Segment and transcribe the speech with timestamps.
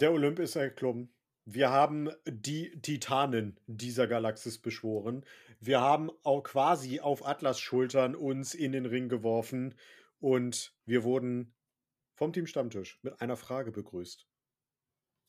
[0.00, 1.12] Der Olymp ist erklommen.
[1.44, 5.24] Wir haben die Titanen dieser Galaxis beschworen.
[5.58, 9.74] Wir haben auch quasi auf Atlas Schultern uns in den Ring geworfen
[10.20, 11.52] und wir wurden
[12.14, 14.28] vom Team Stammtisch mit einer Frage begrüßt.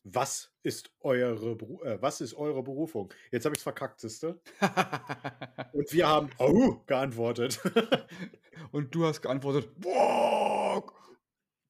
[0.04, 1.50] Was ist eure,
[1.84, 3.12] äh, was ist eure Berufung?
[3.32, 4.40] Jetzt habe ich es verkackt, siehste.
[5.72, 7.60] Und wir haben oh, geantwortet.
[8.70, 10.92] Und du hast geantwortet, Borg!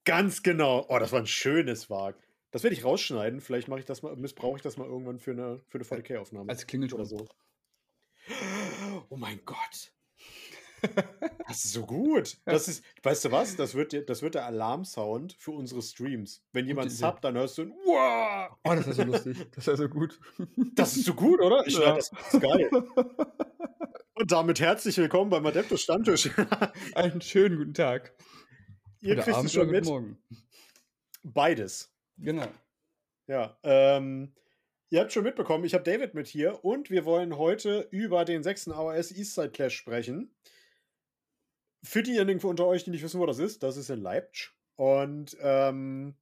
[0.04, 0.84] Ganz genau.
[0.90, 2.14] Oh, das war ein schönes Wag.
[2.50, 3.40] Das werde ich rausschneiden.
[3.40, 6.50] Vielleicht mache ich das mal, missbrauche ich das mal irgendwann für eine, für eine VDK-Aufnahme.
[6.50, 6.98] Als Klingelton.
[7.00, 7.28] oder so.
[9.08, 9.92] Oh mein Gott.
[11.46, 12.38] Das ist so gut.
[12.46, 13.54] Das ist, weißt du was?
[13.56, 16.42] Das wird, das wird der Alarmsound für unsere Streams.
[16.52, 18.56] Wenn jemand subbt, dann hörst du ein Wow!
[18.64, 19.36] Oh, das ist so lustig.
[19.54, 20.18] Das ist so gut.
[20.74, 21.66] Das ist so gut, oder?
[21.66, 21.96] Ich Ja.
[21.96, 22.70] das ist geil.
[24.14, 26.30] Und damit herzlich willkommen beim Adeptus Stammtisch.
[26.94, 28.14] Einen schönen guten Tag.
[29.02, 29.84] Ihr Oder kriegt Abend es schon mit.
[29.84, 30.16] Morgen.
[31.24, 31.92] Beides.
[32.20, 32.48] Genau.
[33.26, 33.58] Ja.
[33.62, 34.34] Ähm,
[34.90, 38.42] ihr habt schon mitbekommen, ich habe David mit hier und wir wollen heute über den
[38.42, 38.68] 6.
[38.68, 40.34] AOS Eastside Clash sprechen.
[41.82, 44.50] Für diejenigen unter euch, die nicht wissen, wo das ist, das ist in Leipzig.
[44.76, 46.14] Und ähm,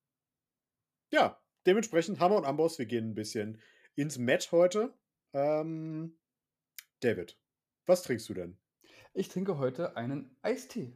[1.10, 3.60] ja, dementsprechend Hammer und Amboss, wir gehen ein bisschen
[3.94, 4.94] ins Met heute.
[5.32, 6.16] Ähm,
[7.00, 7.36] David,
[7.86, 8.58] was trinkst du denn?
[9.14, 10.92] Ich trinke heute einen Eistee.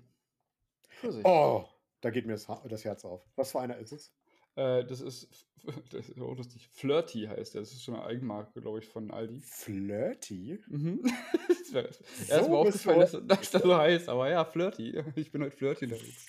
[0.89, 1.25] Vorsicht.
[1.25, 1.66] Oh,
[2.00, 3.27] da geht mir das Herz auf.
[3.34, 4.12] Was für einer ist es?
[4.56, 5.28] Äh, das ist,
[5.91, 6.69] das ist auch lustig.
[6.72, 7.62] Flirty heißt der.
[7.62, 9.41] Das ist so eine Eigenmarke, glaube ich, von Aldi.
[9.41, 10.59] Flirty?
[10.69, 11.03] Mhm.
[11.48, 15.03] Das wär- So Erst mal aufgefallen, dass, dass das so heißt, aber ja, Flirty.
[15.17, 16.27] Ich bin heute Flirty unterwegs.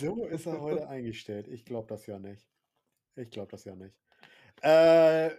[0.00, 1.46] So ist er heute eingestellt.
[1.48, 2.48] Ich glaube das ja nicht.
[3.16, 3.94] Ich glaube das ja nicht.
[4.62, 5.30] Äh,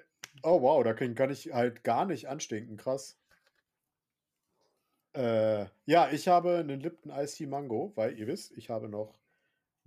[0.44, 2.78] oh wow, da kann, kann ich halt gar nicht anstinken.
[2.78, 3.18] Krass.
[5.14, 9.20] Äh, ja, ich habe einen Lipton Ice Tea Mango, weil ihr wisst, ich habe noch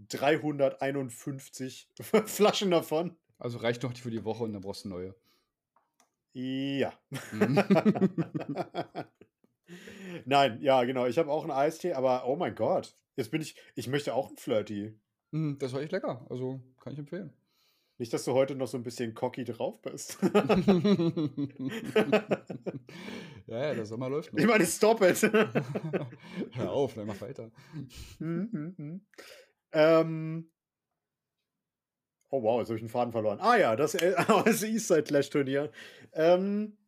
[0.08, 1.88] 351
[2.26, 3.16] Flaschen davon.
[3.38, 5.14] Also reicht noch für die Woche und dann brauchst du neue.
[6.32, 6.92] Ja.
[7.32, 7.62] Mhm.
[10.26, 11.06] Nein, ja, genau.
[11.06, 12.94] Ich habe auch einen Eistee, aber oh mein Gott.
[13.16, 14.98] Jetzt bin ich, ich möchte auch einen Flirty.
[15.30, 16.26] Mm, Das war echt lecker.
[16.30, 17.32] Also kann ich empfehlen.
[17.96, 20.18] Nicht, dass du heute noch so ein bisschen cocky drauf bist.
[23.46, 24.40] ja, ja, der Sommer läuft noch.
[24.40, 25.22] ich meine, stop it.
[25.22, 27.52] Hör auf, dann mach weiter.
[29.74, 30.50] Ähm,
[32.30, 33.40] oh wow, jetzt habe ich einen Faden verloren.
[33.40, 34.14] Ah ja, das, äh,
[34.44, 35.70] das Eastside Clash Turnier.
[36.12, 36.78] Ähm,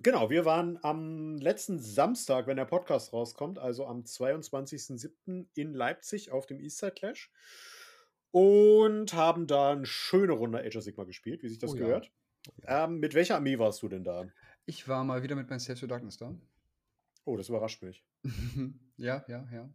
[0.00, 5.46] genau, wir waren am letzten Samstag, wenn der Podcast rauskommt, also am 22.07.
[5.54, 7.30] in Leipzig auf dem Eastside Clash
[8.30, 12.10] und haben da eine schöne Runde Age of Sigma gespielt, wie sich das Oh gehört.
[12.62, 12.84] Ja.
[12.84, 14.26] Ähm, mit welcher Armee warst du denn da?
[14.64, 16.34] Ich war mal wieder mit meinem Safe to Darkness da.
[17.24, 18.02] Oh, das überrascht mich.
[18.96, 19.68] ja, ja, ja.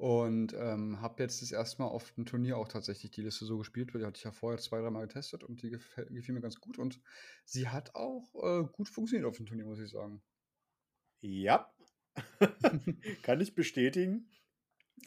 [0.00, 3.58] Und ähm, habe jetzt das erste Mal auf dem Turnier auch tatsächlich die Liste so
[3.58, 6.40] gespielt, weil die hatte ich ja vorher zwei, dreimal getestet und die gefäll, gefiel mir
[6.40, 6.78] ganz gut.
[6.78, 7.02] Und
[7.44, 10.22] sie hat auch äh, gut funktioniert auf dem Turnier, muss ich sagen.
[11.20, 11.70] Ja.
[13.22, 14.30] Kann ich bestätigen.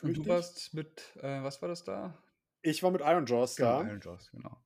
[0.03, 0.25] Und Richtig.
[0.25, 2.15] du warst mit, äh, was war das da?
[2.61, 3.79] Ich war mit Iron Jaws da.
[3.79, 4.63] Genau, Iron Jaws, genau.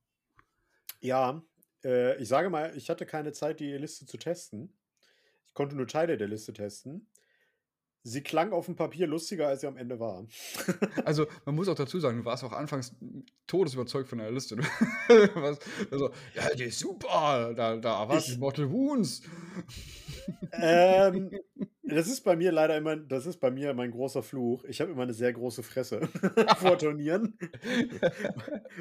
[0.99, 1.41] Ja,
[1.85, 4.77] äh, ich sage mal, ich hatte keine Zeit, die Liste zu testen.
[5.45, 7.07] Ich konnte nur Teile der Liste testen.
[8.09, 10.25] Sie klang auf dem Papier lustiger, als sie am Ende war.
[11.06, 12.95] Also, man muss auch dazu sagen, du warst auch anfangs
[13.47, 14.57] todesüberzeugt von der Liste.
[15.35, 19.22] Warst also, ja, die ist super, da, da erwarte ich Ich- Mortal Wounds.
[20.53, 21.31] ähm,
[21.84, 24.63] das ist bei mir leider immer, das ist bei mir mein großer Fluch.
[24.66, 26.01] Ich habe immer eine sehr große Fresse
[26.57, 27.38] vor Turnieren.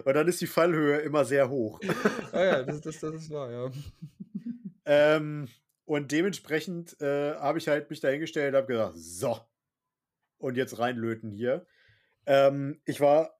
[0.04, 1.80] Und dann ist die Fallhöhe immer sehr hoch.
[2.32, 3.70] ah ja, das, das, das ist wahr, ja.
[4.84, 5.48] Ähm,
[5.86, 9.40] und dementsprechend äh, habe ich halt mich dahingestellt und habe gesagt, so,
[10.38, 11.66] und jetzt reinlöten hier.
[12.26, 13.38] Ähm, ich war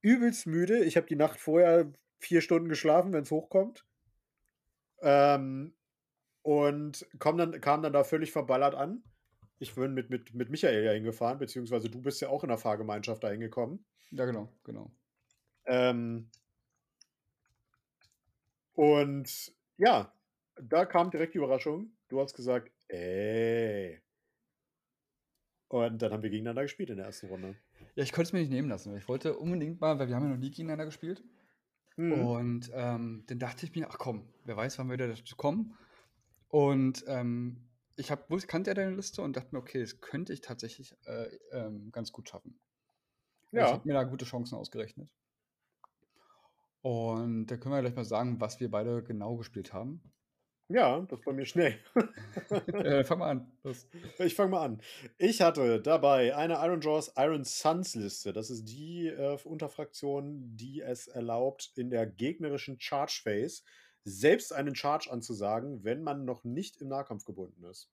[0.00, 0.84] übelst müde.
[0.84, 3.84] Ich habe die Nacht vorher vier Stunden geschlafen, wenn es hochkommt.
[5.02, 5.74] Ähm,
[6.42, 9.02] und komm dann, kam dann da völlig verballert an.
[9.58, 12.58] Ich bin mit, mit, mit Michael ja hingefahren, beziehungsweise du bist ja auch in der
[12.58, 13.84] Fahrgemeinschaft da hingekommen.
[14.12, 14.92] Ja, genau, genau.
[15.66, 16.30] Ähm,
[18.74, 20.12] und ja,
[20.62, 21.92] da kam direkt die Überraschung.
[22.08, 24.00] Du hast gesagt, ey.
[25.68, 27.54] Und dann haben wir gegeneinander gespielt in der ersten Runde.
[27.94, 28.96] Ja, ich konnte es mir nicht nehmen lassen.
[28.96, 31.22] Ich wollte unbedingt mal, weil wir haben ja noch nie gegeneinander gespielt.
[31.96, 32.12] Mhm.
[32.12, 35.76] Und ähm, dann dachte ich mir, ach komm, wer weiß, wann wir wieder dazu kommen.
[36.48, 40.40] Und ähm, ich hab, kannte ja deine Liste und dachte mir, okay, das könnte ich
[40.40, 42.58] tatsächlich äh, ähm, ganz gut schaffen.
[43.52, 43.72] Also Ich Ja.
[43.72, 45.10] habe mir da gute Chancen ausgerechnet.
[46.80, 50.00] Und da können wir gleich mal sagen, was wir beide genau gespielt haben.
[50.70, 51.78] Ja, das bei mir schnell.
[52.50, 53.52] Äh, fang mal an.
[53.62, 53.86] Los.
[54.18, 54.82] Ich fange mal an.
[55.16, 58.34] Ich hatte dabei eine Iron Jaws Iron Suns Liste.
[58.34, 63.62] Das ist die äh, Unterfraktion, die es erlaubt, in der gegnerischen Charge Phase
[64.04, 67.90] selbst einen Charge anzusagen, wenn man noch nicht im Nahkampf gebunden ist.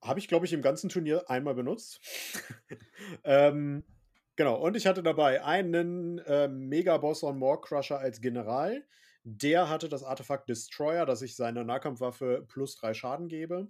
[0.00, 2.00] Habe ich, glaube ich, im ganzen Turnier einmal benutzt.
[3.24, 3.84] ähm,
[4.34, 8.82] genau, und ich hatte dabei einen äh, Mega-Boss on More Crusher als General.
[9.24, 13.68] Der hatte das Artefakt Destroyer, dass ich seiner Nahkampfwaffe plus drei Schaden gebe.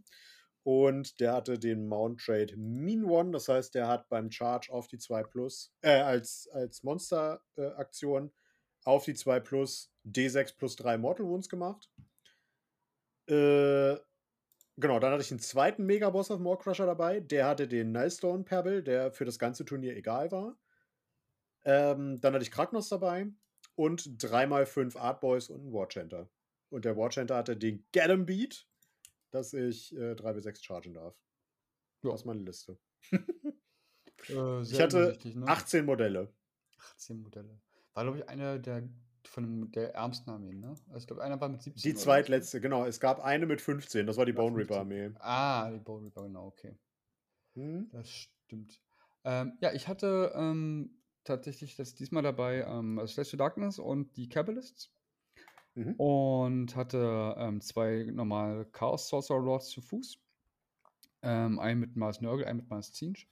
[0.65, 4.87] Und der hatte den Mount Trade Mean One, das heißt, der hat beim Charge auf
[4.87, 8.31] die 2 Plus, äh, als, als Monster-Aktion äh,
[8.85, 11.91] auf die 2 Plus D6 plus 3 Mortal Wounds gemacht.
[13.27, 13.97] Äh,
[14.77, 17.19] genau, dann hatte ich einen zweiten Megaboss auf Morecrusher dabei.
[17.19, 20.57] Der hatte den Nilestone Pebble, der für das ganze Turnier egal war.
[21.65, 23.33] Ähm, dann hatte ich Kragnos dabei
[23.75, 26.29] und 3x5 Artboys und einen Warchanter.
[26.71, 28.67] Und der Warchanter hatte den Get Beat,
[29.31, 31.15] dass ich äh, 3 bis 6 chargen darf.
[32.03, 32.11] Ja.
[32.11, 32.79] Das ist meine Liste.
[34.29, 35.49] Äh, ich hatte ne?
[35.49, 36.33] 18 Modelle.
[36.93, 37.61] 18 Modelle.
[37.93, 38.89] War, glaube ich, einer der
[39.25, 40.77] von der ärmsten Armeen, ne?
[40.89, 42.85] Also ich glaube, einer war mit 17 Die zweitletzte, genau.
[42.85, 44.81] Es gab eine mit 15, das war die War Bone Reaper 15.
[44.81, 45.17] Armee.
[45.21, 46.77] Ah, die Bone Reaper, genau, okay.
[47.55, 47.89] Hm?
[47.91, 48.81] Das stimmt.
[49.25, 54.17] Ähm, ja, ich hatte ähm, tatsächlich das diesmal dabei ähm, also Slash to Darkness und
[54.17, 54.93] die Kabbalists.
[55.75, 55.95] Mhm.
[55.95, 60.19] Und hatte ähm, zwei normale Chaos Sorcerer Lords zu Fuß.
[61.23, 63.29] Ähm, einen mit Mars Nurgle, einen mit Mars Zinch.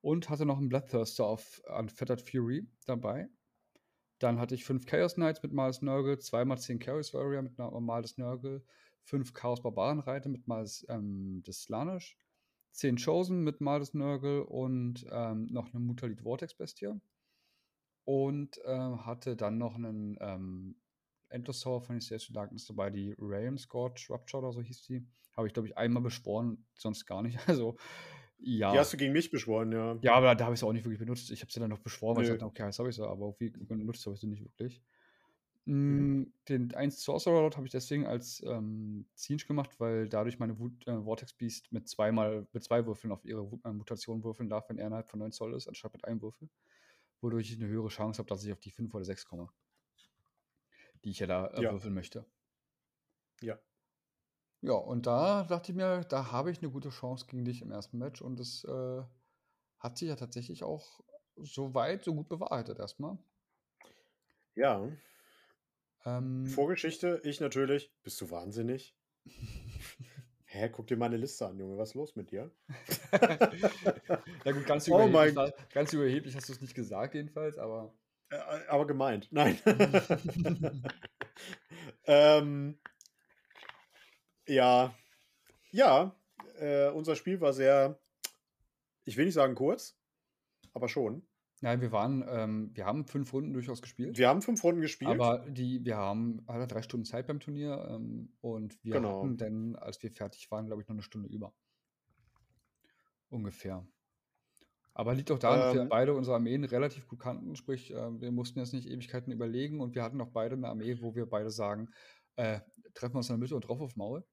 [0.00, 3.28] Und hatte noch einen Bloodthirster auf Unfettered Fury dabei.
[4.20, 8.18] Dann hatte ich fünf Chaos Knights mit Mars Nurgle, zweimal zehn Chaos Warrior mit Mals
[8.18, 8.62] Nurgle,
[9.02, 12.18] fünf Chaos Barbarenreiter mit Mals ähm, des Slanish,
[12.72, 17.00] zehn Chosen mit Mals Nurgle und ähm, noch eine Mutalit Vortex Bestie.
[18.04, 20.76] Und ähm, hatte dann noch einen ähm,
[21.28, 25.06] Endless Tower von Estates to Darkness dabei, die Realm Scorch Rupture oder so hieß die.
[25.36, 27.38] Habe ich, glaube ich, einmal beschworen, sonst gar nicht.
[27.48, 27.76] Also,
[28.42, 28.72] ja.
[28.72, 29.98] Die hast du gegen mich beschworen, ja.
[30.00, 31.30] Ja, aber da habe ich sie auch nicht wirklich benutzt.
[31.30, 32.34] Ich habe sie dann noch beschworen, weil ich Nö.
[32.36, 34.82] dachte, okay, jetzt habe ich sie, aber wie benutzt habe ich sie nicht wirklich.
[35.66, 36.32] Mhm.
[36.48, 40.86] Den 1 Sorcerer Lord habe ich deswegen als ähm, Zinch gemacht, weil dadurch meine Wut,
[40.86, 44.68] äh, Vortex Beast mit zweimal, mit zwei Würfeln auf ihre Wut- äh, Mutation würfeln darf,
[44.68, 46.48] wenn er innerhalb von 9 Zoll ist, anstatt mit einem Würfel.
[47.20, 49.48] Wodurch ich eine höhere Chance habe, dass ich auf die 5 oder 6 komme.
[51.04, 51.70] Die ich ja da äh, Ja.
[51.70, 52.24] würfeln möchte.
[53.42, 53.60] Ja.
[54.62, 57.70] Ja, und da dachte ich mir, da habe ich eine gute Chance gegen dich im
[57.70, 59.02] ersten Match und es äh,
[59.78, 61.00] hat sich ja tatsächlich auch
[61.36, 63.18] so weit, so gut bewahrheitet erstmal.
[64.56, 64.80] Ja.
[66.04, 67.90] Ähm, Vorgeschichte, ich natürlich.
[68.02, 68.94] Bist du wahnsinnig?
[70.52, 71.78] Hä, guck dir meine Liste an, Junge.
[71.78, 72.50] Was ist los mit dir?
[74.44, 77.94] ja gut, ganz Oh überheblich, mein- ganz überheblich hast du es nicht gesagt jedenfalls, aber
[78.30, 78.36] Äh,
[78.68, 79.28] aber gemeint.
[79.32, 79.58] Nein.
[82.04, 82.78] ähm,
[84.48, 84.94] ja.
[85.70, 86.16] Ja.
[86.58, 88.00] Äh, unser Spiel war sehr,
[89.04, 89.96] ich will nicht sagen kurz,
[90.74, 91.26] aber schon.
[91.60, 95.10] Nein, wir waren, ähm, wir haben fünf Runden durchaus gespielt, Wir haben fünf Runden gespielt.
[95.10, 99.18] aber die, wir haben alle drei Stunden Zeit beim Turnier ähm, und wir Genau.
[99.22, 101.54] hatten dann, als wir fertig waren, glaube ich, noch eine Stunde über.
[103.28, 103.86] Ungefähr.
[104.92, 105.88] Aber liegt auch daran, dass wir Ähm.
[105.88, 109.94] beide unsere Armeen relativ gut kannten, sprich, äh, wir mussten jetzt nicht Ewigkeiten überlegen und
[109.94, 111.90] wir hatten auch beide eine Armee, wo wir beide sagen,
[112.36, 112.60] äh,
[112.94, 114.24] treffen wir uns in der Mitte und drauf auf Maul.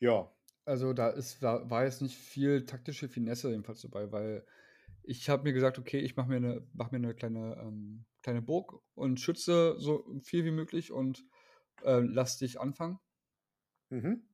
[0.00, 0.30] ja.
[0.66, 4.46] Also da ist, war, war jetzt nicht viel taktische Finesse jedenfalls dabei, weil
[5.06, 8.42] ich habe mir gesagt, okay, ich mache mir eine, mach mir eine kleine, ähm, kleine
[8.42, 11.24] Burg und schütze so viel wie möglich und
[11.82, 12.98] äh, lass dich anfangen.
[13.90, 14.28] Mhm.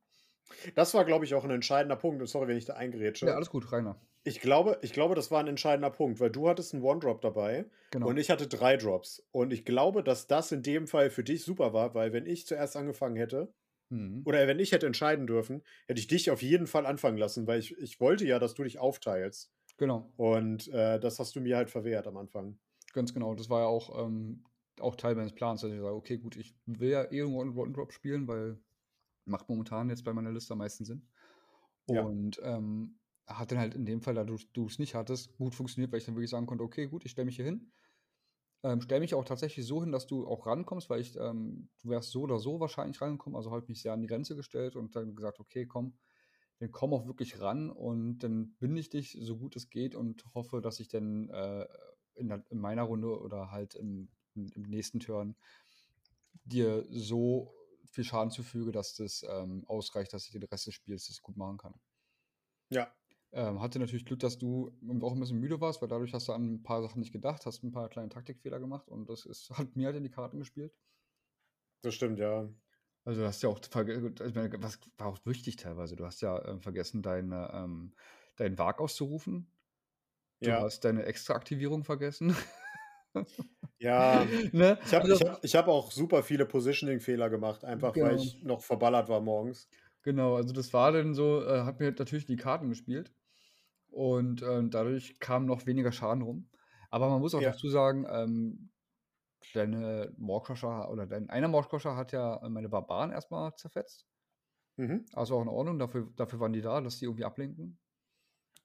[0.74, 2.20] Das war, glaube ich, auch ein entscheidender Punkt.
[2.22, 3.26] Und sorry, wenn ich da eingrätsche.
[3.26, 4.00] Ja, alles gut, Rainer.
[4.24, 7.70] Ich glaube, ich glaube, das war ein entscheidender Punkt, weil du hattest einen One-Drop dabei
[7.90, 8.08] Genau.
[8.08, 9.26] und ich hatte drei Drops.
[9.32, 12.46] Und ich glaube, dass das in dem Fall für dich super war, weil wenn ich
[12.46, 13.54] zuerst angefangen hätte,
[13.90, 14.24] Mhm.
[14.24, 17.60] oder wenn ich hätte entscheiden dürfen, hätte ich dich auf jeden Fall anfangen lassen, weil
[17.60, 19.52] ich, ich wollte ja, dass du dich aufteilst.
[19.80, 22.60] Genau, Und äh, das hast du mir halt verwehrt am Anfang.
[22.92, 23.34] ganz genau.
[23.34, 24.44] Das war ja auch, ähm,
[24.80, 27.56] auch Teil meines Plans, dass ich sage, okay, gut, ich will ja eh irgendwo einen
[27.56, 28.58] One-Drop spielen, weil
[29.26, 31.08] macht momentan jetzt bei meiner Liste am meisten Sinn.
[31.88, 32.02] Ja.
[32.02, 35.54] Und ähm, hat dann halt in dem Fall, da du du es nicht hattest, gut
[35.54, 37.72] funktioniert, weil ich dann wirklich sagen konnte, okay, gut, ich stelle mich hier hin.
[38.62, 41.90] Ähm, stelle mich auch tatsächlich so hin, dass du auch rankommst, weil ich, ähm, du
[41.90, 43.36] wärst so oder so wahrscheinlich rangekommen.
[43.36, 45.98] Also habe ich mich sehr an die Grenze gestellt und dann gesagt, okay, komm,
[46.60, 50.24] dann komm auch wirklich ran und dann binde ich dich so gut es geht und
[50.34, 51.66] hoffe, dass ich dann äh,
[52.14, 55.36] in, der, in meiner Runde oder halt im, im nächsten Turn
[56.44, 57.54] dir so
[57.90, 61.36] viel Schaden zufüge, dass das ähm, ausreicht, dass ich den Rest des Spiels das gut
[61.36, 61.74] machen kann.
[62.68, 62.94] Ja.
[63.32, 66.32] Ähm, hatte natürlich Glück, dass du auch ein bisschen müde warst, weil dadurch hast du
[66.32, 69.50] an ein paar Sachen nicht gedacht, hast ein paar kleine Taktikfehler gemacht und das ist,
[69.50, 70.74] hat mir halt in die Karten gespielt.
[71.82, 72.48] Das stimmt, ja.
[73.06, 75.96] Also, du hast ja auch ich meine, was war auch wichtig teilweise.
[75.96, 77.94] Du hast ja, ähm, vergessen, deine, ähm
[78.36, 79.52] deinen Wag auszurufen.
[80.42, 80.64] Du Ja.
[80.64, 82.36] hast deine Extraaktivierung vergessen.
[83.82, 84.78] Ja, Ne?
[84.84, 88.16] ich habe Also habe ich habe auch super viele Positioning-Fehler gemacht, einfach weil Genau.
[88.16, 89.68] ich noch verballert war morgens.
[90.04, 93.12] Genau, also das war dann so äh, habe mir natürlich die Karten gespielt
[93.88, 96.50] und, ähm, dadurch kam noch weniger Schaden rum.
[96.90, 97.52] Aber man muss auch Ja.
[97.52, 98.70] dazu sagen, ähm,
[99.54, 104.06] deine Maw-Crusher oder dein einer Maw-Crusher hat ja, äh, meine Barbaren erst mal zerfetzt.
[104.76, 105.06] Mhm.
[105.12, 107.78] Also auch in Ordnung, dafür dafür waren die da, dass die irgendwie ablenken.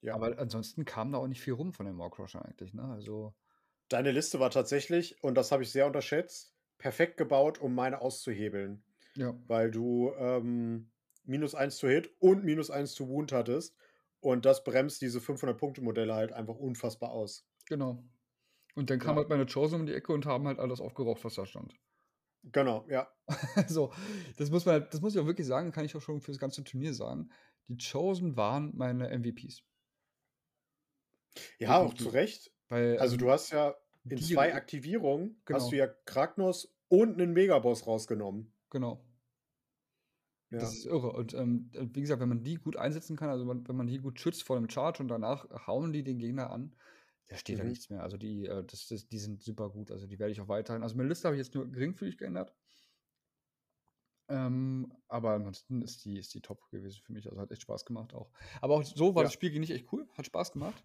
[0.01, 0.15] Ja.
[0.15, 2.83] Aber ansonsten kam da auch nicht viel rum von den Maw-Crushern eigentlich, ne?
[2.83, 3.35] Also
[3.89, 8.83] Deine Liste war tatsächlich, und das habe ich sehr unterschätzt, perfekt gebaut, um meine auszuhebeln.
[9.15, 9.35] Ja.
[9.47, 10.91] Weil du, ähm,
[11.25, 13.75] -1 to Hit und -1 to Wound hattest
[14.19, 17.47] und das bremst diese 500-Punkte-Modelle halt einfach unfassbar aus.
[17.67, 18.03] Genau.
[18.77, 19.17] Und dann kam Ja.
[19.17, 21.75] halt meine Chosen um die Ecke und haben halt alles aufgeraucht, was da stand.
[22.43, 23.15] Genau, ja.
[23.67, 23.91] So,
[24.37, 26.63] das muss man das muss ich auch wirklich sagen, kann ich auch schon fürs ganze
[26.63, 27.29] Turnier sagen.
[27.67, 29.63] Die Chosen waren meine MVPs.
[31.59, 32.53] Ja, auch zu Recht.
[32.69, 33.75] Weil, Also, ähm, du hast ja
[34.09, 35.71] in 2 Aktivierungen hast Genau.
[35.71, 38.53] du ja Kragnos und 'nen Megaboss rausgenommen.
[38.71, 39.05] Genau.
[40.51, 40.61] Ja.
[40.61, 41.11] Das ist irre.
[41.11, 43.87] Und, ähm, äh, wie gesagt, wenn man die gut einsetzen kann, also wenn wenn man
[43.87, 46.75] die gut schützt vor dem Charge und danach hauen die den Gegner an,
[47.27, 47.69] da steht da Mhm.
[47.69, 48.03] nichts mehr.
[48.03, 49.91] Also die, äh, das das die sind super gut.
[49.91, 52.53] Also die werde ich auch weiterhin also meine Liste habe ich jetzt nur geringfügig geändert.
[54.27, 57.27] Ähm, aber ansonsten ist die ist die top gewesen für mich.
[57.27, 58.31] Also hat echt Spaß gemacht auch.
[58.61, 59.27] Aber auch so war Ja.
[59.27, 60.83] das Spiel dich echt cool, hat Spaß gemacht.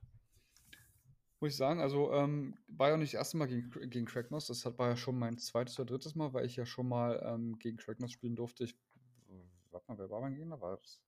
[1.40, 1.80] Muss ich sagen.
[1.80, 4.46] Also, ähm, war ja nicht das erste Mal gegen gegen Kragnos.
[4.46, 5.78] Das hat war ja schon mein 2.
[5.80, 6.14] oder 3.
[6.14, 8.64] Mal, weil ich ja schon mal, ähm, gegen Kragnos spielen durfte.
[8.64, 8.76] Ich
[9.70, 10.60] warte mal, wer war mein Gegner?
[10.60, 11.00] War das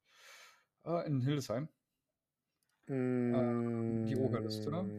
[0.85, 1.69] äh, in Hildesheim.
[2.89, 4.91] Ähm, die Orga-Liste, ne?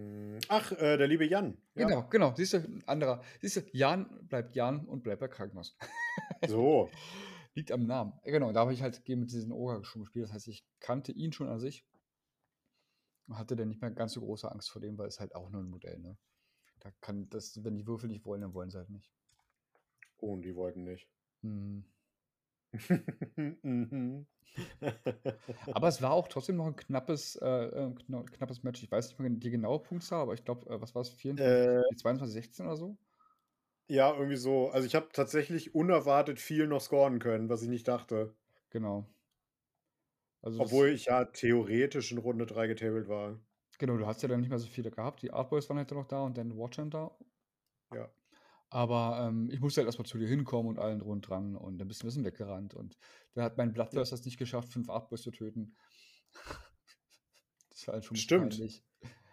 [0.50, 1.58] Ach, äh, der liebe Jan.
[1.76, 1.88] Ja.
[1.88, 2.34] Genau, genau.
[2.36, 3.22] Siehst du, 'n anderer.
[3.42, 5.76] Siehst du, Jan bleibt Jan und bleibt bei Kragnos.
[6.48, 6.94] So.
[7.56, 8.14] Liegt am Namen.
[8.24, 10.26] Äh, genau, da habe ich halt mit diesen Ogre schon gespielt.
[10.26, 11.84] Das heißt, ich kannte ihn schon an sich.
[13.30, 15.50] Und hatte dann nicht mehr ganz so große Angst vor dem, weil es halt auch
[15.50, 16.18] nur 'n Modell, ne?
[16.80, 19.10] Da kann das wenn die Würfel nicht wollen, dann wollen sie halt nicht.
[20.20, 21.08] Oh, und die wollten nicht.
[21.44, 21.84] Mhm.
[23.64, 24.26] Mhm.
[25.72, 28.84] Aber es war auch trotzdem noch 'n knappes äh, äh, kna knappes Match.
[28.84, 31.10] Ich weiß nicht mehr die genaue Punktzahl, aber ich glaube, äh, was war's?
[31.10, 32.98] 24, Äh 22, 16 oder so?
[33.90, 34.70] Ja, irgendwie so.
[34.72, 38.36] Also, ich habe tatsächlich unerwartet viel noch scoren können, was ich nicht dachte.
[38.70, 39.06] Genau.
[40.44, 43.40] Also, Obwohl ich ja theoretisch in Runde 3 getabled war.
[43.78, 45.22] Genau, du hast ja dann nicht mehr so viele gehabt.
[45.22, 47.16] Die Artboys waren halt noch da und dann Watchern da.
[47.92, 48.12] Ja.
[48.74, 51.56] Aber, ähm, ich musste halt erst mal zu dir hinkommen und allen drum und dran
[51.56, 52.98] und dann bist du 'n bisschen weggerannt und
[53.36, 54.04] dann hat mein Ja.
[54.04, 55.76] Bloodthirster es nicht geschafft, 5 Artboys zu töten.
[57.72, 58.64] Das war halt schon Stimmt.
[58.66, 58.86] peinlich.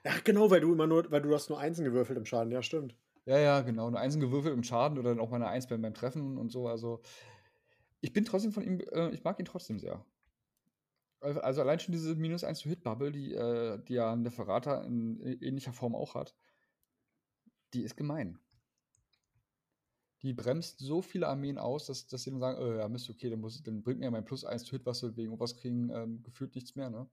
[0.05, 2.53] Ach genau, weil du immer nur weil du hast nur Einsen gewürfelt im Schaden.
[2.53, 2.97] Ja, stimmt.
[3.27, 3.91] Ja, ja, genau.
[3.91, 6.51] Nur Einsen gewürfelt im Schaden oder dann auch mal 'ne 1 beim beim Treffen und
[6.51, 6.69] so.
[6.69, 7.03] Also,
[8.01, 10.07] ich bin trotzdem von ihm äh, ich mag ihn trotzdem sehr.
[11.23, 14.83] Al also, allein schon diese -1 to Hit Bubble, die äh, die ja 'n Neferata
[14.85, 16.35] in ähnlicher Form auch hat
[17.75, 18.41] die ist gemein.
[20.23, 23.31] Die bremst so viele Armeen aus, dass dass sie dann sagen: „Oh ja, Mist, okay,
[23.31, 26.23] dann muss dann bringt mir mein +1 to Hit, was wir wegen irgendwas kriegen, ähm,
[26.23, 27.09] gefühlt nichts mehr“, ne?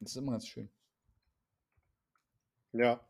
[0.00, 0.70] Das ist immer ganz schön.
[2.74, 3.00] Ja.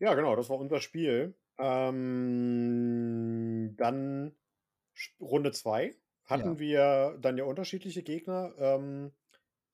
[0.00, 1.38] Ja, genau, das war unser Spiel.
[1.58, 4.34] Ähm, dann
[5.20, 6.58] Runde 2 hatten Ja.
[6.58, 8.54] wir dann ja unterschiedliche Gegner.
[8.58, 9.12] Ähm,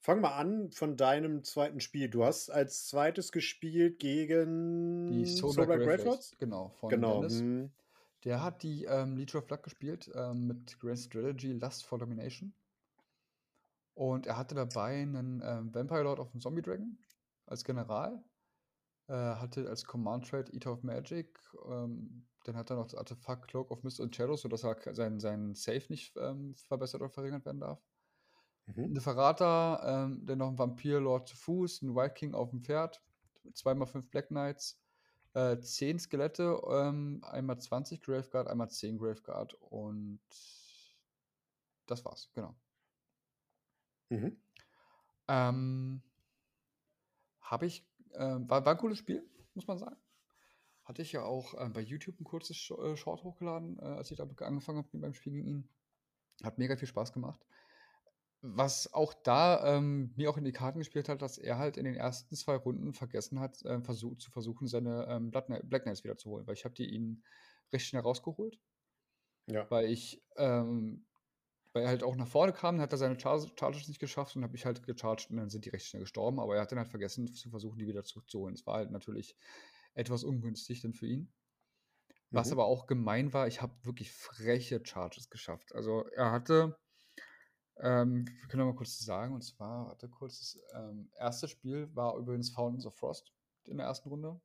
[0.02, 1.80] fang mal an von deinem 2.
[1.80, 2.08] Spiel.
[2.08, 3.32] Du hast als 2.
[3.32, 3.98] gespielt
[5.08, 6.36] Die gegen Soulblight Soulblight Gravelords, Gravelords?
[6.38, 7.44] genau, von Genau, Dennis.
[7.52, 7.72] mhm.
[8.24, 12.54] Der hat die, ähm, Leech of Luck gespielt, ähm, mit Grand Strategy Lust for Domination.
[13.96, 16.98] Und er hatte dabei 'nen, ähm, Vampire Lord of 'n Zombie Dragon
[17.46, 18.22] als General.
[19.08, 21.40] Äh, hatte als Command Trait Eater of Magic.
[21.68, 25.20] Ähm, dann hat er noch das Artefakt Cloak of Mist and Shadows, sodass er sein
[25.20, 27.80] sein Save nicht, ähm, verbessert oder verringert werden darf.
[28.76, 28.90] Mhm.
[28.90, 33.02] Neferata, ähm, dann noch 'n Vampir Lord zu Fuß, 'n Wild King auf'm Pferd,
[33.54, 34.82] 2 mal 5 Black Knights,
[35.34, 40.20] äh, 10 Skelette, ähm, einmal 20 Graveguard, einmal 10 Graveguard und
[41.88, 42.60] das war's, genau.
[44.10, 44.36] Mhm.
[45.28, 46.02] Ähm
[47.42, 49.96] habe ich ähm, war war 'n cooles Spiel, muss man sagen.
[50.84, 54.18] Hatte ich ja auch, ähm, bei YouTube 'n kurzes äh, Short hochgeladen, äh, als ich
[54.18, 55.70] damit angefangen habe beim Spiel gegen ihn.
[56.44, 57.46] Hat mega viel Spaß gemacht.
[58.42, 61.84] Was auch da, ähm, mir auch in die Karten gespielt hat, dass er halt in
[61.84, 65.46] den ersten 2 Runden vergessen hat, ähm, versuch zu versuchen, seine, ähm, Black
[65.82, 67.22] Knights wiederzuholen, weil ich habe die ihn
[67.72, 68.58] recht schnell rausgeholt.
[69.46, 69.68] Ja.
[69.68, 71.06] Weil ich, ähm
[71.74, 74.36] weil er halt auch nach vorne kam, dann hat er seine Charge Charges nicht geschafft
[74.36, 76.72] und habe ich halt gecharged und dann sind die recht schnell gestorben, aber er hat
[76.72, 78.54] dann halt vergessen zu versuchen, die wieder zurückzuholen.
[78.56, 79.36] Es war halt natürlich
[79.94, 81.32] etwas ungünstig dann für ihn.
[82.32, 82.52] Was Mhm.
[82.52, 85.74] aber auch gemein war, ich habe wirklich freche Charges geschafft.
[85.74, 86.78] Also er hatte,
[87.82, 92.16] ähm, wir können mal kurz sagen, und zwar, warte kurz, das ähm, erste Spiel war
[92.16, 93.32] übrigens Fountains of Frost
[93.64, 94.40] in der ersten Runde.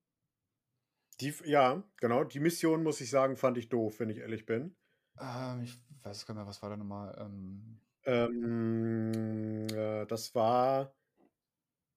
[1.22, 2.24] Die, ja, genau.
[2.24, 4.76] Die Mission, muss ich sagen, fand ich doof, wenn ich ehrlich bin.
[5.20, 7.16] Ähm, ich weiß gar nicht mehr, was war da nochmal?
[7.20, 10.94] Ähm, Ähm, äh, das war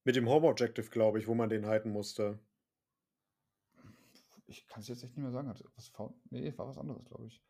[0.05, 2.39] mit dem Home Objective, glaube ich, wo man den halten musste.
[4.47, 5.49] ich kann es jetzt echt nicht mehr sagen.
[5.49, 5.93] Was
[6.31, 7.45] nee, war was anderes, glaube ich.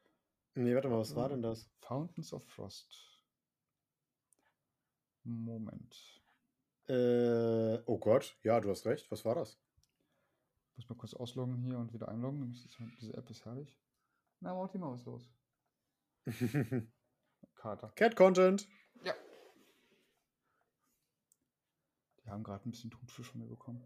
[0.55, 1.71] Nee, warte mal, was war denn das?
[1.81, 3.18] Fountains of Frost.
[5.29, 6.23] Moment.
[6.89, 9.11] Äh, oh Gott, ja, du hast recht.
[9.11, 9.61] Was war das?
[10.77, 12.51] Muss mal kurz ausloggen hier und wieder einloggen.
[12.51, 13.77] Ist, diese App ist herrlich.
[14.41, 15.31] Na, mal was ist los?
[17.57, 17.89] Kater.
[17.91, 18.69] Cat Content.
[19.05, 19.15] Ja.
[22.25, 23.83] Die haben gerade ein bisschen Thunfisch von mir bekommen.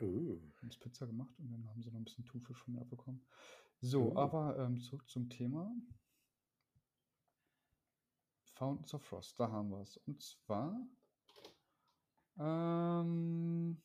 [0.00, 0.38] Uh.
[0.60, 3.24] haben Pizza gemacht und dann haben sie noch ein bisschen Thunfisch von mir abbekommen.
[3.80, 4.16] So, Oh.
[4.16, 5.74] aber ähm, zurück zum Thema.
[8.56, 9.96] Fountains of Frost, da haben wir es.
[9.98, 10.74] Und zwar.
[12.38, 13.80] Ähm,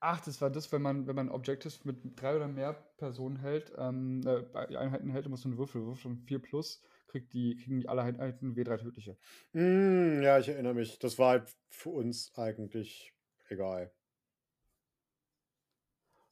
[0.00, 3.72] ach, das war das, wenn man, wenn man Objectives mit drei oder mehr Personen hält,
[3.76, 6.18] ähm, äh, Einheiten hält, muss man einen Würfel würfeln.
[6.18, 9.16] 4 plus kriegt die, kriegen die alle Einheiten W3 tödliche.
[9.52, 10.98] Mm, ja, ich erinnere mich.
[10.98, 13.12] Das war halt für uns eigentlich
[13.48, 13.92] egal.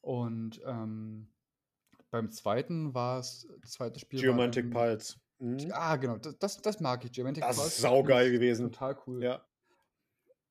[0.00, 1.28] Und ähm,
[2.10, 5.16] beim zweiten war es, das zweite Spiel Geomantic Pulse.
[5.38, 5.70] Mhm.
[5.72, 7.12] Ah, genau, das, das, das mag ich.
[7.12, 8.70] Geomantic Das Pulse ist saugeil gewesen.
[8.72, 9.22] Total cool.
[9.22, 9.44] Ja.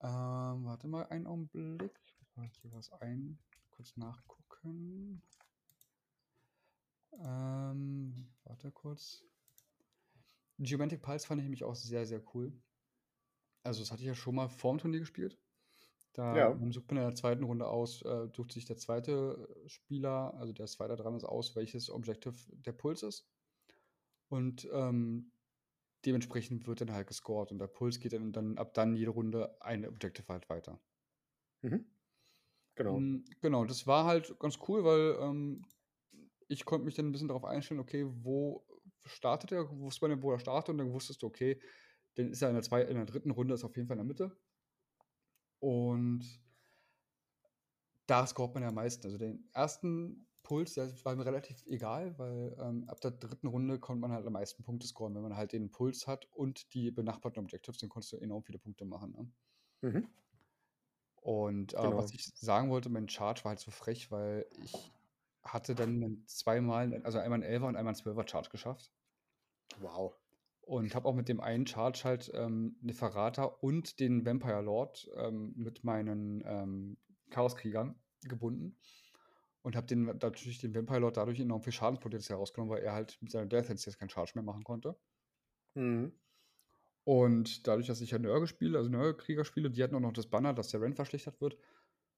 [0.02, 1.92] Ähm, warte mal einen Augenblick.
[2.46, 3.40] Ich hier was ein.
[3.72, 5.22] Kurz nachgucken.
[7.20, 9.24] Ähm, warte kurz.
[10.60, 12.54] Geomantic Pulse fand ich nämlich auch sehr, sehr cool.
[13.64, 15.38] Also, das hatte ich ja schon mal vorm Turnier gespielt.
[16.14, 16.58] Da Ja.
[16.72, 20.64] sucht man in der zweiten Runde aus, äh, sucht sich der zweite Spieler, also der
[20.66, 23.28] ist weiter dran ist, aus, welches Objective der Puls ist.
[24.30, 25.32] Und ähm,
[26.06, 27.52] dementsprechend wird dann halt gescored.
[27.52, 30.82] Und der Puls geht dann, dann ab dann jede Runde ein Objective halt weiter.
[31.64, 31.86] Mhm.
[32.76, 33.00] Genau.
[33.00, 35.64] Mm, Genau, das war halt ganz cool, weil ähm,
[36.48, 38.66] ich konnte mich dann ein bisschen darauf einstellen, okay, wo
[39.06, 41.62] startet er, wusste man denn, wo er startet und dann wusstest du, okay,
[42.16, 44.08] dann ist er in der, zwei, in der dritten Runde, ist auf jeden Fall in
[44.08, 44.38] der Mitte.
[45.60, 46.26] Und
[48.08, 49.06] da scoret man ja am meisten.
[49.06, 53.80] Also den ersten Puls, der war mir relativ egal, weil ähm, ab der dritten Runde
[53.80, 55.14] konnte man halt am meisten Punkte scoren.
[55.14, 58.58] Wenn man halt den Puls hat und die benachbarten Objectives, dann konntest du enorm viele
[58.58, 59.12] Punkte machen.
[59.82, 59.90] Ne?
[59.90, 60.08] Mhm.
[61.16, 61.98] Und äh, Genau.
[61.98, 64.94] was ich sagen wollte, mein Charge war halt so frech, weil ich
[65.44, 68.94] hatte dann zweimal, also einmal einen 11er und einmal einen 12er Charge geschafft.
[69.82, 70.16] Wow.
[70.62, 75.10] Und habe auch mit dem einen Charge halt ähm, eine Verrata und den Vampire Lord
[75.18, 76.98] ähm, mit meinen ähm,
[77.32, 78.78] Chaoskriegern gebunden.
[79.68, 83.18] Und habe den natürlich den Vampire Lord dadurch enorm viel Schadenspotenzial rausgenommen, weil er halt
[83.22, 84.96] mit seiner Death Sense jetzt keinen Charge mehr machen konnte.
[85.74, 86.14] Mhm.
[87.04, 90.28] Und dadurch, dass ich ja Nörge spiele, also Nörge-Krieger spiele, die hatten auch noch das
[90.28, 91.58] Banner, dass der Rent verschlechtert wird,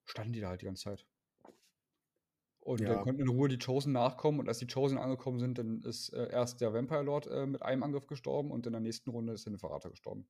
[0.04, 1.06] standen die da halt die ganze Zeit.
[2.60, 2.90] Und Ja.
[2.94, 6.10] dann konnten in Ruhe die Chosen nachkommen und als die Chosen angekommen sind, dann ist
[6.10, 9.32] äh, erst der Vampire Lord äh, mit einem Angriff gestorben und in der nächsten Runde
[9.32, 10.28] ist der Verrater gestorben.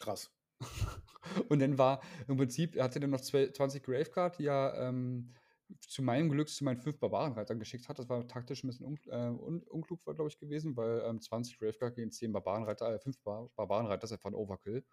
[0.00, 0.32] Krass.
[1.48, 5.32] Und dann war im Prinzip, er hatte dann noch zwei- 20 Graveguard, die er ähm,
[5.80, 7.98] zu meinem Glück zu meinen fünf Barbarenreitern geschickt hat.
[7.98, 11.58] Das war taktisch ein bisschen un äh, un unklug, glaube ich, gewesen, weil ähm, 20
[11.58, 14.84] Graveguard gegen 10 Barbarenreiter, äh, 5 Bar Barbarenreiter ist einfach ein Overkill.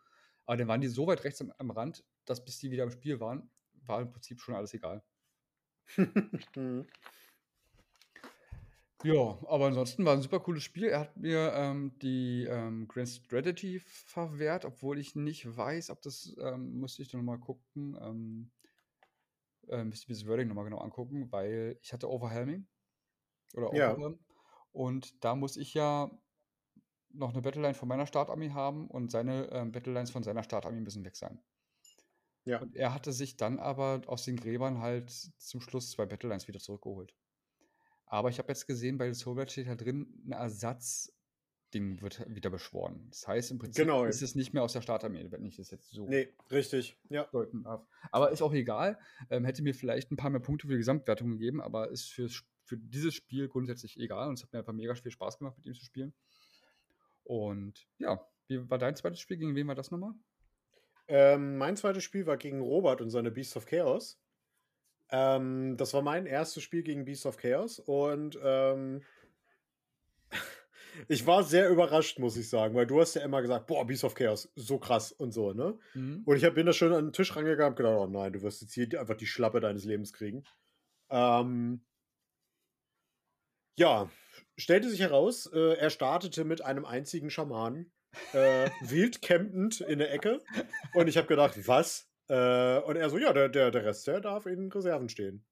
[0.46, 2.92] Aber dann waren die so weit rechts am, am Rand, dass bis die wieder im
[2.92, 3.50] Spiel waren,
[3.86, 5.04] war im Prinzip schon alles egal.
[9.04, 10.86] Ja, aber ansonsten war ein super cooles Spiel.
[10.86, 16.36] Er hat mir ähm, die ähm, Grand Strategy verwehrt, obwohl ich nicht weiß, ob das,
[16.40, 18.52] ähm, müsste ich dann nochmal gucken, ähm,
[19.72, 22.68] äh, müsste ich mir das Wording nochmal genau angucken, weil ich hatte Overwhelming
[23.56, 23.94] oder Ja.
[23.94, 24.20] Overwhelm
[24.72, 26.12] und da muss ich ja
[27.10, 31.04] noch eine Battleline von meiner Startarmee haben und seine ähm, Battlelines von seiner Startarmee müssen
[31.04, 31.42] weg sein.
[32.46, 32.60] Ja.
[32.62, 36.60] Und er hatte sich dann aber aus den Gräbern halt zum Schluss zwei Battlelines wieder
[36.60, 37.14] zurückgeholt.
[38.06, 40.50] Aber ich habe jetzt gesehen, bei Soulblood steht halt drin, ein
[41.72, 43.08] Ersatzding wird wieder beschworen.
[43.10, 44.04] Das heißt, im Prinzip Genau.
[44.06, 46.98] ist es nicht mehr aus der Startarmee, wenn ich das jetzt so Nee, richtig.
[47.10, 47.24] Ja.
[47.32, 47.86] deuten darf.
[48.12, 49.00] Aber ist auch egal.
[49.30, 52.28] Ähm, hätte mir vielleicht ein paar mehr Punkte für die Gesamtwertung gegeben, aber ist für,
[52.64, 54.28] für dieses Spiel grundsätzlich egal.
[54.28, 56.14] Und es hat mir einfach mega viel Spaß gemacht, mit ihm zu spielen.
[57.24, 59.38] Und ja, wie war dein zweites Spiel?
[59.38, 60.14] Gegen wen war das nochmal?
[61.08, 64.20] Ähm, mein zweites Spiel war gegen Robert und seine Beast of Chaos.
[65.10, 69.02] Ähm, das war mein erstes Spiel gegen Beast of Chaos und ähm,
[71.08, 74.04] ich war sehr überrascht, muss ich sagen, weil du hast ja immer gesagt, boah, Beast
[74.04, 75.78] of Chaos, so krass und so, ne?
[75.94, 76.24] Mhm.
[76.26, 78.42] Und ich hab, bin da schon an den Tisch rangegangen und gedacht, oh nein, du
[78.42, 80.44] wirst jetzt hier einfach die Schlappe deines Lebens kriegen.
[81.10, 81.86] Ähm,
[83.78, 84.10] ja,
[84.58, 87.92] stellte sich heraus, äh, er startete mit einem einzigen Schamanen,
[88.34, 90.42] äh, wild campend in der Ecke.
[90.94, 92.10] Und ich habe gedacht, was?
[92.28, 95.46] Äh, und er so, ja, der, der, der Rest, der darf in Reserven stehen.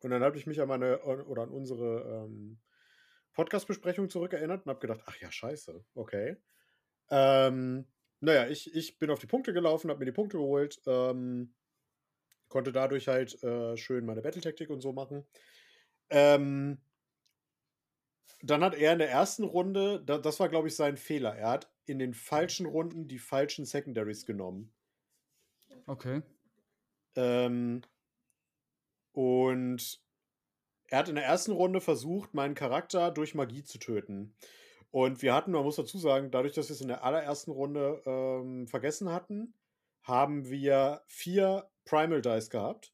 [0.00, 2.58] Und dann habe ich mich an meine oder an unsere ähm,
[3.36, 6.36] Podcast-Besprechung zurückerinnert und habe gedacht, ach ja, scheiße, okay.
[7.10, 7.86] Ähm,
[8.20, 11.54] naja, ich, ich bin auf die Punkte gelaufen, habe mir die Punkte geholt, ähm,
[12.48, 15.26] konnte dadurch halt äh, schön meine Battle-Taktik und so machen.
[16.08, 16.78] Ähm,
[18.40, 21.50] dann hat er in der ersten Runde, da, das war glaube ich sein Fehler, er
[21.50, 24.72] hat in den falschen Runden die falschen Secondaries genommen.
[25.86, 26.22] Okay.
[27.16, 27.82] Ähm,
[29.12, 30.05] und
[30.88, 34.34] er hat in der ersten Runde versucht, meinen Charakter durch Magie zu töten.
[34.90, 38.02] Und wir hatten, man muss dazu sagen, dadurch, dass wir es in der allerersten Runde
[38.06, 39.54] ähm, vergessen hatten,
[40.02, 42.92] haben wir vier Primal Dice gehabt.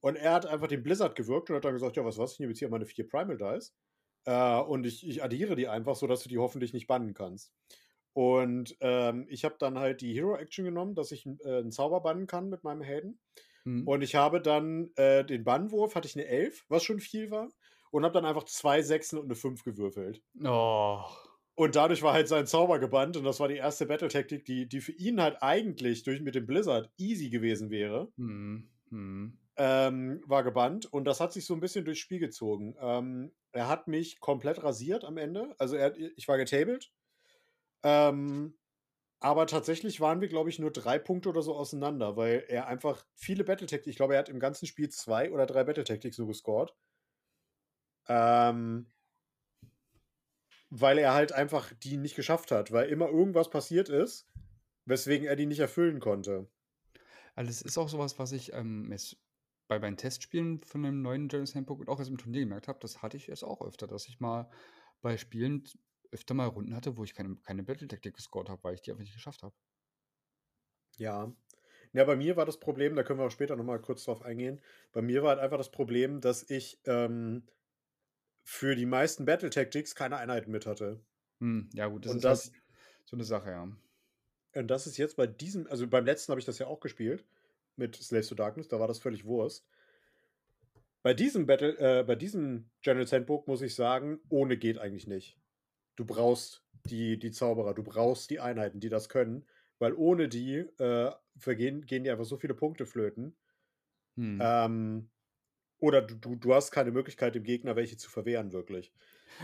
[0.00, 2.38] Und er hat einfach den Blizzard gewirkt und hat dann gesagt: Ja, was was, ich
[2.38, 3.74] nehme jetzt hier meine vier Primal Dice.
[4.24, 7.52] Äh, und ich, ich addiere die einfach, sodass du die hoffentlich nicht bannen kannst.
[8.12, 12.00] Und ähm, ich habe dann halt die Hero Action genommen, dass ich äh, einen Zauber
[12.00, 13.18] bannen kann mit meinem Helden.
[13.64, 13.86] Mhm.
[13.86, 17.48] Und ich habe dann äh, den Bannwurf, hatte ich eine 11, was schon viel war.
[17.90, 20.20] Und habe dann einfach zwei Sechsen und eine 5 gewürfelt.
[20.44, 21.00] Oh.
[21.54, 23.16] Und dadurch war halt sein Zauber gebannt.
[23.16, 26.46] Und das war die erste Battle-Taktik, die, die für ihn halt eigentlich durch, mit dem
[26.46, 28.08] Blizzard easy gewesen wäre.
[28.16, 28.68] Mhm.
[28.90, 29.38] Mhm.
[29.56, 30.92] Ähm, war gebannt.
[30.92, 32.74] Und das hat sich so ein bisschen durchs Spiel gezogen.
[32.80, 35.54] Ähm, er hat mich komplett rasiert am Ende.
[35.58, 36.90] Also er, ich war getabled.
[37.84, 38.56] Ähm,
[39.24, 43.06] aber tatsächlich waren wir, glaube ich, nur drei Punkte oder so auseinander, weil er einfach
[43.14, 46.16] viele Battle Tactics, ich glaube, er hat im ganzen Spiel zwei oder drei Battle Tactics
[46.16, 46.74] so gescored.
[48.06, 48.92] Ähm,
[50.68, 54.28] weil er halt einfach die nicht geschafft hat, weil immer irgendwas passiert ist,
[54.84, 56.46] weswegen er die nicht erfüllen konnte.
[57.34, 59.16] Also es ist auch sowas, was ich ähm, jetzt
[59.68, 62.78] bei meinen Testspielen von dem neuen Genesis Handbook und auch jetzt im Turnier gemerkt habe,
[62.80, 64.50] das hatte ich jetzt auch öfter, dass ich mal
[65.00, 65.64] bei Spielen
[66.14, 69.02] öfter mal Runden hatte, wo ich keine, keine Battle-Taktik gescored habe, weil ich die einfach
[69.02, 69.54] nicht geschafft habe.
[70.96, 71.34] Ja.
[71.92, 74.60] Ja, bei mir war das Problem, da können wir auch später nochmal kurz drauf eingehen.
[74.92, 77.46] Bei mir war halt einfach das Problem, dass ich ähm,
[78.42, 81.00] für die meisten Battle Tactics keine Einheiten mit hatte.
[81.40, 82.62] Hm, ja, gut, das und ist das, halt
[83.04, 83.68] so eine Sache, ja.
[84.54, 87.24] Und das ist jetzt bei diesem, also beim letzten habe ich das ja auch gespielt
[87.76, 89.66] mit Slaves to Darkness, da war das völlig Wurst.
[91.02, 95.38] Bei diesem Battle, äh, bei diesem General Handbook muss ich sagen, ohne geht eigentlich nicht.
[95.96, 99.46] Du brauchst die, die Zauberer, du brauchst die Einheiten, die das können,
[99.78, 103.36] weil ohne die äh, vergehen, gehen dir einfach so viele Punkte flöten.
[104.16, 104.38] Hm.
[104.42, 105.10] Ähm,
[105.78, 108.92] oder du, du, du hast keine Möglichkeit, dem Gegner welche zu verwehren, wirklich.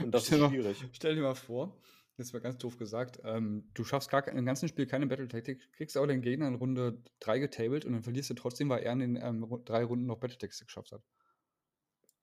[0.02, 0.82] Und das stell ist schwierig.
[0.82, 1.76] Mal, stell dir mal vor,
[2.16, 5.96] das war ganz doof gesagt, ähm, du schaffst gar im ganzen Spiel keine Battle-Taktik, kriegst
[5.96, 9.00] aber den Gegner in Runde 3 getabled und dann verlierst du trotzdem, weil er in
[9.00, 11.02] den ähm, drei Runden noch Battle-Taktik geschafft hat.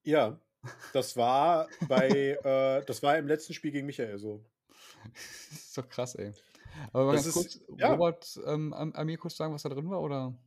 [0.03, 0.39] Ja,
[0.93, 4.43] das war bei, äh, das war im letzten Spiel gegen Michael so.
[5.03, 6.33] das ist doch krass, ey.
[6.93, 7.91] Aber mal ganz ist, kurz, ja.
[7.91, 10.37] Robert, ähm, an mir kurz sagen, was da drin war, oder?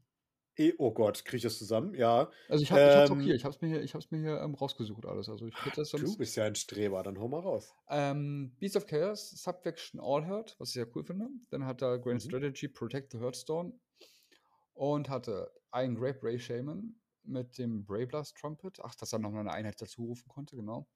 [0.61, 1.95] E oh Gott, kriege ich das zusammen?
[1.95, 2.31] Ja.
[2.49, 4.19] Also ich habe es ähm, auch hier, ich habe es mir hier, ich hab's mir
[4.19, 5.29] hier ähm, rausgesucht alles.
[5.29, 7.73] Also ich das sonst, du bist ja ein Streber, dann hau mal raus.
[7.89, 11.29] Ähm, Beast of Chaos, Subfaction All Hurt, was ich sehr cool finde.
[11.51, 12.29] Dann hat er Grand mhm.
[12.29, 13.73] Strategy Protect the Heartstone
[14.75, 18.81] und hatte einen Grape Ray Shaman mit dem Bray Blast Trumpet.
[18.83, 20.89] Ach, dass er nochmal eine Einheit dazu rufen konnte, genau.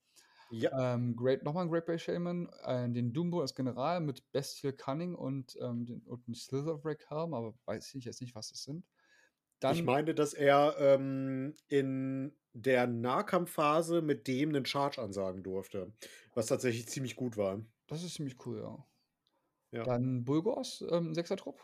[0.51, 0.95] Ja.
[0.95, 5.15] Ähm, Great, nochmal ein Great Ray Shaman, äh, den Dumbo als General mit Bestial Cunning
[5.15, 8.85] und, ähm, den, und einen Slitherwreck haben, aber weiß ich jetzt nicht, was das sind.
[9.61, 15.93] Dann, ich meine, dass er ähm, in der Nahkampfphase mit dem einen Charge ansagen durfte,
[16.35, 17.61] was tatsächlich ziemlich gut war.
[17.87, 18.87] Das ist ziemlich cool, ja.
[19.79, 19.83] ja.
[19.85, 21.63] Dann Bulgors, ähm, Sechser-Trupp.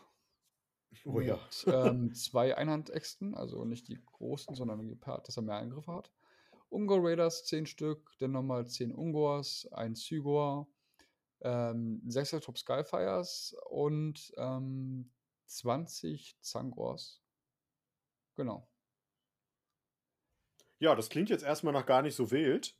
[1.05, 1.39] Oh ja.
[1.65, 6.11] Mit, ähm, zwei Einhandäxten, also nicht die großen, sondern gepaart, dass er mehr Angriffe hat.
[6.69, 10.67] Ungor Raiders 10 Stück, dann nochmal 10 Ungors, ein Zygor,
[11.41, 15.11] ähm, 6 Top Skyfires und ähm,
[15.47, 17.21] 20 Zangors.
[18.35, 18.67] Genau.
[20.79, 22.75] Ja, das klingt jetzt erstmal noch gar nicht so wild.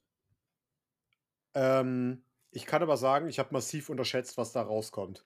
[1.54, 5.26] Ähm, ich kann aber sagen, ich habe massiv unterschätzt, was da rauskommt.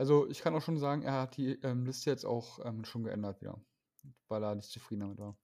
[0.00, 3.04] Also ich kann auch schon sagen, er hat die ähm, Liste jetzt auch ähm, schon
[3.04, 3.60] geändert wieder,
[4.28, 5.36] weil er nicht zufrieden damit war.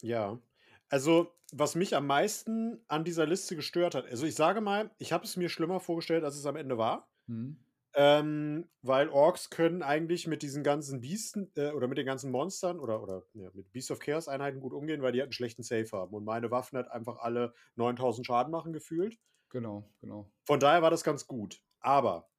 [0.00, 0.40] Ja,
[0.88, 5.12] also was mich am meisten an dieser Liste gestört hat, also ich sage mal, ich
[5.12, 7.12] habe es mir schlimmer vorgestellt, als es am Ende war.
[7.26, 7.62] Mhm.
[7.94, 12.80] Ähm, weil Orks können eigentlich mit diesen ganzen Biesten äh, oder mit den ganzen Monstern
[12.80, 15.62] oder, oder ja, mit Beast of Chaos Einheiten gut umgehen, weil die halt einen schlechten
[15.62, 16.14] Safe haben.
[16.14, 19.18] Und meine Waffen halt einfach alle 9000 Schaden machen gefühlt.
[19.50, 20.32] Genau, genau.
[20.46, 21.60] Von daher war das ganz gut.
[21.80, 22.31] Aber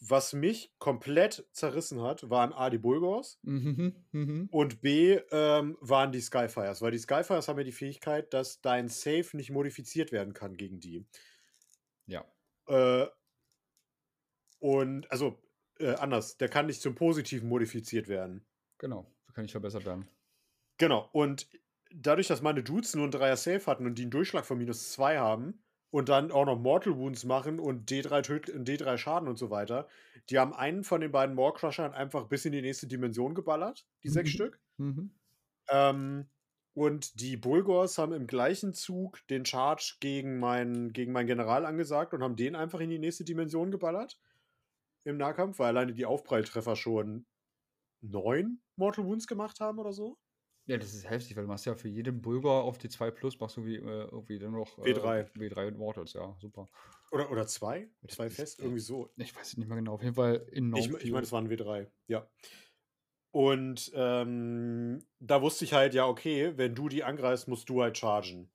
[0.00, 4.48] was mich komplett zerrissen hat, waren A, die Bulgors Mhm, mhm.
[4.50, 6.82] und B, ähm, waren die Skyfires.
[6.82, 10.80] Weil die Skyfires haben ja die Fähigkeit, dass dein Save nicht modifiziert werden kann gegen
[10.80, 11.06] die.
[12.06, 12.24] Ja.
[12.66, 13.06] Äh,
[14.60, 15.42] und, also,
[15.78, 18.46] äh, anders, der kann nicht zum Positiven modifiziert werden.
[18.78, 20.08] Genau, so kann ich verbessert werden.
[20.78, 21.48] Genau, und
[21.92, 24.92] dadurch, dass meine Dudes nur ein Dreier Save hatten und die einen Durchschlag von minus
[24.92, 29.38] 2 haben und dann auch noch Mortal Wounds machen und D3, Töt D3 Schaden und
[29.38, 29.88] so weiter,
[30.30, 34.08] die haben einen von den beiden Maw-Crushern einfach bis in die nächste Dimension geballert, die
[34.10, 34.32] sechs Mhm.
[34.32, 34.60] Stück.
[34.78, 35.18] Mhm.
[35.68, 36.30] Ähm,
[36.74, 42.14] und die Bulgors haben im gleichen Zug den Charge gegen meinen, gegen meinen General angesagt
[42.14, 44.20] und haben den einfach in die nächste Dimension geballert
[45.04, 47.26] im Nahkampf, weil alleine die Aufpralltreffer schon
[48.02, 50.18] neun Mortal Wounds gemacht haben oder so.
[50.68, 53.40] Ja, das ist heftig, weil du machst ja für jeden Bulgar auf die 2 Plus
[53.40, 53.80] machst du wie, äh,
[54.12, 55.26] irgendwie dann noch äh, W3.
[55.32, 56.68] W3 Mortals, ja, super.
[57.10, 57.88] Oder, oder zwei?
[58.06, 58.60] Zwei Ich- fest?
[58.60, 59.10] Irgendwie so.
[59.16, 61.48] Ich weiß es nicht mehr genau, auf jeden Fall enorm Ich, ich meine, es waren
[61.48, 62.28] W3, ja.
[63.30, 67.96] Und ähm, da wusste ich halt, ja, okay, wenn du die angreifst, musst du halt
[67.96, 68.50] chargen.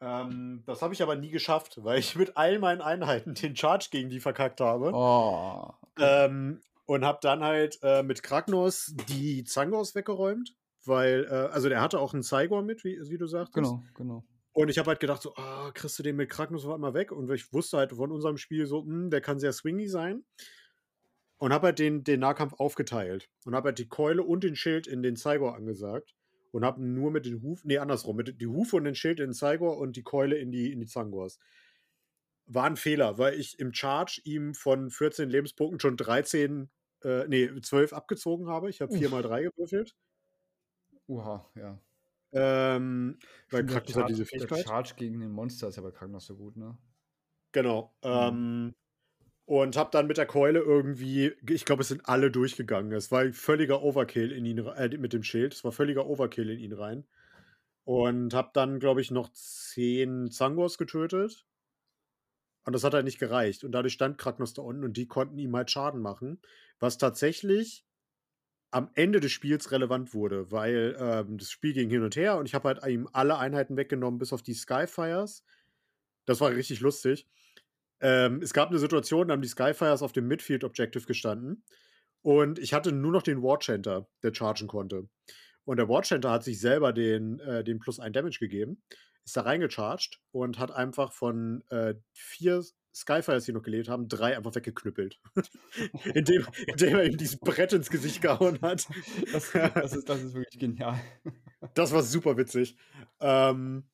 [0.00, 3.88] Ähm, das habe ich aber nie geschafft, weil ich mit all meinen Einheiten den Charge
[3.90, 4.92] gegen die verkackt habe.
[4.94, 5.70] Oh.
[5.98, 11.80] Ähm, und habe dann halt äh, mit Kragnos die Zangos weggeräumt, weil, äh, also der
[11.80, 13.54] hatte auch einen Cygor mit, wie, wie du sagtest.
[13.54, 14.24] Genau, genau.
[14.52, 17.10] Und ich habe halt gedacht, so, ah, kriegst du den mit Kragnos auf einmal weg?
[17.10, 20.24] Und ich wusste halt von unserem Spiel so, hm, der kann sehr swingy sein.
[21.38, 23.30] Und habe halt den, den Nahkampf aufgeteilt.
[23.44, 26.14] Und habe halt die Keule und den Schild in den Cygor angesagt.
[26.50, 29.28] Und habe nur mit den Hufen, nee, andersrum, mit die Hufe und den Schild in
[29.28, 31.38] den Cygor und die Keule in die, in die Zangors.
[32.44, 36.68] War ein Fehler, weil ich im Charge ihm von 14 Lebenspunkten schon 13,
[37.04, 38.68] äh, nee, 12 abgezogen habe.
[38.68, 38.98] Ich habe Uff.
[38.98, 39.96] 4 mal 3 gewürfelt.
[41.08, 41.78] Uha, ja.
[42.32, 43.18] Ähm,
[43.50, 44.64] weil der Kragnos hat diese Der Fähigkeit.
[44.64, 46.78] Charge gegen den Monster ist ja bei Kragnos so gut, ne?
[47.52, 47.96] Genau.
[48.02, 48.74] Ähm,
[49.46, 52.92] und habe dann mit der Keule irgendwie, ich glaube, es sind alle durchgegangen.
[52.92, 55.54] Es war völliger Overkill in ihn, äh, mit dem Schild.
[55.54, 57.06] Es war völliger Overkill in ihn rein.
[57.84, 61.46] Und habe dann, glaube ich, noch zehn Zangos getötet.
[62.64, 63.64] Und das hat halt nicht gereicht.
[63.64, 66.40] Und dadurch stand Kragnos da unten und die konnten ihm halt Schaden machen.
[66.78, 67.86] Was tatsächlich
[68.72, 72.46] am Ende des Spiels relevant wurde, weil ähm, das Spiel ging hin und her und
[72.46, 75.44] ich habe halt ihm alle Einheiten weggenommen, bis auf die Skyfires.
[76.24, 77.28] Das war richtig lustig.
[78.00, 81.64] Ähm, es gab eine Situation, da haben die Skyfires auf dem Midfield Objective gestanden
[82.22, 85.08] und ich hatte nur noch den Warchanter, der chargen konnte.
[85.64, 88.82] Und der Warchanter hat sich selber den, äh, den plus ein Damage gegeben,
[89.24, 94.36] ist da reingecharged und hat einfach von äh, vier Skyfires, die noch gelebt haben, drei
[94.36, 95.18] einfach weggeknüppelt.
[96.14, 98.86] indem, indem er ihm dieses Brett ins Gesicht gehauen hat.
[99.32, 101.00] Das, das, ist, das ist wirklich genial.
[101.74, 102.76] Das war super witzig.
[103.20, 103.84] Ähm,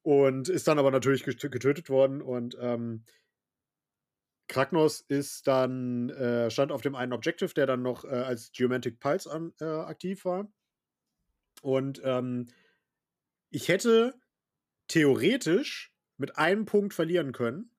[0.00, 2.22] und ist dann aber natürlich getö- getötet worden.
[2.22, 3.04] Und ähm,
[4.48, 8.98] Kragnos ist dann, äh, stand auf dem einen Objective, der dann noch äh, als Geomantic
[8.98, 10.50] Pulse an, äh, aktiv war.
[11.60, 12.46] Und ähm,
[13.50, 14.14] ich hätte
[14.88, 17.70] theoretisch mit einem Punkt verlieren können,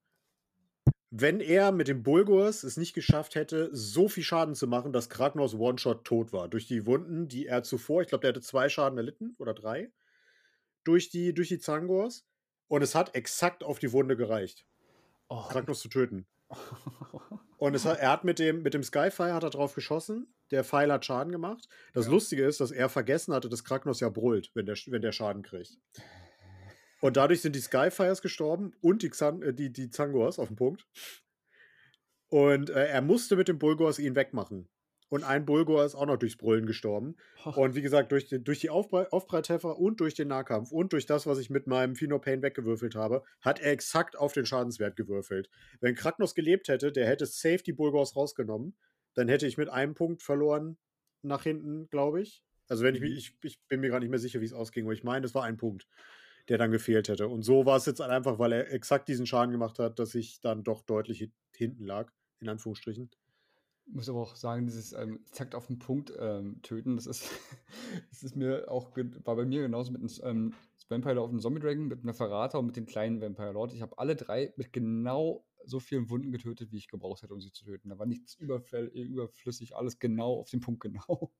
[1.11, 5.09] wenn er mit dem Bulgurs es nicht geschafft hätte, so viel Schaden zu machen, dass
[5.09, 6.47] Kragnos One-Shot tot war.
[6.47, 9.91] Durch die Wunden, die er zuvor, ich glaube, der hatte zwei Schaden erlitten oder drei,
[10.83, 12.25] durch die, durch die Zangors.
[12.67, 14.65] Und es hat exakt auf die Wunde gereicht,
[15.31, 15.43] Oh.
[15.49, 16.25] Kragnos zu töten.
[17.57, 20.33] Und es hat, er hat mit dem, mit dem Skyfire hat er drauf geschossen.
[20.49, 21.67] Der Pfeil hat Schaden gemacht.
[21.93, 22.11] Das Ja.
[22.11, 25.43] Lustige ist, dass er vergessen hatte, dass Kragnos ja brüllt, wenn der, wenn der Schaden
[25.43, 25.77] kriegt.
[27.01, 30.57] Und dadurch sind die Skyfires gestorben und die, Xan äh, die, die Zangors auf den
[30.57, 30.85] Punkt.
[32.27, 34.69] Und äh, er musste mit dem Bulgors ihn wegmachen.
[35.11, 37.15] Und ein Bulgor ist auch noch durchs Brüllen gestorben.
[37.57, 41.25] Und wie gesagt, durch, die- durch die Aufbre und durch den Nahkampf und durch das,
[41.25, 45.49] was ich mit meinem Fino Pain weggewürfelt habe, hat er exakt auf den Schadenswert gewürfelt.
[45.81, 48.77] Wenn Kragnos gelebt hätte, der hätte safe die Bulgors rausgenommen,
[49.15, 50.77] dann hätte ich mit einem Punkt verloren
[51.23, 52.43] nach hinten, glaube ich.
[52.67, 54.85] Also wenn ich mich, ich, ich bin mir gar nicht mehr sicher, wie es ausging,
[54.85, 55.87] aber ich meine, es war ein Punkt,
[56.49, 57.27] der dann gefehlt hätte.
[57.27, 60.41] Und so war es jetzt einfach, weil er exakt diesen Schaden gemacht hat, dass ich
[60.41, 63.09] dann doch deutlich hin- hinten lag, in Anführungsstrichen.
[63.85, 67.29] Ich muss aber auch sagen, dieses ähm, exakt auf den Punkt ähm, töten, das ist,
[68.09, 70.53] das ist mir auch, war bei mir genauso mit einem ähm,
[70.89, 73.73] Vampire Lord und Zombie Dragon, mit einer Verrater und mit den kleinen Vampire Lord.
[73.73, 77.41] Ich habe alle drei mit genau so vielen Wunden getötet, wie ich gebraucht hätte, um
[77.41, 77.89] sie zu töten.
[77.89, 81.31] Da war nichts überfäll- überflüssig, alles genau auf den Punkt genau.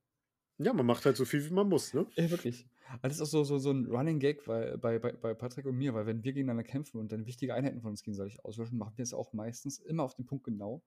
[0.62, 2.06] Ja, man macht halt so viel, wie man muss, ne?
[2.16, 2.66] Ja, wirklich.
[3.02, 5.76] Das ist auch so, so, so ein Running Gag weil, bei, bei, bei Patrick und
[5.76, 8.92] mir, weil wenn wir gegeneinander kämpfen und dann wichtige Einheiten von uns gegenseitig auslöschen, machen
[8.96, 10.82] wir es auch meistens immer auf den Punkt genau.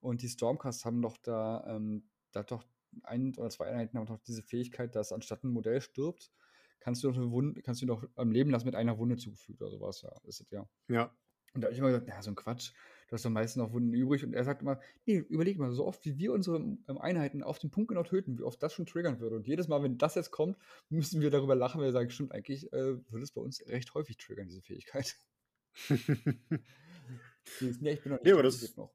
[0.00, 2.64] Und die Stormcasts haben doch da, ähm, da hat doch
[3.02, 6.32] ein oder zwei Einheiten haben doch diese Fähigkeit, dass anstatt ein Modell stirbt,
[6.80, 9.60] kannst du noch eine Wunde, kannst du noch am Leben lassen mit einer Wunde zugefügt
[9.60, 10.10] oder sowas, ja.
[10.24, 10.66] Das ist ja.
[10.88, 11.14] Ja.
[11.52, 12.72] Und da habe ich immer gesagt, ja, so ein Quatsch.
[13.12, 15.84] Du hast am meisten noch Wunden übrig und er sagt immer, nee, überleg mal, so
[15.84, 18.86] oft wie wir unsere ähm, Einheiten auf den Punkt genau töten, wie oft das schon
[18.86, 19.36] triggern würde.
[19.36, 20.56] Und jedes Mal, wenn das jetzt kommt,
[20.88, 23.92] müssen wir darüber lachen, weil wir sagen, stimmt, eigentlich äh, würde es bei uns recht
[23.92, 25.14] häufig triggern, diese Fähigkeit.
[25.90, 25.98] nee,
[27.60, 28.94] ich bin noch nicht nee, aber das, noch.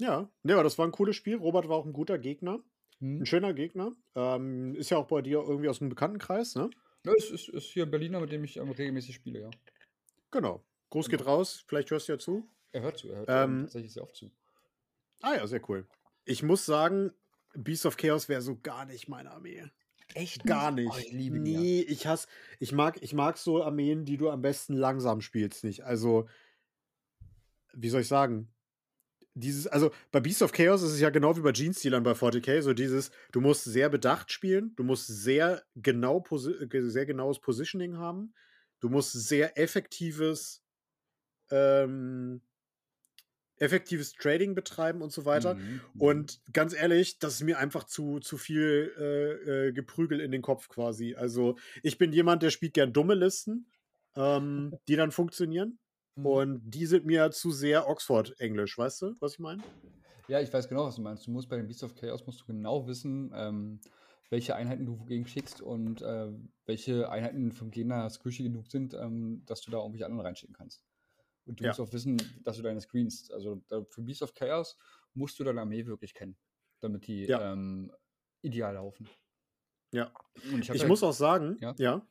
[0.00, 1.36] Ja, nee, aber das war ein cooles Spiel.
[1.36, 2.64] Robert war auch ein guter Gegner.
[3.00, 3.20] Hm.
[3.20, 3.92] Ein schöner Gegner.
[4.14, 6.70] Ähm, ist ja auch bei dir irgendwie aus dem Bekanntenkreis, ne?
[7.04, 9.50] Ja, es ist, ist hier ein Berliner, mit dem ich ähm, regelmäßig spiele, ja.
[10.30, 10.64] Genau.
[10.88, 11.18] Gruß genau.
[11.18, 11.64] geht raus.
[11.66, 12.48] Vielleicht hörst du ja zu.
[12.76, 14.30] Er hört zu, er hört ähm, tatsächlich sehr oft zu.
[15.22, 15.86] Ah ja, sehr cool.
[16.26, 17.10] Ich muss sagen,
[17.54, 19.64] Beast of Chaos wäre so gar nicht meine Armee.
[20.12, 20.44] Echt?
[20.44, 20.92] Gar nicht.
[20.92, 21.88] Oh, ich liebe nee, ja.
[21.88, 25.84] ich hasse, ich mag, ich mag so Armeen, die du am besten langsam spielst, nicht.
[25.84, 26.28] Also,
[27.72, 28.52] wie soll ich sagen?
[29.32, 32.12] Dieses, also bei Beast of Chaos ist es ja genau wie bei Gene Stealern bei
[32.12, 37.96] 40k, so dieses, du musst sehr bedacht spielen, du musst sehr genau, sehr genaues Positioning
[37.96, 38.34] haben,
[38.80, 40.62] du musst sehr effektives
[41.50, 42.42] ähm,
[43.58, 45.54] effektives Trading betreiben und so weiter.
[45.54, 46.00] Mhm, mhm.
[46.00, 50.42] Und ganz ehrlich, das ist mir einfach zu, zu viel äh, äh, Geprügel in den
[50.42, 51.14] Kopf quasi.
[51.14, 53.66] Also ich bin jemand, der spielt gern dumme Listen,
[54.14, 55.78] ähm, die dann funktionieren.
[56.16, 56.26] Mhm.
[56.26, 59.62] Und die sind mir zu sehr Oxford-Englisch, weißt du, was ich meine?
[60.28, 61.26] Ja, ich weiß genau, was du meinst.
[61.26, 63.80] Du musst bei den Beasts of Chaos musst du genau wissen, ähm,
[64.30, 66.28] welche Einheiten du wogegen schickst und äh,
[66.64, 70.82] welche Einheiten vom Gegner squishy genug sind, ähm, dass du da irgendwelche anderen reinschicken kannst.
[71.46, 71.70] Und du ja.
[71.70, 74.76] musst auch wissen, dass du deine Screens, also für Beast of Chaos
[75.14, 76.36] musst du deine Armee wirklich kennen,
[76.80, 77.52] damit die ja.
[77.52, 77.92] ähm,
[78.42, 79.08] ideal laufen.
[79.92, 80.12] Ja.
[80.34, 81.74] ich, ich ja, muss auch sagen, ja.
[81.78, 82.06] ja.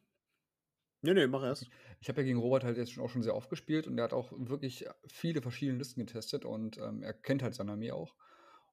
[1.01, 1.69] Nee, nee, mach erst.
[1.99, 4.05] Ich habe ja gegen Robert halt jetzt schon auch schon sehr oft gespielt und er
[4.05, 8.15] hat auch wirklich viele verschiedene Listen getestet und ähm, er kennt halt seine Armee auch.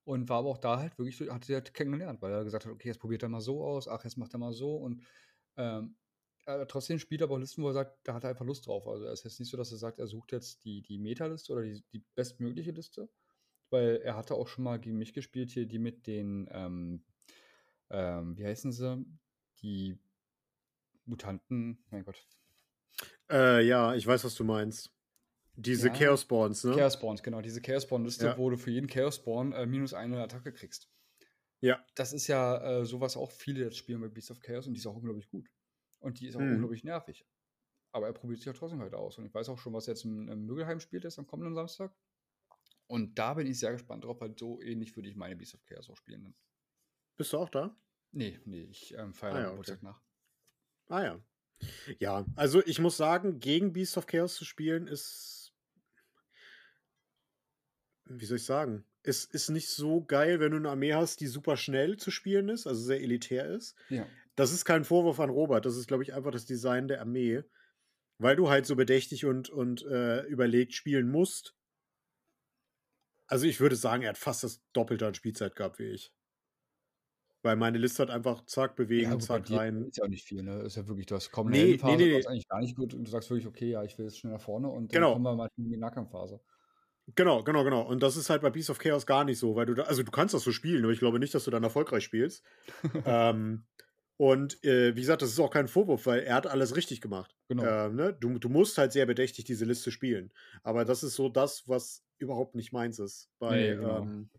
[0.05, 2.72] Und war aber auch da halt wirklich, hat er halt kennengelernt, weil er gesagt hat,
[2.72, 5.03] okay, jetzt probiert er mal so aus, ach, jetzt macht er mal so und
[5.57, 5.96] ähm,
[6.47, 8.67] äh, trotzdem spielt er aber auch Listen, wo er sagt, da hat er einfach Lust
[8.67, 8.87] drauf.
[8.87, 11.53] Also es ist jetzt nicht so, dass er sagt, er sucht jetzt die, die Meta-Liste
[11.53, 13.09] oder die, die bestmögliche Liste.
[13.71, 17.05] Weil er hatte auch schon mal gegen mich gespielt, hier die mit den, ähm,
[17.91, 19.05] ähm, wie heißen sie?
[19.63, 19.99] Die
[21.05, 22.27] Mutanten, mein Gott.
[23.31, 24.93] Äh, ja, ich weiß, was du meinst.
[25.55, 26.75] Diese ja, Chaos Spawns, ne?
[26.75, 27.41] Chaos Spawns, genau.
[27.41, 28.39] Diese Chaos Spawn-Liste, ja.
[28.39, 30.89] wo du für jeden Chaos Spawn äh, minus eine Attacke kriegst.
[31.61, 31.85] Ja.
[31.95, 34.81] Das ist ja äh, sowas auch viele jetzt spielen bei Beast of Chaos und die
[34.81, 35.49] ist auch unglaublich gut.
[36.03, 36.53] Und die ist auch mhm.
[36.53, 37.25] unglaublich nervig.
[37.93, 39.19] Aber er probiert sich auch trotzdem heute aus.
[39.19, 41.95] Und ich weiß auch schon, was jetzt im, im Mögelheim spielt ist am kommenden Samstag.
[42.87, 45.65] Und da bin ich sehr gespannt drauf, weil so ähnlich würde ich meine Beast of
[45.65, 46.25] Chaos auch spielen.
[46.25, 46.35] Dann.
[47.17, 47.77] Bist du auch da?
[48.11, 49.87] Nee, nee, ich ähm, feiere ah, ja, Geburtstag okay.
[49.87, 50.03] nach.
[50.88, 51.25] Ah ja.
[51.99, 55.55] Ja, also ich muss sagen, gegen Beast of Chaos zu spielen ist.
[58.05, 58.85] Wie soll ich sagen?
[59.03, 62.49] Es ist nicht so geil, wenn du eine Armee hast, die super schnell zu spielen
[62.49, 63.75] ist, also sehr elitär ist.
[63.88, 64.07] Ja.
[64.37, 67.43] Das ist kein Vorwurf an Robert, das ist, glaube ich, einfach das Design der Armee.
[68.19, 71.57] Weil du halt so bedächtig und, und äh, überlegt spielen musst.
[73.27, 76.12] Also ich würde sagen, er hat fast das Doppelte an Spielzeit gehabt wie ich.
[77.43, 79.87] Weil meine Liste hat einfach zack, bewegen, ja, zack, rein.
[79.87, 80.61] Ist ja auch nicht viel, ne?
[80.61, 82.27] Ist ja wirklich, du hast kaum eine nee, Phase, nee, nee.
[82.27, 84.41] eigentlich gar nicht gut und du sagst wirklich, okay, ja, ich will jetzt schnell nach
[84.41, 85.09] vorne und genau.
[85.09, 86.41] dann kommen wir mal in die Nahkampfphase.
[87.15, 87.83] Genau, genau, genau.
[87.83, 90.03] Und das ist halt bei Beast of Chaos gar nicht so, weil du da, also
[90.03, 92.45] du kannst das so spielen, aber ich glaube nicht, dass du dann erfolgreich spielst.
[93.05, 93.65] ähm,
[94.17, 97.35] und äh, wie gesagt, das ist auch kein Vorwurf, weil er hat alles richtig gemacht.
[97.49, 97.65] Genau.
[97.65, 98.12] Äh, ne?
[98.12, 100.33] du, du musst halt sehr bedächtig diese Liste spielen.
[100.62, 103.99] Aber das ist so das, was überhaupt nicht meins ist bei, nee, genau.
[103.99, 104.31] ähm,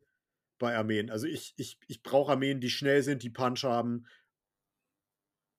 [0.57, 1.09] bei Armeen.
[1.09, 4.05] Also ich, ich, ich brauche Armeen, die schnell sind, die Punch haben.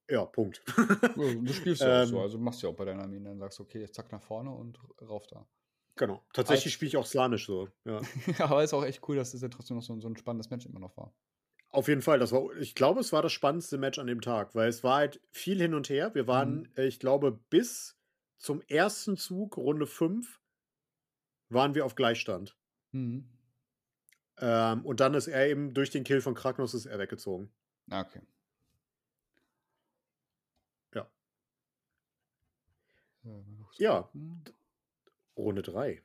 [0.08, 0.62] Ja, Punkt.
[1.16, 2.22] du spielst ja auch so, ähm.
[2.22, 4.50] also machst ja auch bei deinen Armeen, dann sagst du, okay, jetzt zack nach vorne
[4.50, 5.46] und rauf da.
[5.96, 6.24] Genau.
[6.32, 7.68] Tatsächlich spiele ich auch Slanisch so.
[7.84, 8.00] Ja.
[8.38, 10.66] aber ist auch echt cool, dass das ja trotzdem noch so, so ein spannendes Match
[10.66, 11.14] immer noch war.
[11.70, 14.54] Auf jeden Fall, das war, ich glaube, es war das spannendste Match an dem Tag,
[14.54, 16.14] weil es war halt viel hin und her.
[16.14, 16.68] Wir waren, mhm.
[16.76, 17.96] Äh, ich glaube, bis
[18.38, 20.40] zum ersten Zug, Runde 5,
[21.48, 22.56] waren wir auf Gleichstand.
[22.92, 23.28] Mhm.
[24.38, 27.52] Ähm, und dann ist er eben durch den Kill von Kragnos ist er weggezogen.
[27.90, 28.20] Ah, okay.
[30.94, 31.10] Ja.
[33.78, 34.10] Ja.
[35.36, 36.02] Runde 3.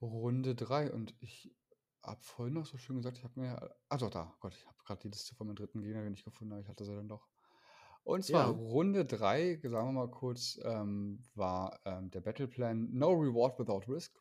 [0.00, 1.54] Runde 3 und ich
[2.02, 3.74] habe vorhin noch so schön gesagt, ich habe mir.
[3.98, 4.34] Doch, da.
[4.40, 6.84] Gott, ich habe gerade die Liste von meinem dritten Gegner nicht gefunden, aber ich hatte
[6.84, 7.26] sie dann doch.
[8.04, 8.50] Und zwar ja.
[8.50, 14.14] Runde 3, sagen wir mal kurz, ähm, war ähm, der Battleplan No Reward Without Risk.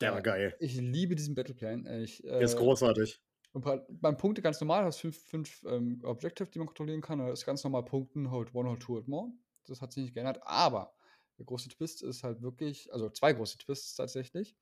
[0.00, 0.56] Der war äh, geil.
[0.58, 1.86] Ich liebe diesen Battleplan.
[2.02, 3.22] Ich, äh, der ist großartig.
[3.52, 7.18] Und beim Punkte ganz normal, hast fünf, fünf ähm, Objectives, die man kontrollieren kann.
[7.18, 9.30] Das ist ganz normal Punkten, hold one, hold two, hold more.
[9.66, 10.40] Das hat sich nicht geändert.
[10.42, 10.92] Aber
[11.38, 14.56] der große Twist ist halt wirklich, also zwei große Twists tatsächlich.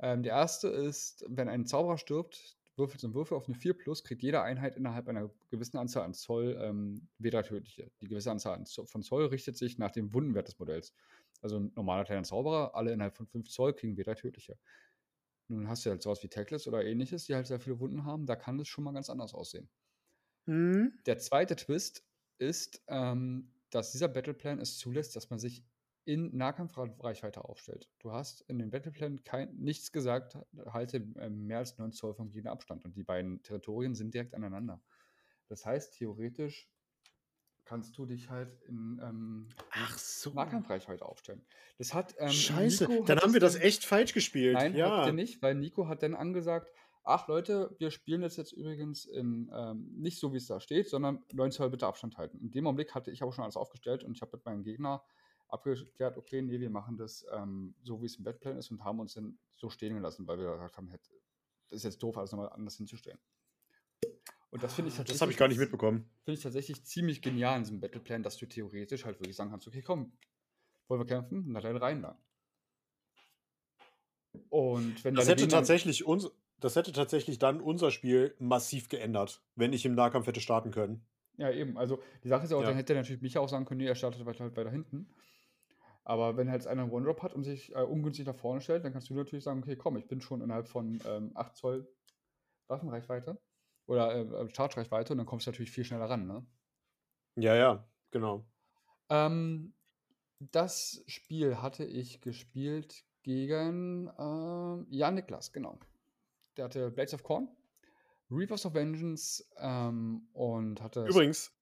[0.00, 4.04] Ähm, der erste ist, wenn ein Zauberer stirbt, würfelt ein Würfel auf eine 4 plus,
[4.04, 7.90] kriegt jede Einheit innerhalb einer gewissen Anzahl an Zoll ähm, weder tödliche.
[8.00, 10.94] Die gewisse Anzahl von Zoll richtet sich nach dem Wundenwert des Modells.
[11.42, 14.58] Also ein normaler kleiner Zauberer, alle innerhalb von 5 Zoll kriegen weder tödliche.
[15.48, 18.26] Nun hast du halt sowas wie Tackless oder ähnliches, die halt sehr viele Wunden haben.
[18.26, 19.68] Da kann es schon mal ganz anders aussehen.
[20.46, 20.92] Mhm.
[21.06, 22.04] Der zweite Twist
[22.38, 25.64] ist, ähm, dass dieser Battleplan es zulässt, dass man sich
[26.08, 27.90] in Nahkampfreichweite aufstellt.
[27.98, 32.30] Du hast in dem Battleplan kein, nichts gesagt, halte äh, mehr als 9 Zoll vom
[32.30, 34.80] Gegner Abstand und die beiden Territorien sind direkt aneinander.
[35.48, 36.70] Das heißt, theoretisch
[37.66, 40.30] kannst du dich halt in ähm, Ach so.
[40.30, 41.44] Nahkampfreichweite aufstellen.
[41.76, 44.54] Das hat ähm, Scheiße, Nico dann haben wir das dann- echt falsch gespielt.
[44.54, 44.90] Nein, ja.
[44.90, 46.72] habt ihr nicht, weil Nico hat dann angesagt,
[47.04, 50.88] ach Leute, wir spielen das jetzt übrigens in, ähm, nicht so, wie es da steht,
[50.88, 52.38] sondern 9 Zoll bitte Abstand halten.
[52.38, 55.04] In dem Augenblick hatte ich aber schon alles aufgestellt und ich habe mit meinem Gegner
[55.48, 59.00] abgeklärt, okay, nee, wir machen das ähm, so, wie es im Bettplan ist und haben
[59.00, 62.50] uns dann so stehen gelassen, weil wir gesagt haben, das ist jetzt doof, alles nochmal
[62.50, 63.18] anders hinzustellen.
[64.50, 66.08] Und das finde ich Das habe ich gar nicht tatsächlich- mitbekommen.
[66.24, 69.66] Finde ich tatsächlich ziemlich genial in diesem Battleplan, dass du theoretisch halt wirklich sagen kannst,
[69.68, 70.12] okay, komm,
[70.88, 71.44] wollen wir kämpfen?
[71.48, 72.18] Na dann rein da.
[74.48, 76.30] Und wenn Das hätte Gegner- tatsächlich uns,
[76.60, 81.04] das hätte tatsächlich dann unser Spiel massiv geändert, wenn ich im Nahkampf hätte starten können.
[81.36, 81.76] Ja, eben.
[81.78, 82.68] Also die Sache ist ja auch, Ja.
[82.68, 85.08] dann hätte natürlich Micha auch sagen können, nee, er startet weiter, halt weiter hinten.
[86.08, 88.94] Aber wenn halt einer einen One-Drop hat und sich äh, ungünstig nach vorne stellt, dann
[88.94, 91.86] kannst du natürlich sagen, okay, komm, ich bin schon innerhalb von ähm, 8 Zoll
[92.66, 93.38] Waffenreichweite
[93.86, 96.46] oder äh, äh, Charge-Reichweite und dann kommst du natürlich viel schneller ran, ne?
[97.36, 98.46] Ja, ja, genau.
[99.10, 99.74] Ähm,
[100.38, 105.78] das Spiel hatte ich gespielt gegen ähm, ja, Niklas, genau.
[106.56, 107.54] Der hatte Blades of Corn,
[108.30, 111.04] Reapers of Vengeance ähm, und hatte.
[111.04, 111.54] Übrigens,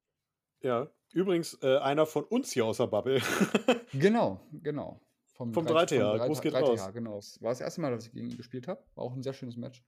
[0.63, 3.21] ja, übrigens äh, einer von uns hier aus der Bubble.
[3.93, 5.01] Genau, genau.
[5.35, 6.91] Vom, Vom 3 3TH, vom Gruß geht 3TH, raus.
[6.93, 7.19] genau.
[7.19, 8.83] Es war das erste Mal, dass ich gegen ihn gespielt habe.
[8.95, 9.83] War auch ein sehr schönes Match.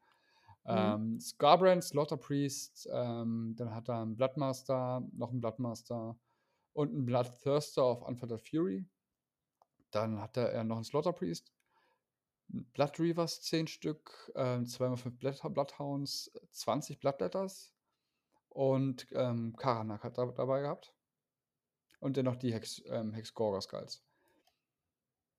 [0.65, 0.75] Mhm.
[0.77, 6.19] Ähm, Scarbrand, Slaughter Priest, ähm, dann hat er einen Bloodmaster, noch einen Bloodmaster
[6.75, 8.87] und einen Bloodthirster auf Unfettered Fury.
[9.91, 11.53] Dann hatte er noch einen Slaughter Priest,
[12.49, 17.75] Blood Reavers 10 Stück, ähm, 2x5 Blood Bloodhounds, 20 Bloodletters
[18.49, 20.95] und ähm, Karanak hat er dabei gehabt.
[22.01, 24.05] Und dann noch die Hex, ähm, Hex Gorga Skulls.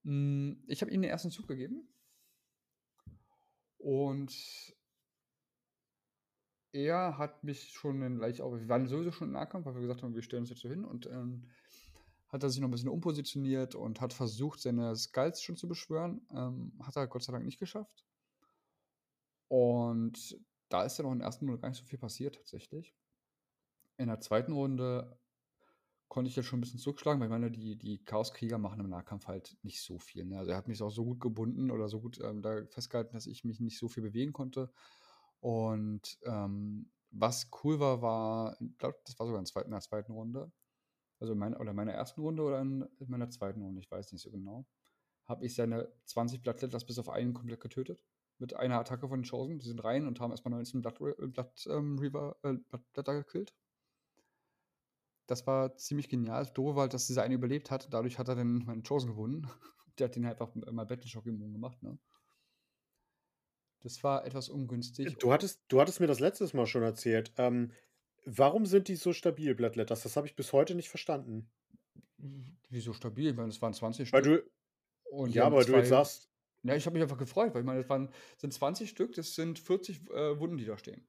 [0.03, 1.88] Mm, Ich habe ihm den ersten Zug gegeben.
[3.78, 4.36] Und
[6.72, 8.53] er hat mich schon in leicht auf.
[8.53, 10.70] Wir waren sowieso schon im Nahkampf, weil wir gesagt haben, wir stellen uns jetzt so
[10.70, 10.84] hin.
[10.84, 11.49] Und ähm,
[12.28, 16.22] hat er sich noch ein bisschen umpositioniert und hat versucht, seine Skulls schon zu beschwören.
[16.32, 18.05] Ähm, hat er Gott sei Dank nicht geschafft.
[19.47, 20.39] Und
[20.70, 22.93] da ist ja noch in der ersten Runde gar nicht so viel passiert, tatsächlich.
[23.97, 25.18] In der zweiten Runde
[26.10, 28.89] konnte ich jetzt schon ein bisschen zurückschlagen, weil ich meine, die, die Chaoskrieger machen im
[28.89, 30.26] Nahkampf halt nicht so viel.
[30.26, 30.39] Ne?
[30.39, 33.28] Also er hat mich auch so gut gebunden oder so gut ähm, da festgehalten, dass
[33.28, 34.72] ich mich nicht so viel bewegen konnte.
[35.39, 39.82] Und ähm, was cool war, war, ich glaube, das war sogar in, zweiten, in der
[39.82, 40.51] zweiten Runde.
[41.20, 43.91] Also in meiner, oder in meiner ersten Runde oder in, in meiner zweiten Runde, ich
[43.91, 44.66] weiß nicht so genau.
[45.26, 48.03] Habe ich seine 20 Blattletters bis auf einen komplett getötet.
[48.39, 49.60] Mit einer Attacke von den Chosen.
[49.60, 53.53] Die sind rein und haben erstmal 19 Blatt, Blatt, ähm, Reaver, äh, Blattblätter gekillt.
[55.30, 56.43] Das war ziemlich genial.
[56.43, 57.93] Das Doofe war halt, dass dieser eine überlebt hat.
[57.93, 59.47] Dadurch hat er dann meinen Chosen gewonnen.
[59.99, 61.99] Der hat den halt einfach mal Battleshock immun gemacht, ne?
[63.82, 65.17] Das war etwas ungünstig.
[65.19, 67.32] Du hattest, du hattest mir das letztes Mal schon erzählt.
[67.38, 67.71] Ähm,
[68.25, 70.01] warum sind die so stabil, Blattletters?
[70.03, 71.49] Das habe ich bis heute nicht verstanden.
[72.69, 73.30] Wieso stabil?
[73.30, 74.45] Ich meine, es waren 20 Weil Stück.
[75.05, 76.30] du, Und ja, aber du jetzt sagst,
[76.63, 79.36] Ja, ich habe mich einfach gefreut, weil ich meine, das waren, sind 20 Stück, das
[79.36, 81.07] sind 40 äh, Wunden, die da stehen.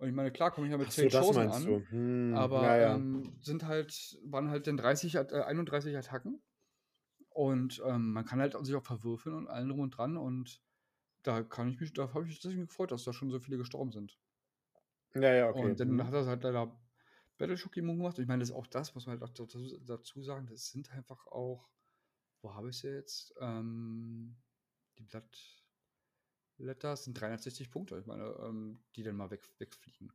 [0.00, 1.86] Und ich meine, klar komme ich ja mit ach so, 10 das Chosen meinst an.
[1.90, 2.94] Hm, aber ja, ja.
[2.96, 6.42] Ähm, sind halt, waren halt dann 30, At- äh, 31 Attacken.
[7.30, 10.16] Und ähm, man kann halt sich auch verwürfeln und allen drum und dran.
[10.16, 10.62] Und
[11.22, 13.58] da kann ich mich, da habe ich mich deswegen gefreut, dass da schon so viele
[13.58, 14.18] gestorben sind.
[15.14, 15.62] ja, ja, okay.
[15.62, 16.06] Und dann hm.
[16.06, 16.80] hat er halt leider
[17.38, 18.18] Battleshock immun gemacht.
[18.18, 20.70] Und ich meine, das ist auch das, muss man halt auch dazu, dazu sagen, das
[20.70, 21.68] sind einfach auch,
[22.42, 23.34] wo habe ich sie jetzt?
[23.40, 24.36] Ähm,
[24.98, 25.06] die
[26.60, 30.12] Blattletters sind 360 Punkte, ich meine, ähm, die dann mal weg, wegfliegen.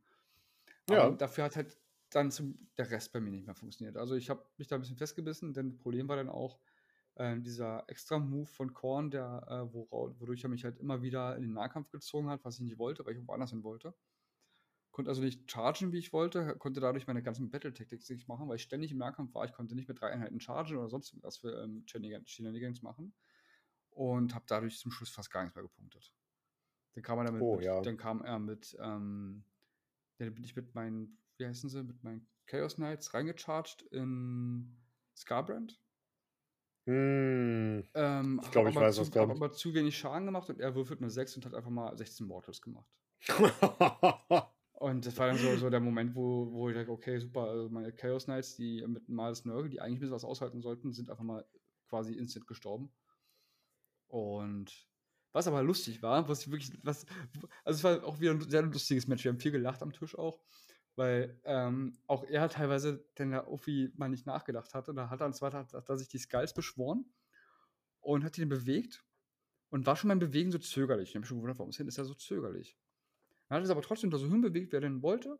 [0.88, 1.16] Aber Ja.
[1.16, 1.78] dafür hat halt
[2.10, 3.96] dann zum, der Rest bei mir nicht mehr funktioniert.
[3.96, 6.60] Also ich habe mich da ein bisschen festgebissen, denn das Problem war dann auch
[7.16, 11.42] äh, dieser extra Move von Korn, der, äh, wodurch er mich halt immer wieder in
[11.42, 13.94] den Nahkampf gezogen hat, was ich nicht wollte, weil ich woanders hin wollte.
[14.90, 18.56] Konnte also nicht chargen, wie ich wollte, konnte dadurch meine ganzen Battle-Tactics nicht machen, weil
[18.56, 19.44] ich ständig im Nahkampf war.
[19.44, 23.14] Ich konnte nicht mit drei Einheiten chargen oder sonst was für ähm, Shenanigans machen.
[23.90, 26.14] Und habe dadurch zum Schluss fast gar nichts mehr gepunktet.
[26.96, 27.80] Dann kam er damit, Oh, mit, ja.
[27.82, 29.44] dann kam er mit, ähm,
[30.18, 34.76] dann bin ich mit meinen, wie heißen sie, mit meinen Chaos Knights reingecharged in
[35.14, 35.78] Scarbrand.
[36.86, 37.86] Hm.
[37.94, 39.28] Ähm, Ich glaub, hab ich weiß, zu, was kommt.
[39.30, 41.96] hab aber zu wenig Schaden gemacht und er würfelt eine 6 und hat einfach mal
[41.96, 42.88] 16 Mortals gemacht.
[44.78, 47.70] Und das war dann so, so der Moment, wo, wo ich dachte, okay, super, also
[47.70, 51.08] meine Chaos Knights, die mit Males Nurgle, die eigentlich ein bisschen was aushalten sollten, sind
[51.08, 51.46] einfach mal
[51.88, 52.92] quasi instant gestorben.
[54.08, 54.86] Und
[55.36, 57.04] Was aber lustig war, was ich wirklich, was,
[57.62, 59.22] also es war auch wieder ein sehr lustiges Match.
[59.22, 60.40] Wir haben viel gelacht am Tisch auch,
[60.94, 65.26] weil ähm, auch er teilweise, denn der Ofi mal nicht nachgedacht hatte, da hat er
[65.26, 67.04] am zweiten Tag hat sich die Skulls beschworen
[68.00, 69.04] und hat ihn bewegt
[69.68, 71.10] und war schon beim Bewegen so zögerlich.
[71.10, 72.78] Ich habe schon gewundert, warum ist er so zögerlich?
[73.50, 75.38] Er hat es aber trotzdem da so hinbewegt, wie er denn wollte.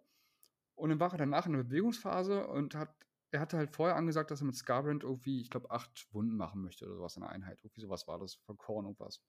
[0.74, 2.94] Und dann war er danach in der Bewegungsphase und hat,
[3.30, 6.60] er hatte halt vorher angesagt, dass er mit Scarbrand irgendwie, ich glaube, acht Wunden machen
[6.60, 7.60] möchte oder sowas in der Einheit.
[7.62, 9.22] Irgendwie sowas war das, von Korn irgendwas.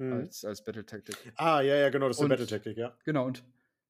[0.00, 0.12] Mhm.
[0.14, 1.16] Als, als Battle Tactic.
[1.36, 2.96] Ah, ja, ja, genau, das ist eine Battle Tactic, ja.
[3.04, 3.44] Genau, und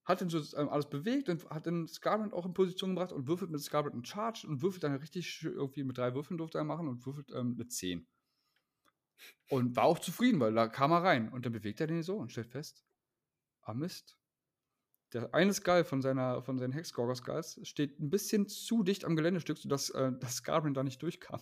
[0.04, 3.28] hat dann so ähm, alles bewegt und hat dann Scarbrand auch in Position gebracht und
[3.28, 6.64] würfelt mit Scarbrand einen Charge und würfelt dann richtig irgendwie mit drei Würfeln durfte er
[6.64, 8.08] machen und würfelt ähm, eine 10.
[9.50, 12.16] Und war auch zufrieden, weil da kam er rein und dann bewegt er den so
[12.16, 12.84] und stellt fest,
[13.62, 14.16] ah Mist,
[15.12, 19.16] der eine Skull von, seiner, von seinen Hexgorger Skulls steht ein bisschen zu dicht am
[19.16, 21.40] Geländestück, sodass äh, das Scarbrand da nicht durchkam.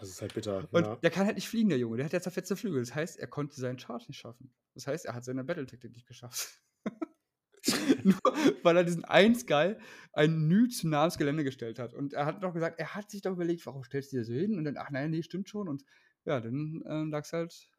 [0.00, 0.68] Das ist halt bitter.
[0.72, 0.96] Und ja.
[0.96, 1.96] der kann halt nicht fliegen, der Junge.
[1.96, 2.80] Der hat ja zerfetzte Flügel.
[2.80, 4.52] Das heißt, er konnte seinen Charge nicht schaffen.
[4.74, 6.60] Das heißt, er hat seine Battle-Taktik nicht geschafft.
[8.04, 8.20] Nur
[8.62, 9.78] weil er diesen einen Skull
[10.12, 11.94] ein Nü zu nah ans Gelände gestellt hat.
[11.94, 14.34] Und er hat noch gesagt, er hat sich doch überlegt, warum stellst du dir so
[14.34, 14.58] hin?
[14.58, 15.68] Und dann, ach nein, nee, stimmt schon.
[15.68, 15.84] Und
[16.24, 17.70] ja, dann äh, lag es halt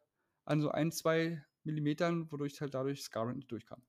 [0.44, 3.82] an so ein, zwei Millimetern, wodurch halt dadurch Scarbrand nicht durchkam.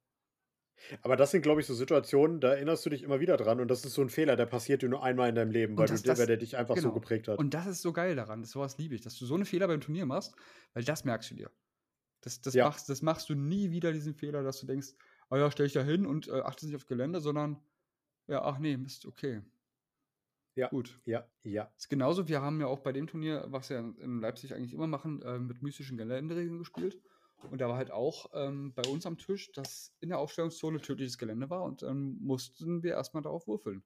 [1.02, 3.68] Aber das sind, glaube ich, so Situationen, da erinnerst du dich immer wieder dran und
[3.70, 6.02] das ist so ein Fehler, der passiert dir nur einmal in deinem Leben, weil, das,
[6.02, 6.90] du, das, weil der dich einfach genau.
[6.90, 7.40] so geprägt hat.
[7.40, 9.68] Und das ist so geil daran, das, sowas liebe ich, dass du so eine Fehler
[9.68, 10.36] beim Turnier machst,
[10.74, 11.52] weil das merkst du dir.
[12.22, 12.66] Das, das, ja.
[12.66, 14.90] machst, das machst du nie wieder, diesen Fehler, dass du denkst,
[15.30, 17.60] oh ja, stell ich da hin und äh, achte nicht aufs Gelände, sondern
[18.28, 19.42] ja, ach nee, Mist, okay.
[20.56, 20.70] Ja.
[20.70, 21.00] Gut.
[21.06, 21.72] Ja, ja.
[21.78, 24.88] Ist genauso, wir haben ja auch bei dem Turnier, was wir in Leipzig eigentlich immer
[24.88, 27.00] machen, äh, mit mystischen Geländeregeln gespielt.
[27.44, 31.18] Und da war halt auch ähm, bei uns am Tisch, dass in der Aufstellungszone tödliches
[31.18, 33.84] Gelände war und dann mussten wir erstmal darauf würfeln.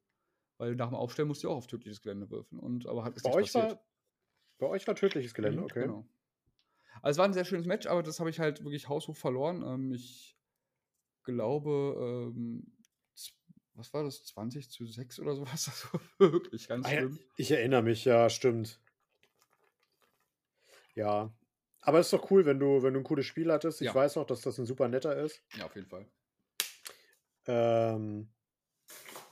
[0.58, 2.60] Weil nach dem Aufstellen musst du auch auf tödliches Gelände würfeln.
[2.60, 3.72] Und, aber hat bei euch passiert.
[3.72, 3.86] War,
[4.58, 5.82] bei euch war tödliches Gelände, mhm, okay.
[5.82, 6.08] Genau.
[7.02, 9.64] Also es war ein sehr schönes Match, aber das habe ich halt wirklich haushoch verloren.
[9.64, 10.38] Ähm, ich
[11.24, 12.72] glaube, ähm,
[13.74, 15.68] was war das, 20 zu 6 oder sowas?
[16.20, 17.20] Also wirklich ganz schlimm.
[17.38, 18.80] Ich erinnere mich, ja, stimmt.
[20.93, 21.34] Ja,
[21.82, 23.82] aber es ist doch cool, wenn du, wenn du ein cooles Spiel hattest.
[23.82, 23.95] Ich ja.
[23.95, 25.41] weiß auch, dass das ein super netter ist.
[25.57, 26.05] Ja, auf jeden Fall.
[27.47, 28.29] Ähm,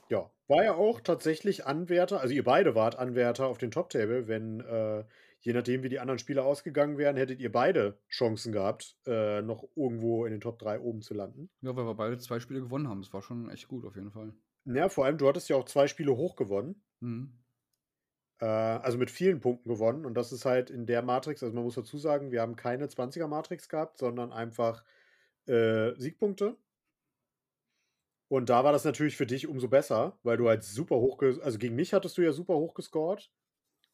[0.08, 4.60] ja, war ja auch tatsächlich Anwärter, also ihr beide wart Anwärter auf den Top-Table, wenn,
[4.60, 5.04] äh,
[5.40, 9.64] je nachdem, wie die anderen Spieler ausgegangen wären, hättet ihr beide Chancen gehabt, äh, noch
[9.76, 11.50] irgendwo in den Top 3 oben zu landen.
[11.60, 13.00] Ja, weil wir beide zwei Spiele gewonnen haben.
[13.00, 14.34] Das war schon echt gut, auf jeden Fall.
[14.64, 16.82] Ja, vor allem, du hattest ja auch zwei Spiele hoch gewonnen.
[16.98, 17.39] Mhm.
[18.40, 20.04] Äh, also mit vielen Punkten gewonnen.
[20.04, 22.86] Und das ist halt in der Matrix, also man muss dazu sagen, wir haben keine
[22.86, 24.82] 20er-Matrix gehabt, sondern einfach
[25.46, 26.56] äh, Siegpunkte.
[28.28, 31.58] Und da war das natürlich für dich umso besser, weil du halt super hoch, also
[31.58, 33.30] gegen mich hattest du ja super hoch gescored.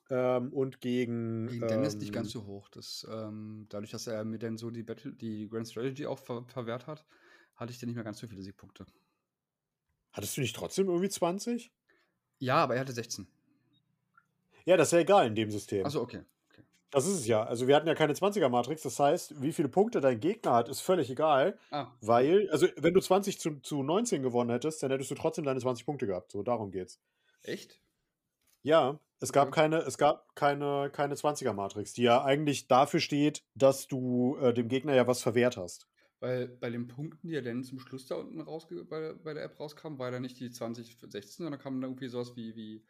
[0.08, 1.48] Ähm, und gegen.
[1.48, 2.68] Gegen Dennis ähm, nicht ganz so hoch.
[2.68, 6.44] Das, ähm, dadurch, dass er mir dann so die Battle, die Grand Strategy auch ver
[6.46, 7.04] verwehrt hat,
[7.56, 8.86] hatte ich dann nicht mehr ganz so viele Siegpunkte.
[10.12, 11.72] Hattest du nicht trotzdem irgendwie 20?
[12.38, 13.26] Ja, aber er hatte 16.
[14.66, 15.86] Ja, das ist ja egal in dem System.
[15.86, 16.20] Achso, okay.
[16.50, 16.62] okay.
[16.90, 17.42] Das ist es ja.
[17.44, 18.82] Also wir hatten ja keine 20er-Matrix.
[18.82, 21.58] Das heißt, wie viele Punkte dein Gegner hat, ist völlig egal.
[21.70, 21.92] Ah.
[22.00, 25.60] Weil, also wenn du 20 zu, zu 19 gewonnen hättest, dann hättest du trotzdem deine
[25.60, 26.32] 20 Punkte gehabt.
[26.32, 27.00] So, darum geht's.
[27.42, 27.80] Echt?
[28.62, 29.60] Ja, es gab okay.
[29.60, 34.68] keine, es gab keine, keine 20er-Matrix, die ja eigentlich dafür steht, dass du äh, dem
[34.68, 35.86] Gegner ja was verwehrt hast.
[36.18, 38.44] Weil bei den Punkten, die ja dann zum Schluss da unten
[38.88, 42.34] bei, bei der App rauskamen, war da nicht die 2016, sondern kam dann irgendwie sowas
[42.34, 42.84] wie, wie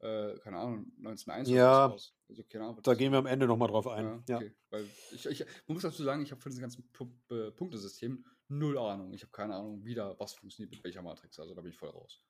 [0.00, 2.14] äh, keine Ahnung, 1901 ja, raus.
[2.28, 4.22] Also, Ahnung, da gehen wir am Ende nochmal drauf ein.
[4.28, 4.46] Ja, okay.
[4.46, 4.52] ja.
[4.70, 8.24] Weil ich, ich, man muss dazu sagen, ich habe von diesem ganzen P P Punktesystem
[8.48, 9.12] null Ahnung.
[9.12, 11.38] Ich habe keine Ahnung, wie da was funktioniert mit welcher Matrix.
[11.38, 12.22] Also da bin ich voll raus.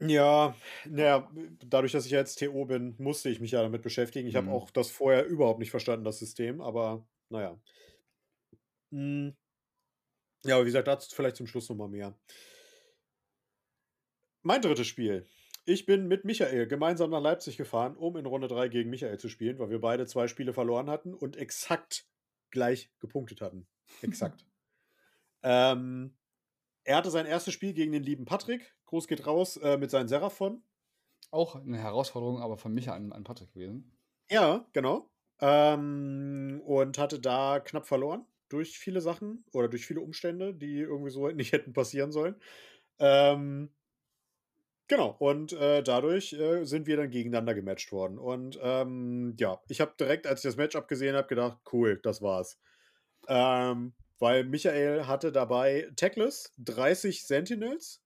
[0.00, 0.54] Ja,
[0.86, 1.30] naja,
[1.64, 4.26] dadurch, dass ich ja jetzt TO bin, musste ich mich ja damit beschäftigen.
[4.28, 4.38] Ich mhm.
[4.38, 7.60] habe auch das vorher überhaupt nicht verstanden, das System, aber naja.
[8.90, 9.36] Hm.
[10.44, 12.16] Ja, aber wie gesagt, dazu vielleicht zum Schluss nochmal mehr.
[14.42, 15.26] Mein drittes Spiel
[15.64, 19.28] ich bin mit Michael gemeinsam nach Leipzig gefahren, um in Runde 3 gegen Michael zu
[19.28, 22.06] spielen, weil wir beide zwei Spiele verloren hatten und exakt
[22.50, 23.66] gleich gepunktet hatten.
[24.02, 24.46] Exakt.
[25.42, 26.16] ähm,
[26.84, 28.74] er hatte sein erstes Spiel gegen den lieben Patrick.
[28.86, 30.62] Groß geht raus äh, mit seinen Seraphon.
[31.30, 33.96] Auch eine Herausforderung, aber von Michael an, an Patrick gewesen.
[34.30, 35.10] Ja, genau.
[35.40, 41.10] Ähm, und hatte da knapp verloren durch viele Sachen oder durch viele Umstände, die irgendwie
[41.10, 42.36] so nicht hätten passieren sollen.
[42.98, 43.70] Ähm,
[44.86, 48.18] Genau, und äh, dadurch äh, sind wir dann gegeneinander gematcht worden.
[48.18, 52.20] Und ähm, ja, ich habe direkt, als ich das Matchup gesehen habe, gedacht, cool, das
[52.20, 52.60] war's.
[53.28, 58.04] Ähm, weil Michael hatte dabei Tackless, 30 Sentinels,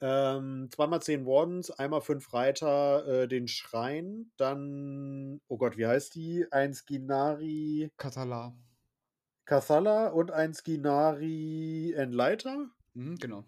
[0.00, 6.14] Ähm, zweimal zehn Wardens, einmal fünf Reiter, äh, den Schrein, dann, oh Gott, wie heißt
[6.14, 6.46] die?
[6.50, 8.54] Ein Skinari Katala.
[9.46, 12.68] Kathala und ein Skinari Entleiter?
[12.94, 13.44] Mhm, genau.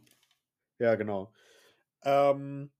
[0.79, 1.33] Ja, genau.
[2.07, 2.70] Ähm,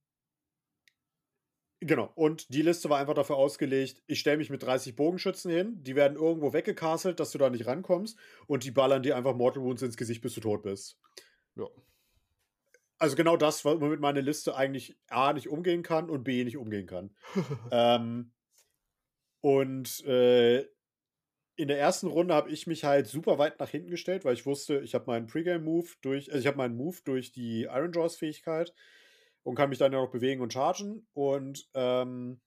[1.81, 2.13] genau.
[2.15, 5.97] Und die Liste war einfach dafür ausgelegt, ich stelle mich mit 30 Bogenschützen hin, die
[5.97, 8.17] werden irgendwo weggecastelt, dass du da nicht rankommst
[8.47, 10.99] und die ballern dir einfach Mortal Wounds ins Gesicht, bis du tot bist.
[11.57, 11.67] Ja.
[12.99, 16.87] Also genau das, womit meine Liste eigentlich A nicht umgehen kann und B nicht umgehen
[16.87, 17.15] kann.
[17.71, 18.33] ähm,
[19.43, 20.67] und äh,
[21.57, 24.47] in der ersten Runde habe ich mich halt super weit nach hinten gestellt, weil ich
[24.47, 28.73] wusste, ich habe meinen Pre-Game-Move durch, also ich habe meinen Move durch die Iron Jaws-Fähigkeit
[29.47, 31.07] und kann mich dann ja noch bewegen und chargen.
[31.13, 32.41] Und ähm,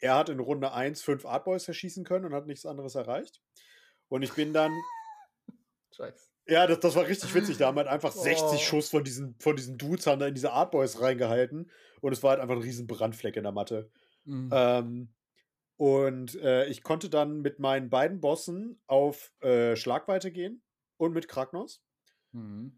[0.00, 3.40] er hat in Runde 1 fünf Artboys erschießen können und hat nichts anderes erreicht.
[4.08, 4.72] Und ich bin dann.
[5.96, 6.28] Scheiße.
[6.48, 7.58] Ja, das, das war richtig witzig.
[7.58, 8.20] Da haben halt einfach Oh.
[8.20, 11.70] 60 Schuss von diesen, von diesen Dudes haben da in diese Artboys reingehalten.
[12.00, 13.88] Und es war halt einfach ein riesen Brandfleck in der Matte.
[14.24, 14.50] Mhm.
[14.52, 15.14] Ähm,
[15.76, 20.62] und äh, ich konnte dann mit meinen beiden Bossen auf äh, Schlagweite gehen
[20.96, 21.80] und mit Kragnos
[22.32, 22.76] Mhm.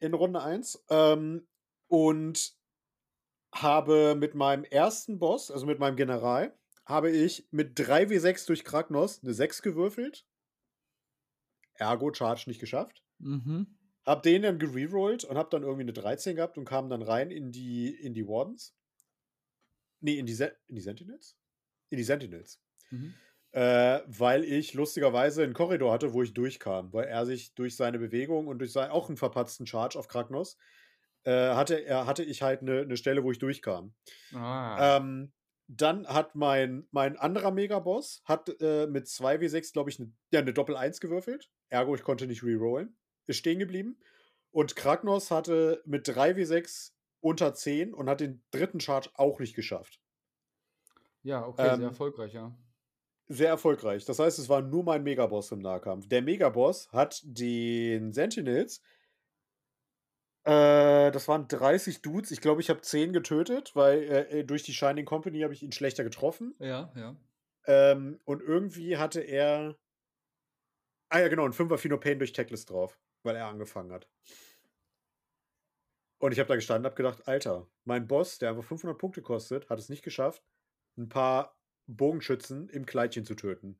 [0.00, 0.84] in Runde 1.
[0.90, 1.46] Ähm,
[1.86, 2.56] und
[3.62, 9.22] habe mit meinem ersten Boss, also mit meinem General, habe ich mit 3W6 durch Kragnos
[9.22, 10.26] eine 6 gewürfelt.
[11.74, 13.02] Ergo Charge nicht geschafft.
[13.18, 13.66] Mhm.
[14.04, 17.30] Hab den dann gererollt und hab dann irgendwie eine 13 gehabt und kam dann rein
[17.30, 18.74] in die, in die Wardens.
[20.00, 21.36] Nee, in die, Se in die Sentinels?
[21.90, 22.60] In die Sentinels.
[22.90, 23.14] Mhm.
[23.50, 27.98] Äh, weil ich lustigerweise einen Korridor hatte, wo ich durchkam, weil er sich durch seine
[27.98, 30.56] Bewegung und durch sein, auch einen verpatzten Charge auf Kragnos,
[31.26, 33.94] äh, hatte, er, hatte ich halt eine, eine Stelle, wo ich durchkam.
[34.32, 34.98] Ah.
[34.98, 35.32] Ähm,
[35.66, 40.52] dann hat mein, mein anderer Megaboss hat äh, mit 2W6, glaube ich, eine, ja, eine
[40.52, 41.50] Doppel-1 gewürfelt.
[41.68, 42.96] Ergo, ich konnte nicht rerollen.
[43.26, 43.98] Ist stehen geblieben.
[44.52, 50.00] Und Kragnos hatte mit 3W6 unter 10 und hat den dritten Charge auch nicht geschafft.
[51.24, 52.56] ja, okay, ähm, sehr erfolgreich, ja.
[53.26, 54.04] Sehr erfolgreich.
[54.04, 56.06] Das heißt, es war nur mein Megaboss im Nahkampf.
[56.06, 58.80] Der Megaboss hat den Sentinels.
[60.46, 62.30] Äh, das waren 30 Dudes.
[62.30, 65.72] Ich glaube, ich habe 10 getötet, weil äh, durch die Shining Company habe ich ihn
[65.72, 66.54] schlechter getroffen.
[66.60, 67.16] Ja, ja.
[67.66, 69.76] Ähm, und irgendwie hatte er.
[71.08, 74.08] Ah ja, genau, ein 5er Phenopain durch Tackless drauf, weil er angefangen hat.
[76.18, 79.22] Und ich habe da gestanden und habe gedacht, Alter, mein Boss, der einfach 500 Punkte
[79.22, 80.44] kostet, hat es nicht geschafft,
[80.96, 83.78] ein paar Bogenschützen im Kleidchen zu töten.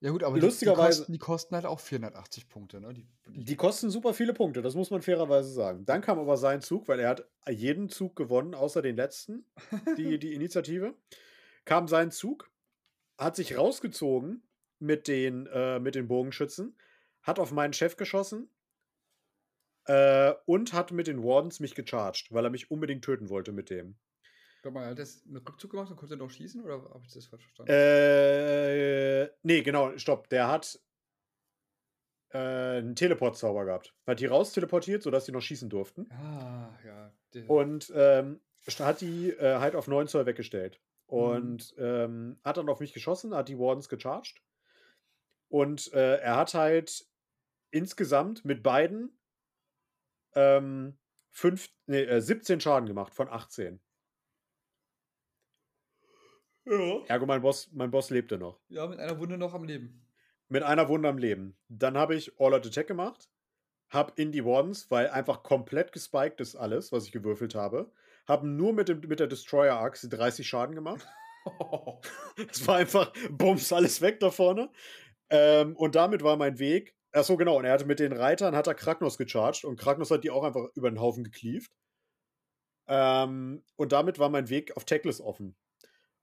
[0.00, 2.92] Ja gut, aber Lustigerweise- die, die, kosten, die kosten halt auch 480 Punkte, ne?
[2.92, 5.86] Die, Die kosten super viele Punkte, das muss man fairerweise sagen.
[5.86, 9.46] Dann kam aber sein Zug, weil er hat jeden Zug gewonnen, außer den letzten,
[9.96, 10.94] die, die Initiative.
[11.64, 12.50] Kam sein Zug,
[13.18, 14.42] hat sich rausgezogen
[14.78, 16.76] mit den, äh, mit den Bogenschützen,
[17.22, 18.50] hat auf meinen Chef geschossen
[19.86, 23.70] äh, und hat mit den Wardens mich gecharged, weil er mich unbedingt töten wollte mit
[23.70, 23.96] dem.
[24.66, 27.26] Warte mal, hat das einen Rückzug gemacht und konnte doch schießen oder habe ich das
[27.26, 27.70] falsch verstanden?
[27.72, 30.28] Äh, nee, genau, stopp.
[30.28, 30.80] Der hat
[32.30, 33.94] äh, einen Teleport-Zauber gehabt.
[34.08, 36.10] Hat die raus teleportiert, sodass die noch schießen durften.
[36.10, 37.12] ah, ja.
[37.46, 38.40] Und ähm,
[38.80, 40.80] hat die äh, halt auf 9 Zoll weggestellt.
[41.06, 44.42] Und ähm, hat dann auf mich geschossen, hat die Wardens gecharged.
[45.48, 47.06] Und äh, er hat halt
[47.70, 49.16] insgesamt mit beiden
[50.34, 50.98] ähm,
[51.30, 53.80] fünf, nee, äh, 17 Schaden gemacht von 18.
[56.66, 57.04] ja.
[57.06, 58.60] Ergo, mein Boss, mein Boss lebte noch.
[58.68, 60.06] ja, mit einer Wunde noch am Leben.
[60.48, 61.56] Mit einer Wunde am Leben.
[61.68, 63.28] Dann habe ich All-Out Attack gemacht.
[63.88, 67.92] Hab in die Wardens, weil einfach komplett gespiked ist alles, was ich gewürfelt habe.
[68.26, 71.06] Hab nur mit, dem, mit der Destroyer-Axe 30 Schaden gemacht.
[72.50, 74.68] Es war einfach Bums, alles weg da vorne.
[75.30, 76.96] Ähm, und damit war mein Weg.
[77.12, 77.58] Achso, genau.
[77.58, 80.42] Und er hatte mit den Reitern hat er Kragnos gecharged und Kragnos hat die auch
[80.42, 81.70] einfach über den Haufen geklieft.
[82.88, 85.56] Ähm, und damit war mein Weg auf Tackless offen.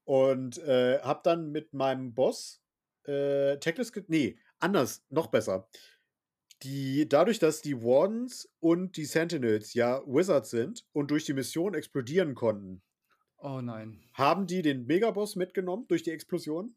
[0.05, 2.61] Und äh, hab dann mit meinem Boss
[3.05, 3.91] äh, Tackless.
[4.07, 5.67] Nee, anders, noch besser.
[6.63, 11.73] Die, dadurch, dass die Wardens und die Sentinels ja Wizards sind und durch die Mission
[11.73, 12.81] explodieren konnten,
[13.37, 14.01] oh nein.
[14.13, 16.75] haben die den Megaboss mitgenommen durch die Explosion.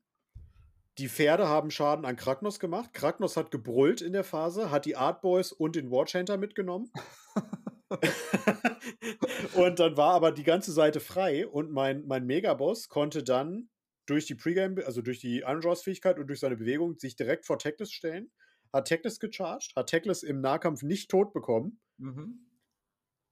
[0.98, 2.94] Die Pferde haben Schaden an Kragnos gemacht.
[2.94, 6.90] Kragnos hat gebrüllt in der Phase, hat die Artboys und den Watchhunter mitgenommen.
[9.56, 13.68] und dann war aber die ganze Seite frei und mein, mein Megaboss konnte dann
[14.06, 17.92] durch die Pregame, also durch die Unjaws-Fähigkeit und durch seine Bewegung sich direkt vor Tackless
[17.92, 18.30] stellen.
[18.72, 21.80] Hat Tackless gecharged, hat Tackless im Nahkampf nicht tot bekommen.
[21.98, 22.46] Mhm.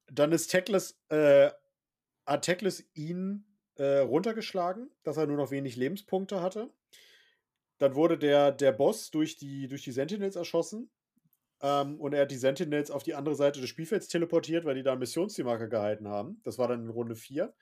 [0.07, 1.51] Dann ist Tackless, äh,
[2.27, 3.45] hat Tackless ihn
[3.77, 6.71] äh, runtergeschlagen, dass er nur noch wenig Lebenspunkte hatte.
[7.79, 10.91] Dann wurde der, der Boss durch die, durch die Sentinels erschossen.
[11.65, 14.83] Ähm, und er hat die Sentinels auf die andere Seite des Spielfelds teleportiert, weil die
[14.83, 16.39] da einen Missionszielmarker gehalten haben.
[16.45, 17.55] Das war dann in Runde 4.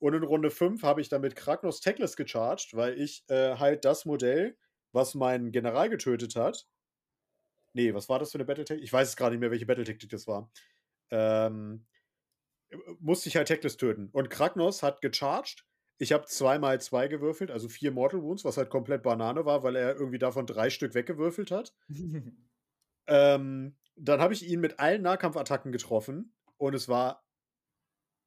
[0.00, 3.84] Und in Runde 5 habe ich dann mit Kragnos Tackless gecharged, weil ich äh, halt
[3.84, 4.56] das Modell,
[4.90, 6.66] was meinen General getötet hat.
[7.74, 8.82] Nee, was war das für eine Battle Tactic?
[8.82, 10.50] Ich weiß es gerade nicht mehr, welche Battle Tactic das war.
[11.12, 11.86] Ähm,
[12.98, 14.08] musste ich halt Tackless töten.
[14.10, 15.64] Und Kragnos hat gecharged.
[15.98, 19.76] Ich habe zweimal zwei gewürfelt, also vier Mortal Wounds, was halt komplett Banane war, weil
[19.76, 21.72] er irgendwie davon drei Stück weggewürfelt hat.
[23.06, 27.24] ähm, dann habe ich ihn mit allen Nahkampfattacken getroffen und es war,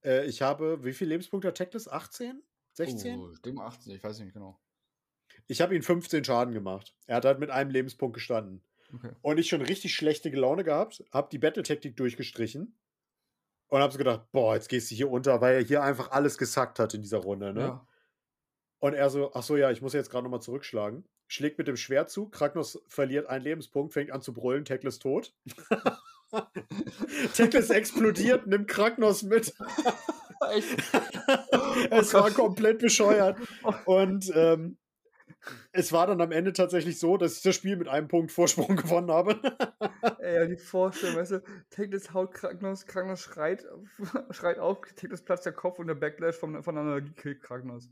[0.04, 1.88] äh, ich habe, wie viele Lebenspunkte hat Tackless?
[1.88, 2.42] 18?
[2.74, 3.20] 16?
[3.20, 4.60] Oh, dem 18, ich weiß nicht genau.
[5.48, 6.96] Ich habe ihn 15 Schaden gemacht.
[7.06, 8.64] Er hat halt mit einem Lebenspunkt gestanden.
[8.94, 9.12] Okay.
[9.22, 12.78] Und ich schon richtig schlechte Laune gehabt, habe die Battle-Taktik durchgestrichen
[13.68, 16.38] und habe so gedacht, boah, jetzt gehst du hier unter, weil er hier einfach alles
[16.38, 17.60] gesackt hat in dieser Runde, ne?
[17.62, 17.88] Ja.
[18.80, 21.04] Und er so, ach so, ja, ich muss jetzt gerade nochmal zurückschlagen.
[21.28, 25.34] Schlägt mit dem Schwert zu, Kragnos verliert einen Lebenspunkt, fängt an zu brüllen, Tekles tot.
[27.36, 29.54] Tekles explodiert, nimmt Kragnos mit.
[30.52, 30.78] Echt?
[31.92, 33.38] es war komplett bescheuert.
[33.86, 34.78] Und ähm,
[35.72, 38.76] es war dann am Ende tatsächlich so, dass ich das Spiel mit einem Punkt Vorsprung
[38.76, 39.40] gewonnen habe.
[40.20, 43.66] Ey, die Vorstellung, weißt du, Tekles haut Kragnos, Kragnos schreit,
[44.32, 47.90] schreit auf, Tekles platzt der Kopf und der Backlash von, von einer Energie killt Kragnos.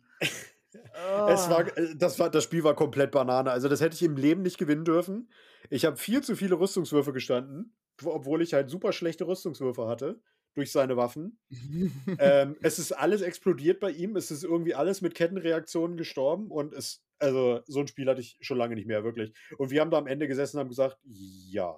[1.27, 3.51] Es war, äh, das, war, das Spiel war komplett Banane.
[3.51, 5.29] Also, das hätte ich im Leben nicht gewinnen dürfen.
[5.69, 10.21] Ich habe viel zu viele Rüstungswürfe gestanden, obwohl ich halt super schlechte Rüstungswürfe hatte
[10.55, 11.39] durch seine Waffen.
[12.19, 14.15] ähm, es ist alles explodiert bei ihm.
[14.15, 18.37] Es ist irgendwie alles mit Kettenreaktionen gestorben und es, also so ein Spiel hatte ich
[18.41, 19.33] schon lange nicht mehr, wirklich.
[19.57, 21.77] Und wir haben da am Ende gesessen und haben gesagt, ja.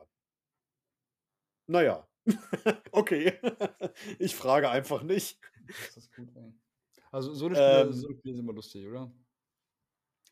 [1.68, 2.08] Naja.
[2.92, 3.34] okay.
[4.20, 5.40] ich frage einfach nicht.
[5.68, 6.54] Das ist gut, ey.
[7.18, 9.12] Also so eine Spiele, Ähm, so eine Spiele sind immer lustig, oder?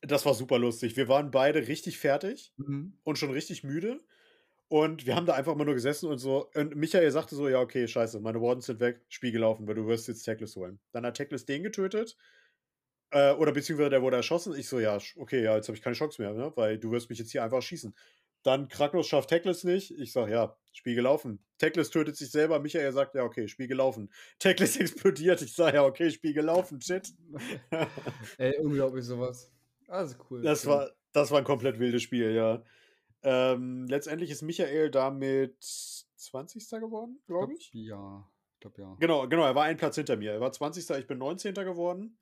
[0.02, 0.96] Das war super lustig.
[0.98, 2.94] Wir waren beide richtig fertig Mhm.
[3.04, 4.02] und schon richtig müde.
[4.70, 6.50] Und wir haben da einfach mal nur gesessen und so.
[6.56, 9.88] Und Michael sagte so: Ja, okay, scheiße, meine Wardens sind weg, Spiel gelaufen, weil du
[9.88, 10.80] wirst jetzt Tackless holen.
[10.92, 12.18] Dann hat Tackless den getötet.
[13.12, 14.56] Äh, oder beziehungsweise der wurde erschossen.
[14.58, 16.54] Ich so: Ja, okay, ja, jetzt habe ich keine Chance mehr, ne?
[16.56, 17.96] weil du wirst mich jetzt hier einfach schießen.
[18.46, 19.90] Dann Kragnos schafft Tackless nicht.
[19.98, 21.44] Ich sag: Ja, Spiel gelaufen.
[21.58, 22.60] Tackless tötet sich selber.
[22.60, 24.12] Michael sagt: Ja, okay, Spiel gelaufen.
[24.40, 25.42] Tackless explodiert.
[25.42, 26.80] Ich sag: Ja, okay, Spiel gelaufen.
[26.80, 27.12] Shit.
[28.38, 29.52] Ey, unglaublich sowas.
[29.88, 30.44] Das ist cool.
[30.44, 32.64] Das war, das war ein komplett wildes Spiel, ja.
[33.24, 36.70] Ähm, letztendlich ist Michael damit 20.
[36.80, 37.72] geworden, glaube ich.
[37.74, 38.96] Ja, ich glaube ja.
[39.00, 40.34] Genau, genau, er war einen Platz hinter mir.
[40.34, 40.88] Er war 20.
[41.00, 41.56] Ich bin 19.
[41.56, 42.16] geworden.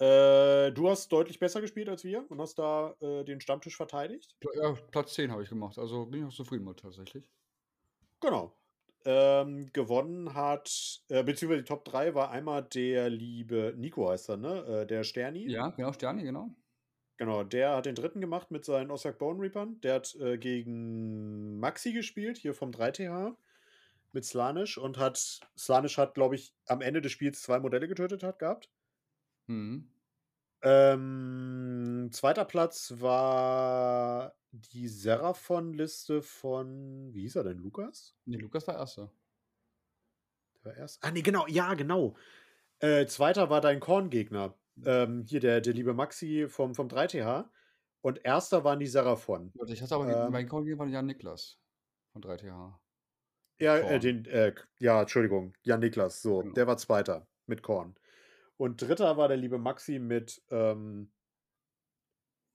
[0.00, 4.34] Äh, du hast deutlich besser gespielt als wir und hast da äh, den Stammtisch verteidigt.
[4.54, 7.28] Ja Platz 10 habe ich gemacht, also bin ich auch zufrieden mit tatsächlich.
[8.20, 8.56] Genau.
[9.04, 14.36] Ähm, gewonnen hat, äh, beziehungsweise die Top 3 war einmal der liebe Nico heißt er,
[14.38, 14.64] ne?
[14.64, 15.50] Äh, der Sterni.
[15.50, 16.50] Ja, genau, Sterni, genau.
[17.18, 19.78] Genau, der hat den dritten gemacht mit seinen Ossak Bone Reapern.
[19.82, 23.36] Der hat äh, gegen Maxi gespielt, hier vom 3TH,
[24.12, 28.22] mit Slanisch und hat, Slanisch hat, glaube ich, am Ende des Spiels zwei Modelle getötet
[28.22, 28.70] hat gehabt.
[29.50, 29.90] Mhm.
[30.62, 38.14] Ähm, zweiter Platz war die Seraphon-Liste von, wie hieß er denn, Lukas?
[38.26, 39.10] Nee, Lukas war Erster.
[40.54, 41.02] Der war erst.
[41.02, 42.16] Ah, nee, genau, ja, genau.
[42.78, 44.54] Äh, zweiter war dein Korn-Gegner.
[44.84, 47.50] Ähm, hier der, der liebe Maxi vom, vom 3TH.
[48.02, 49.52] Und erster waren die Seraphon.
[49.66, 50.32] Ich hatte aber Ähm.
[50.32, 51.58] mein Korn war Jan Niklas
[52.12, 52.80] von 3TH.
[53.58, 56.54] Ja, äh, den, äh, ja, Entschuldigung, Jan Niklas, so, Genau.
[56.54, 57.94] der war Zweiter mit Korn.
[58.60, 61.10] Und Dritter war der liebe Maxi mit, ähm,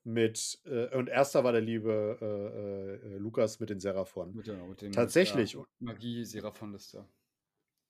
[0.03, 4.35] mit, äh, und Erster war der liebe äh, äh, äh, Lukas mit den Seraphon.
[4.35, 5.55] Mit, genau, mit dem Tatsächlich.
[5.55, 7.07] Äh, Magie Seraphon-Liste.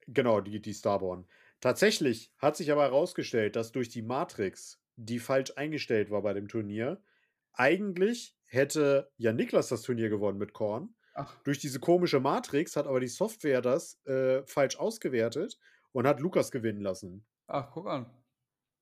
[0.08, 1.28] Genau, die, die Starborn.
[1.60, 6.48] Tatsächlich hat sich aber herausgestellt, dass durch die Matrix, die falsch eingestellt war bei dem
[6.48, 7.04] Turnier,
[7.52, 10.96] eigentlich hätte Jan Niklas das Turnier gewonnen mit Korn.
[11.16, 15.60] Ach, Durch diese komische Matrix hat aber die Software das äh, falsch ausgewertet
[15.92, 17.26] und hat Lukas gewinnen lassen.
[17.48, 18.06] Ach, guck an.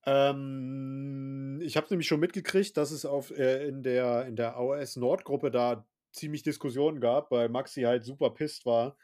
[0.06, 4.96] Ähm, ich habe nämlich schon mitgekriegt, dass es auf, äh, in der, in der AOS
[4.96, 8.96] Nord-Gruppe da ziemlich Diskussionen gab, weil Maxi halt super pisst war,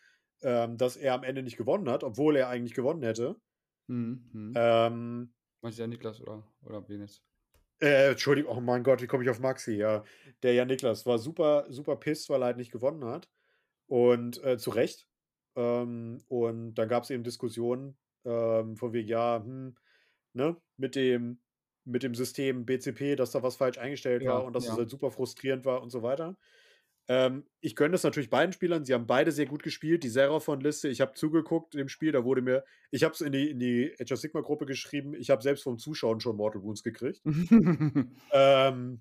[0.43, 3.37] ähm, dass er am Ende nicht gewonnen hat, obwohl er eigentlich gewonnen hätte.
[3.87, 4.31] Mhm.
[4.33, 4.53] Mhm.
[4.57, 7.23] Ähm, Meinst du Jan Niklas oder, oder wen jetzt?
[7.81, 9.73] äh, Entschuldigung, oh mein Gott, wie komme ich auf Maxi?
[9.73, 10.05] Ja,
[10.43, 13.29] der Jan Niklas war super, super pisst, weil er halt nicht gewonnen hat.
[13.87, 15.09] Und äh, zu Recht.
[15.57, 19.77] Ähm, und dann gab es eben Diskussionen ähm, von wegen, ja, hm,
[20.35, 21.41] ne, mit dem,
[21.85, 24.73] mit dem System BCP, dass da was falsch eingestellt Ja, war und dass ja.
[24.73, 26.37] es halt super frustrierend war und so weiter.
[27.09, 28.85] Ähm, ich gönne das natürlich beiden Spielern.
[28.85, 30.05] Sie haben beide sehr gut gespielt.
[30.05, 33.51] Die Seraphon-Liste, ich habe zugeguckt im Spiel, da wurde mir, ich habe es in die,
[33.51, 37.21] in die Age of Sigma-Gruppe geschrieben, ich habe selbst vom Zuschauen schon Mortal Wounds gekriegt.
[38.33, 39.01] Ähm,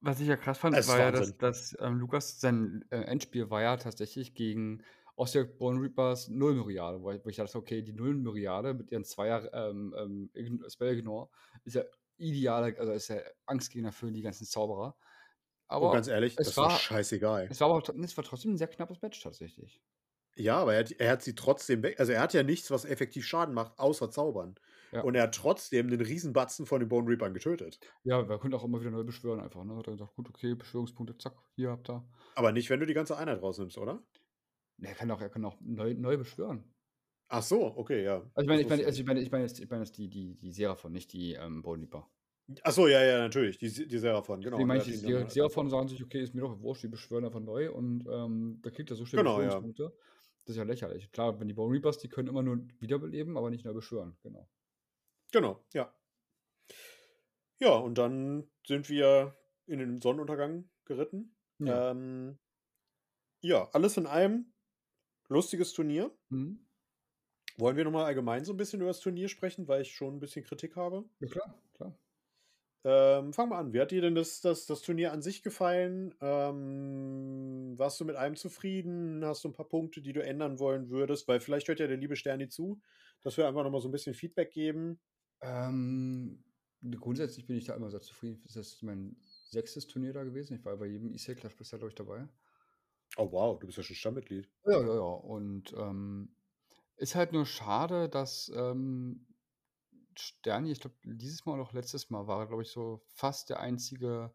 [0.00, 1.38] Was ich ja krass fand, war ja, dass, Wahnsinn.
[1.38, 4.82] dass ähm, Lukas sein äh, Endspiel war ja tatsächlich gegen
[5.16, 9.52] Ostia Bone Reapers Null-Myriade, wo, ich- wo ich dachte, okay, die Null-Myriade mit ihren Zweier
[9.52, 9.94] ähm,
[10.34, 11.28] ähm, Spell Ignore
[11.64, 11.82] ist ja
[12.16, 14.96] idealer, also ist ja Angstgegner für die ganzen Zauberer.
[15.68, 17.48] Und Aber ganz ehrlich, es das war war, scheißegal.
[17.50, 19.80] es war aber es war trotzdem ein sehr knappes Match tatsächlich.
[20.34, 22.00] Ja, aber er hat, er hat sie trotzdem weg.
[22.00, 24.54] Also er hat ja nichts, was effektiv Schaden macht, außer Zaubern.
[24.90, 25.02] Ja.
[25.02, 27.80] Und er hat trotzdem den Riesenbatzen von den Bone Reapern getötet.
[28.02, 29.62] Ja, wir können auch immer wieder neu beschwören einfach.
[29.64, 29.76] Ne?
[29.76, 32.02] Hat er gesagt, gut, okay, Beschwörungspunkte, zack, hier habt ihr.
[32.34, 34.02] Aber nicht, wenn du die ganze Einheit rausnimmst, oder?
[34.82, 36.64] Er kann auch, er kann auch neu, neu beschwören.
[37.28, 38.30] Ach so, okay, ja.
[38.34, 40.08] Also ich meine, ich meine, also ich meine, ich meine, jetzt- ich meine jetzt die,
[40.08, 42.10] die, die Seraphon, nicht die ähm, Bone Reaper.
[42.62, 43.56] Ach so, ja, ja, natürlich.
[43.58, 44.58] Die, die Seraphon, genau.
[44.58, 47.40] Die dann Serie halt Seraphon sagen sich, okay, ist mir doch wurscht, die beschwören einfach
[47.40, 49.46] neu und ähm, da kriegt er so schnell Genau, ja.
[49.46, 49.96] Beschwörungspunkte.
[50.44, 51.10] Das ist ja lächerlich.
[51.12, 54.18] Klar, wenn die Bone Reapers, die können immer nur wiederbeleben, aber nicht neu beschwören.
[54.22, 54.48] Genau.
[55.30, 55.94] Genau, ja.
[57.60, 61.36] Ja, und dann sind wir in den Sonnenuntergang geritten.
[61.60, 61.92] Ja.
[61.92, 62.38] Ähm,
[63.40, 64.51] ja, alles in allem
[65.32, 66.10] lustiges Turnier.
[66.28, 66.66] Mhm.
[67.58, 70.20] Wollen wir nochmal allgemein so ein bisschen über das Turnier sprechen, weil ich schon ein
[70.20, 71.04] bisschen Kritik habe?
[71.20, 71.98] Ja, klar, klar.
[72.84, 73.72] Ähm, fang mal an.
[73.72, 76.14] Wie hat dir denn das, das, das Turnier an sich gefallen?
[76.20, 79.24] Ähm, warst du mit allem zufrieden?
[79.24, 81.28] Hast du ein paar Punkte, die du ändern wollen würdest?
[81.28, 82.80] Weil vielleicht hört ja der liebe Sterni zu,
[83.20, 85.00] dass wir einfach nochmal so ein bisschen Feedback geben.
[85.42, 86.42] Ähm,
[86.98, 88.42] grundsätzlich bin ich da immer sehr zufrieden.
[88.46, 89.16] Das ist mein
[89.50, 90.56] sechstes Turnier da gewesen.
[90.56, 92.26] Ich war bei jedem ESA Clash bisher, glaube ich, dabei.
[93.16, 94.50] Oh wow, du bist ja schon Stammmitglied.
[94.64, 95.00] Ja, ja, ja.
[95.00, 96.36] Und ähm,
[96.96, 99.26] ist halt nur schade, dass ähm,
[100.16, 103.50] Sterni, ich glaube, dieses Mal und auch letztes Mal war er, glaube ich, so fast
[103.50, 104.32] der einzige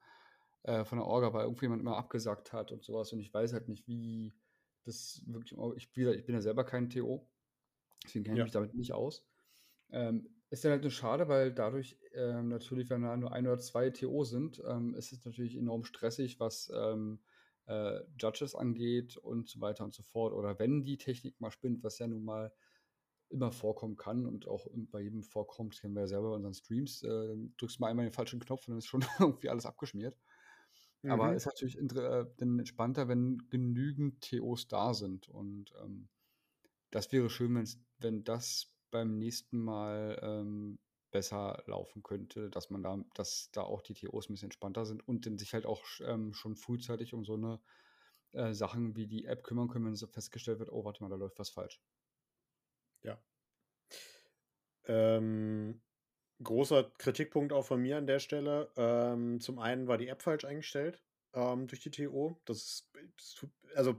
[0.64, 3.14] äh, von der Orga, weil irgendjemand immer abgesagt hat und sowas.
[3.14, 4.34] Und ich weiß halt nicht, wie
[4.86, 5.60] das wirklich.
[5.78, 7.30] Ich, wie gesagt, ich bin ja selber kein TO,
[8.06, 8.46] deswegen kenne ich Ja.
[8.46, 9.28] mich damit nicht aus.
[9.92, 13.60] Ähm, ist dann halt nur schade, weil dadurch ähm, natürlich, wenn da nur ein oder
[13.60, 17.20] zwei TO sind, ähm, ist es natürlich enorm stressig, was ähm,
[17.68, 20.34] äh, Judges angeht und so weiter und so fort.
[20.34, 22.54] Oder wenn die Technik mal spinnt, was ja nun mal
[23.30, 26.54] immer vorkommen kann und auch bei jedem vorkommt, das kennen wir ja selber bei unseren
[26.54, 30.18] Streams, äh, drückst mal einmal den falschen Knopf und dann ist schon irgendwie alles abgeschmiert.
[31.06, 31.36] Aber Mhm.
[31.36, 35.30] ist natürlich äh, dann entspannter, wenn genügend TOs da sind.
[35.30, 36.10] Und ähm,
[36.92, 37.64] das wäre schön,
[38.00, 40.80] wenn das beim nächsten Mal ähm,
[41.18, 45.08] besser laufen könnte, dass man da, dass da auch die TOs ein bisschen entspannter sind
[45.08, 47.60] und sich halt auch ähm, schon frühzeitig um so eine
[48.34, 51.16] äh, Sachen wie die App kümmern können, wenn so festgestellt wird, oh, warte mal, da
[51.16, 51.82] läuft was falsch.
[53.02, 53.18] Ja.
[54.86, 55.82] Ähm,
[56.44, 58.70] großer Kritikpunkt auch von mir an der Stelle.
[58.78, 61.02] Ähm, zum einen war die App falsch eingestellt
[61.34, 62.40] ähm, durch die TO.
[62.46, 62.92] Das ist,
[63.38, 63.98] tut- also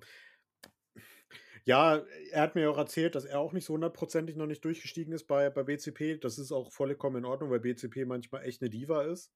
[1.68, 5.12] ja, er hat mir auch erzählt, dass er auch nicht so hundertprozentig noch nicht durchgestiegen
[5.12, 6.16] ist bei, bei BCP.
[6.16, 9.30] Das ist auch vollkommen in Ordnung, weil BCP manchmal echt eine Diva ist.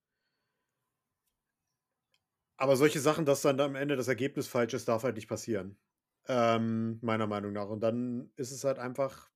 [2.57, 5.79] Aber solche Sachen, dass dann am Ende das Ergebnis falsch ist, darf halt nicht passieren.
[6.27, 7.69] Ähm, meiner Meinung nach.
[7.69, 9.29] Und dann ist es halt einfach,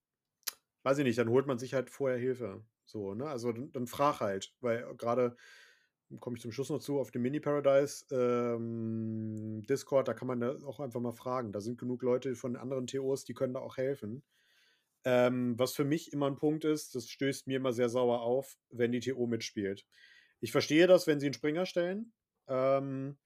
[0.83, 2.65] weiß ich nicht, dann holt man sich halt vorher Hilfe.
[2.87, 3.27] So, ne?
[3.27, 5.37] Also dann, dann frag halt, weil gerade
[6.21, 10.57] komme ich zum Schluss noch zu, auf dem Mini-Paradise ähm, Discord, da kann man da
[10.65, 11.53] auch einfach mal fragen.
[11.53, 14.23] Da sind genug Leute von anderen TOs, die können da auch helfen.
[15.05, 18.59] Ähm, was für mich immer ein Punkt ist, das stößt mir immer sehr sauer auf,
[18.71, 19.87] wenn die TO mitspielt.
[20.41, 22.13] Ich verstehe das, wenn sie einen Springer stellen.
[22.49, 23.17] Ähm,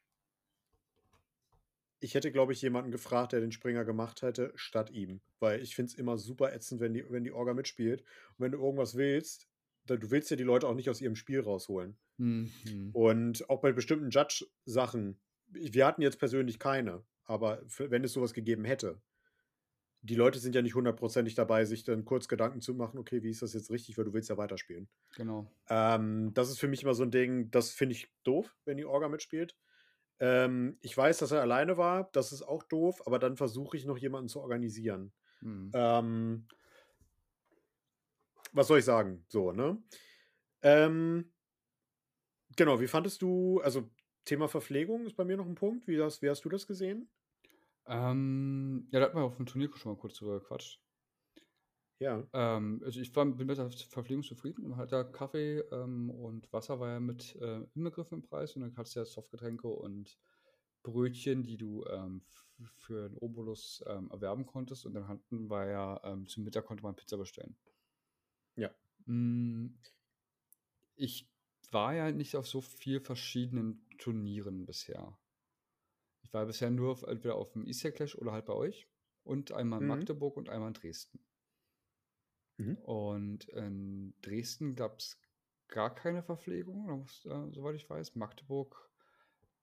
[2.01, 5.21] ich hätte, glaube ich, jemanden gefragt, der den Springer gemacht hätte, statt ihm.
[5.39, 8.01] Weil ich finde es immer super ätzend, wenn die, wenn die Orga mitspielt.
[8.01, 9.49] Und wenn du irgendwas willst,
[9.87, 11.97] da, du willst ja die Leute auch nicht aus ihrem Spiel rausholen.
[12.21, 12.91] Mhm.
[12.93, 15.19] Und auch bei bestimmten Judge-Sachen,
[15.49, 19.01] wir hatten jetzt persönlich keine, aber für, wenn es sowas gegeben hätte,
[20.03, 23.31] die Leute sind ja nicht hundertprozentig dabei, sich dann kurz Gedanken zu machen, okay, wie
[23.31, 24.89] ist das jetzt richtig, weil du willst ja weiterspielen.
[25.17, 25.51] Genau.
[25.69, 28.85] Ähm, das ist für mich immer so ein Ding, das finde ich doof, wenn die
[28.85, 29.57] Orga mitspielt.
[30.19, 33.87] Ähm, ich weiß, dass er alleine war, das ist auch doof, aber dann versuche ich
[33.87, 35.13] noch jemanden zu organisieren.
[35.41, 35.71] Mhm.
[35.73, 36.49] Ähm,
[38.53, 39.25] was soll ich sagen?
[39.29, 39.83] So, ne?
[40.63, 41.31] Ähm,
[42.61, 43.89] genau, wie fandest du, also
[44.27, 45.89] Thema Verpflegung ist bei mir noch ein Punkt.
[45.89, 47.09] Wie hast, wie hast du das gesehen?
[47.87, 50.79] Ähm, ja, da hat man auf dem Turnier schon mal kurz drüber gequatscht.
[51.99, 52.23] Ja.
[52.35, 54.69] Ähm, also ich war, bin mit der Verpflegung zufrieden.
[54.69, 58.61] Man hat da Kaffee ähm, und Wasser war ja mit äh, inbegriffen im Preis und
[58.63, 60.19] dann hattest du ja Softgetränke und
[60.83, 62.21] Brötchen, die du ähm,
[62.77, 66.83] für einen Obolus ähm, erwerben konntest und dann hatten wir ja ähm, zum Mittag konnte
[66.83, 67.57] man Pizza bestellen.
[68.57, 68.71] Ja.
[69.07, 69.79] Mm,
[70.97, 71.30] Ich
[71.73, 75.19] war ja nicht auf so viel verschiedenen Turnieren bisher.
[76.23, 78.89] Ich war bisher nur auf, entweder auf dem Easter Clash oder halt bei euch
[79.23, 79.89] und einmal in Mhm.
[79.89, 81.21] Magdeburg und einmal in Dresden.
[82.59, 82.77] Mhm.
[82.83, 85.21] Und in Dresden gab es
[85.69, 88.17] gar keine Verpflegung, muss- äh, soweit ich weiß.
[88.17, 88.91] Magdeburg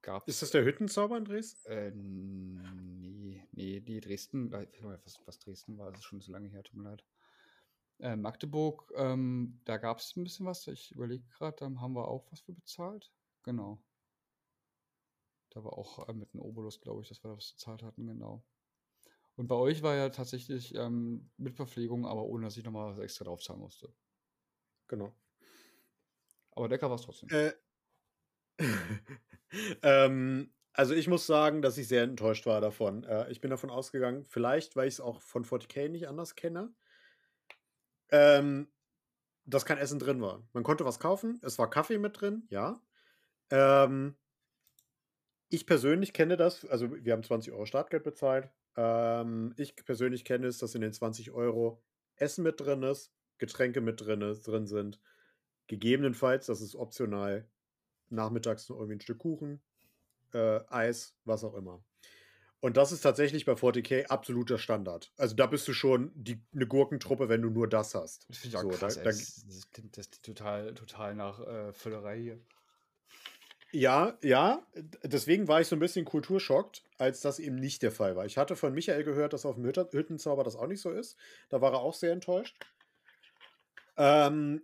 [0.01, 1.70] gab Ist das der Hüttenzauber in Dresden?
[1.70, 6.64] Äh, nee, nee, die Dresden, was, was Dresden war, das ist schon so lange her,
[6.64, 7.05] tut mir leid.
[7.99, 10.67] Äh, Magdeburg, ähm, da gab es ein bisschen was.
[10.67, 13.11] Ich überlege gerade, da haben wir auch was für bezahlt.
[13.43, 13.81] Genau.
[15.49, 18.43] Da war auch äh, mit einem Obolus, glaube ich, dass wir das bezahlt hatten, genau.
[19.35, 23.03] Und bei euch war ja tatsächlich ähm, mit Verpflegung, aber ohne dass ich nochmal was
[23.03, 23.93] extra drauf zahlen musste.
[24.87, 25.13] Genau.
[26.51, 27.29] Aber lecker war es trotzdem.
[27.29, 27.53] Äh,
[29.83, 33.03] ähm, also ich muss sagen, dass ich sehr enttäuscht war davon.
[33.03, 36.73] Äh, ich bin davon ausgegangen, vielleicht, weil ich es auch von 40k nicht anders kenne,
[38.12, 38.68] ähm,
[39.45, 40.43] dass kein Essen drin war.
[40.53, 42.82] Man konnte was kaufen, es war Kaffee mit drin, ja.
[43.49, 44.16] Ähm,
[45.49, 48.49] ich persönlich kenne das, also wir haben 20 Euro Startgeld bezahlt.
[48.76, 51.82] Ähm, ich persönlich kenne es, dass in den 20 Euro
[52.18, 54.99] Essen mit drin ist, Getränke mit drin, drin sind.
[55.68, 57.47] Gegebenenfalls, das ist optional,
[58.10, 59.62] nachmittags noch irgendwie ein Stück Kuchen,
[60.34, 61.84] äh, Eis, was auch immer.
[62.60, 65.12] Und das ist tatsächlich bei 40k absoluter Standard.
[65.18, 68.26] Also da bist du schon die, eine Gurkentruppe, wenn du nur das hast.
[68.30, 68.95] Das finde ich auch so, krass.
[68.95, 72.39] Da, da, das, klingt das total, total nach äh, Völlerei hier.
[73.72, 74.66] Ja, ja,
[75.03, 78.26] deswegen war ich so ein bisschen kulturschockt, als das eben nicht der Fall war.
[78.26, 81.18] Ich hatte von Michael gehört, dass auf dem Hüttenzauber das auch nicht so ist.
[81.49, 82.58] Da war er auch sehr enttäuscht.
[83.97, 84.62] Ähm,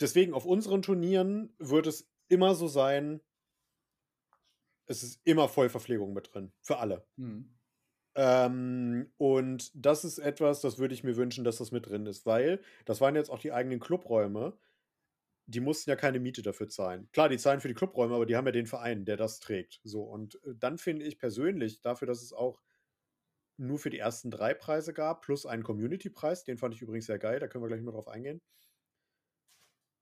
[0.00, 3.20] deswegen auf unseren Turnieren wird es immer so sein,
[4.86, 6.52] es ist immer Vollverpflegung mit drin.
[6.60, 7.06] Für alle.
[7.16, 7.54] Mhm.
[8.16, 12.26] Ähm, und das ist etwas, das würde ich mir wünschen, dass das mit drin ist,
[12.26, 14.56] weil das waren jetzt auch die eigenen Clubräume.
[15.46, 17.08] Die mussten ja keine Miete dafür zahlen.
[17.12, 19.80] Klar, die zahlen für die Clubräume, aber die haben ja den Verein, der das trägt.
[19.84, 22.62] So, und äh, dann finde ich persönlich, dafür, dass es auch
[23.56, 27.18] nur für die ersten drei Preise gab, plus einen Community-Preis, den fand ich übrigens sehr
[27.18, 28.40] geil, da können wir gleich mal drauf eingehen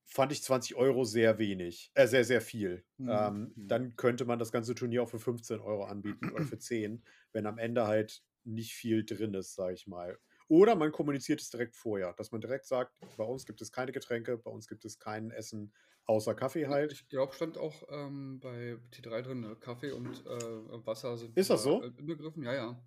[0.05, 2.85] fand ich 20 Euro sehr wenig, äh, sehr, sehr viel.
[2.99, 3.09] Mhm.
[3.09, 3.69] Ähm, mhm.
[3.69, 7.47] dann könnte man das ganze Turnier auch für 15 Euro anbieten oder für 10, wenn
[7.47, 10.19] am Ende halt nicht viel drin ist, sage ich mal.
[10.49, 13.93] Oder man kommuniziert es direkt vorher, dass man direkt sagt, bei uns gibt es keine
[13.93, 15.73] Getränke, bei uns gibt es kein Essen
[16.05, 16.93] außer Kaffee halt.
[16.93, 19.57] Ich glaube, stand auch ähm, bei T3 drin, ne?
[19.57, 21.83] Kaffee und äh, Wasser sind ist das so?
[21.83, 22.83] inbegriffen, ja, ja.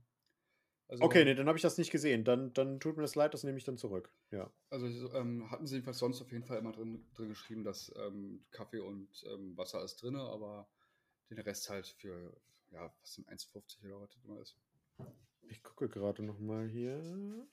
[0.88, 2.24] Also, okay, nee, dann habe ich das nicht gesehen.
[2.24, 4.12] Dann, dann tut mir das leid, das nehme ich dann zurück.
[4.32, 4.52] Ja.
[4.70, 8.46] Also ähm, hatten sie jedenfalls sonst auf jeden Fall immer drin, drin geschrieben, dass ähm,
[8.52, 10.70] Kaffee und ähm, Wasser ist drin, aber
[11.32, 12.38] den Rest halt für,
[12.70, 14.58] ja, was sind 1,50 oder was immer ist.
[15.50, 17.48] Ich gucke gerade nochmal hier.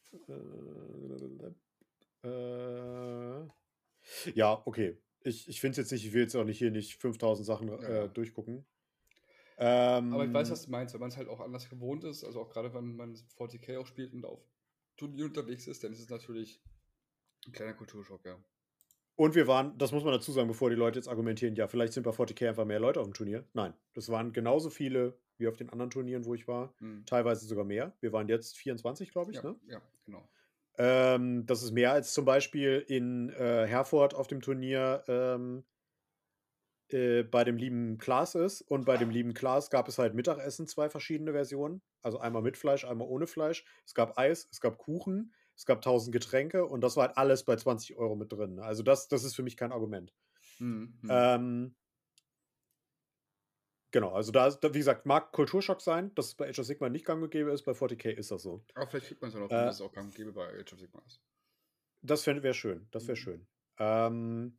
[2.22, 3.48] Äh, äh,
[4.34, 4.98] ja, okay.
[5.24, 7.68] Ich, ich finde es jetzt nicht, ich will jetzt auch nicht hier nicht 5000 Sachen
[7.68, 8.66] äh, durchgucken.
[9.64, 12.24] Ähm, Aber ich weiß, was du meinst, wenn man es halt auch anders gewohnt ist,
[12.24, 14.40] also auch gerade wenn man 40k auch spielt und auf
[14.96, 16.60] Turnier unterwegs ist, dann ist es natürlich
[17.46, 18.42] ein kleiner Kulturschock, ja.
[19.14, 21.92] Und wir waren, das muss man dazu sagen, bevor die Leute jetzt argumentieren, ja, vielleicht
[21.92, 23.46] sind bei 40k einfach mehr Leute auf dem Turnier.
[23.52, 26.74] Nein, das waren genauso viele wie auf den anderen Turnieren, wo ich war.
[26.80, 27.06] Mhm.
[27.06, 27.96] Teilweise sogar mehr.
[28.00, 29.60] Wir waren jetzt 24, glaube ich, ja, ne?
[29.68, 30.28] Ja, genau.
[30.76, 35.62] Ähm, das ist mehr als zum Beispiel in äh, Herford auf dem Turnier ähm,
[36.92, 38.62] äh, bei dem lieben Klaas ist.
[38.62, 41.82] Und bei dem lieben Klaas gab es halt Mittagessen, zwei verschiedene Versionen.
[42.02, 43.64] Also einmal mit Fleisch, einmal ohne Fleisch.
[43.86, 47.44] Es gab Eis, es gab Kuchen, es gab tausend Getränke und das war halt alles
[47.44, 48.58] bei 20 Euro mit drin.
[48.58, 50.12] Also das, das ist für mich kein Argument.
[50.58, 50.98] Mhm.
[51.08, 51.74] Ähm,
[53.92, 57.04] Genau, also da, wie gesagt, mag Kulturschock sein, dass es bei Age of Sigma nicht
[57.04, 58.64] gang und gäbe ist, bei 40k ist das so.
[58.74, 60.48] Aber vielleicht kriegt man es ja noch, äh, dass es auch gang und gäbe bei
[60.48, 61.20] Age of Sigma ist.
[62.00, 63.22] Das wäre schön, das wäre mhm.
[63.22, 63.46] schön.
[63.78, 64.58] Ähm,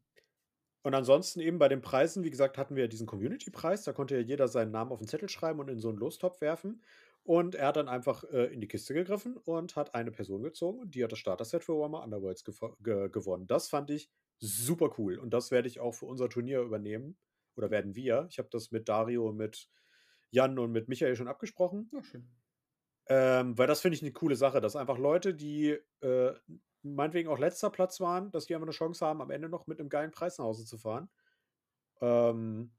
[0.84, 3.84] und ansonsten eben bei den Preisen, wie gesagt, hatten wir diesen Community-Preis.
[3.84, 6.42] Da konnte ja jeder seinen Namen auf den Zettel schreiben und in so einen Lostopf
[6.42, 6.84] werfen.
[7.24, 10.80] Und er hat dann einfach äh, in die Kiste gegriffen und hat eine Person gezogen
[10.80, 13.48] und die hat das Starter-Set für Warhammer Underworlds ge gewonnen.
[13.48, 17.18] Das fand ich super cool und das werde ich auch für unser Turnier übernehmen.
[17.56, 18.28] Oder werden wir.
[18.30, 19.70] Ich habe das mit Dario, mit
[20.32, 21.90] Jan und mit Michael schon abgesprochen.
[21.94, 22.28] Ja, schön.
[23.08, 26.34] Ähm, weil das finde ich eine coole Sache, dass einfach Leute, die äh,
[26.84, 29.80] meinetwegen auch letzter Platz waren, dass die einfach eine Chance haben, am Ende noch mit
[29.80, 31.10] einem geilen Preis nach Hause zu fahren.
[32.02, 32.72] Ähm,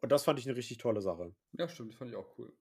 [0.00, 1.34] und das fand ich eine richtig tolle Sache.
[1.52, 2.52] Ja, stimmt, das fand ich auch cool.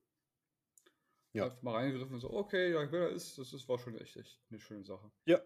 [1.34, 1.46] Ja.
[1.46, 4.18] Einfach mal reingegriffen und so, okay, ja, wer da ist, das ist, war schon echt,
[4.18, 5.12] echt eine schöne Sache.
[5.26, 5.42] Ja,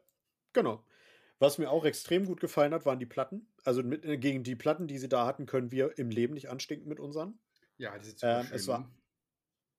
[0.52, 0.84] genau.
[1.38, 3.48] Was mir auch extrem gut gefallen hat, waren die Platten.
[3.64, 6.50] Also mit, äh, gegen die Platten, die sie da hatten, können wir im Leben nicht
[6.50, 7.40] anstinken mit unseren.
[7.78, 8.56] Ja, die sind super ähm, schön.
[8.56, 8.92] Es war, ne?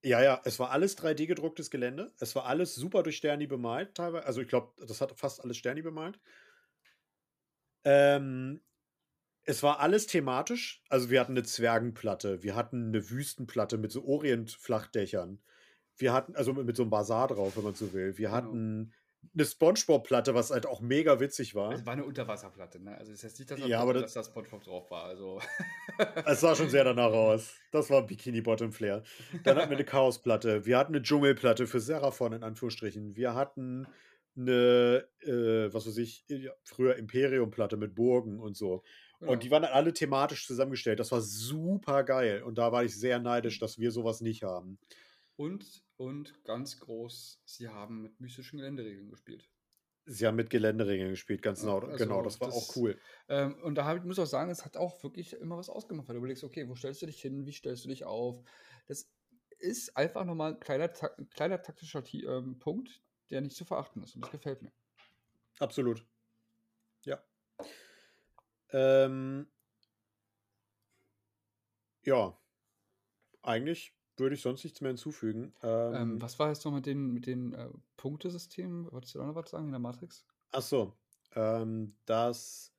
[0.02, 2.12] Ja, ja, es war alles 3D gedrucktes Gelände.
[2.20, 4.26] Es war alles super durch Sterni bemalt, teilweise.
[4.26, 6.18] Also ich glaube, das hat fast alles Sterni bemalt.
[7.84, 8.60] Ähm,
[9.44, 10.82] es war alles thematisch.
[10.88, 15.40] Also wir hatten eine Zwergenplatte, wir hatten eine Wüstenplatte mit so Orientflachdächern.
[15.96, 18.18] Wir hatten, also mit so einem Bazar drauf, wenn man so will.
[18.18, 18.36] Wir genau.
[18.36, 18.92] hatten
[19.34, 21.72] eine Spongebob-Platte, was halt auch mega witzig war.
[21.72, 22.96] Es war eine Unterwasserplatte, ne?
[22.96, 25.04] Also es ist jetzt nicht, dass, Ja, aber dass da Spongebob drauf war.
[25.04, 25.40] Also.
[26.26, 27.54] Es sah schon sehr danach aus.
[27.70, 29.02] Das war Bikini Bottom Flair.
[29.44, 30.66] Dann hatten wir eine Chaosplatte.
[30.66, 33.16] Wir hatten eine Dschungelplatte für Seraphon in Anführungsstrichen.
[33.16, 33.86] Wir hatten
[34.36, 38.82] eine, äh, was weiß ich, ja, früher Imperium-Platte mit Burgen und so.
[39.20, 39.32] Genau.
[39.32, 41.00] Und die waren dann alle thematisch zusammengestellt.
[41.00, 42.42] Das war super geil.
[42.42, 44.78] Und da war ich sehr neidisch, dass wir sowas nicht haben.
[45.36, 49.50] Und, und ganz groß, sie haben mit mystischen Geländeregeln gespielt.
[50.06, 51.80] Sie haben mit Geländeregeln gespielt, ganz genau.
[51.80, 52.98] genau, also das war auch das- cool.
[53.28, 56.06] Ähm, und da hab, ich muss auch sagen, es hat auch wirklich immer was ausgemacht,
[56.08, 58.42] weil du überlegst, okay, wo stellst du dich hin, wie stellst du dich auf?
[58.86, 59.10] Das
[59.58, 64.02] ist einfach nochmal ein kleiner, tak kleiner taktischer Ti- ähm, Punkt, der nicht zu verachten
[64.02, 64.14] ist.
[64.14, 64.72] Und das gefällt mir.
[65.58, 66.06] Absolut.
[67.04, 67.22] Ja.
[68.70, 69.50] Ähm,
[72.04, 72.38] ja.
[73.42, 75.54] Eigentlich würde ich sonst nichts mehr hinzufügen.
[75.62, 78.90] Ähm, Ähm, was war jetzt noch mit den, mit den äh, Punktesystemen?
[78.92, 80.26] Wolltest du da noch was sagen in der Matrix?
[80.52, 80.98] Ach so.
[81.34, 82.72] Ähm, das.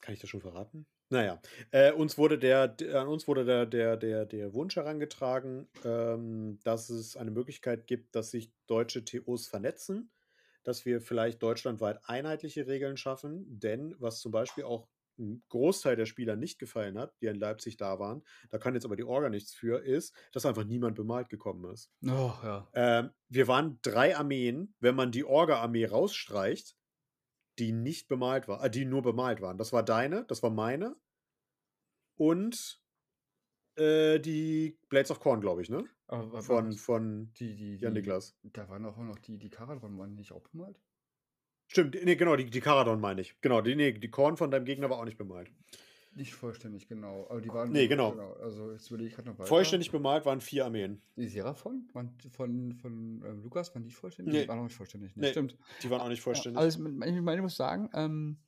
[0.00, 0.86] Kann ich das schon verraten?
[1.12, 1.40] Naja,
[1.72, 6.60] äh, uns wurde der, d- an uns wurde der, der, der, der Wunsch herangetragen, ähm,
[6.62, 10.12] dass es eine Möglichkeit gibt, dass sich deutsche TOs vernetzen,
[10.62, 14.88] dass wir vielleicht deutschlandweit einheitliche Regeln schaffen, denn was zum Beispiel auch
[15.20, 18.84] ein Großteil der Spieler nicht gefallen hat, die in Leipzig da waren, da kann jetzt
[18.84, 21.92] aber die Orga nichts für, ist, dass einfach niemand bemalt gekommen ist.
[22.04, 22.68] Oh, ja.
[22.74, 26.76] Ähm, wir waren drei Armeen, wenn man die Orga-Armee rausstreicht,
[27.58, 29.58] die nicht bemalt war, äh, die nur bemalt waren.
[29.58, 30.96] Das war deine, das war meine
[32.16, 32.80] und
[33.76, 35.84] äh, die Blades of Corn, glaube ich, ne?
[36.40, 38.36] Von, von die, die, Jan Niklas.
[38.42, 40.80] Da waren auch noch die, die Karadron, waren nicht auch bemalt?
[41.70, 43.40] Stimmt, nee, genau, die, die Karadon meine ich.
[43.42, 45.52] Genau, die, nee, die Korn von deinem Gegner war auch nicht bemalt.
[46.16, 47.28] Nicht vollständig, genau.
[47.30, 47.70] Aber die waren.
[47.70, 48.10] Nee, genau.
[48.42, 49.46] Also jetzt überlege ich gerade noch weiter.
[49.46, 51.00] Vollständig bemalt waren vier Armeen.
[51.14, 51.88] Die Seraphon?
[52.24, 54.34] Die von, von ähm, Lukas, waren die vollständig?
[54.34, 54.42] Nee.
[54.42, 55.14] Die waren noch nicht vollständig.
[55.14, 55.56] Nee, Nee, stimmt.
[55.84, 56.56] Die waren auch nicht vollständig.
[56.58, 58.38] Ja, Also, ich meine, ich muss sagen, ähm,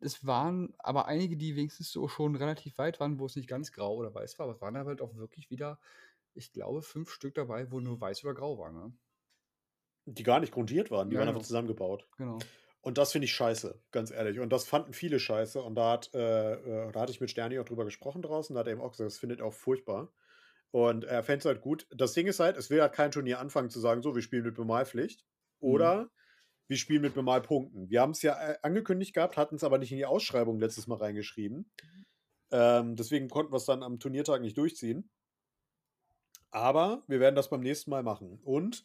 [0.00, 3.72] es waren aber einige, die wenigstens so schon relativ weit waren, wo es nicht ganz
[3.72, 5.80] grau oder weiß war, aber es waren halt auch wirklich wieder,
[6.34, 8.70] ich glaube, fünf Stück dabei, wo nur weiß oder grau war.
[8.70, 8.92] Ne?
[10.14, 12.06] Die gar nicht grundiert waren, die Ja, waren einfach zusammengebaut.
[12.16, 12.38] Genau.
[12.80, 14.38] Und das finde ich scheiße, ganz ehrlich.
[14.38, 15.60] Und das fanden viele scheiße.
[15.60, 18.54] Und da, hat, äh, äh, da hatte ich mit Sterni auch drüber gesprochen draußen.
[18.54, 20.12] Da hat er eben auch gesagt, das findet er auch furchtbar.
[20.70, 21.86] Und er fände es halt gut.
[21.90, 24.44] Das Ding ist halt, es will halt kein Turnier anfangen zu sagen, so, wir spielen
[24.44, 25.24] mit Bemalpflicht.
[25.60, 26.08] Oder
[26.68, 27.90] wir spielen mit Bemalpunkten.
[27.90, 30.86] Wir haben es ja äh, angekündigt gehabt, hatten es aber nicht in die Ausschreibung letztes
[30.86, 31.70] Mal reingeschrieben.
[32.50, 35.10] Ähm, deswegen konnten wir es dann am Turniertag nicht durchziehen.
[36.50, 38.40] Aber wir werden das beim nächsten Mal machen.
[38.42, 38.84] Und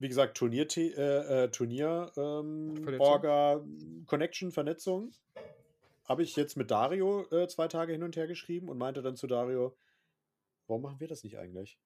[0.00, 2.98] wie gesagt, Turnier, äh, äh, Turnier ähm.
[2.98, 3.62] Orga,
[4.06, 5.12] Connection, Vernetzung.
[6.08, 9.16] Habe ich jetzt mit Dario äh, zwei Tage hin und her geschrieben und meinte dann
[9.16, 9.76] zu Dario,
[10.66, 11.78] warum machen wir das nicht eigentlich?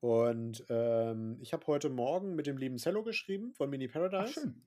[0.00, 4.32] Und ähm, ich habe heute Morgen mit dem lieben Cello geschrieben von Mini Ach, Paradise
[4.32, 4.62] schön.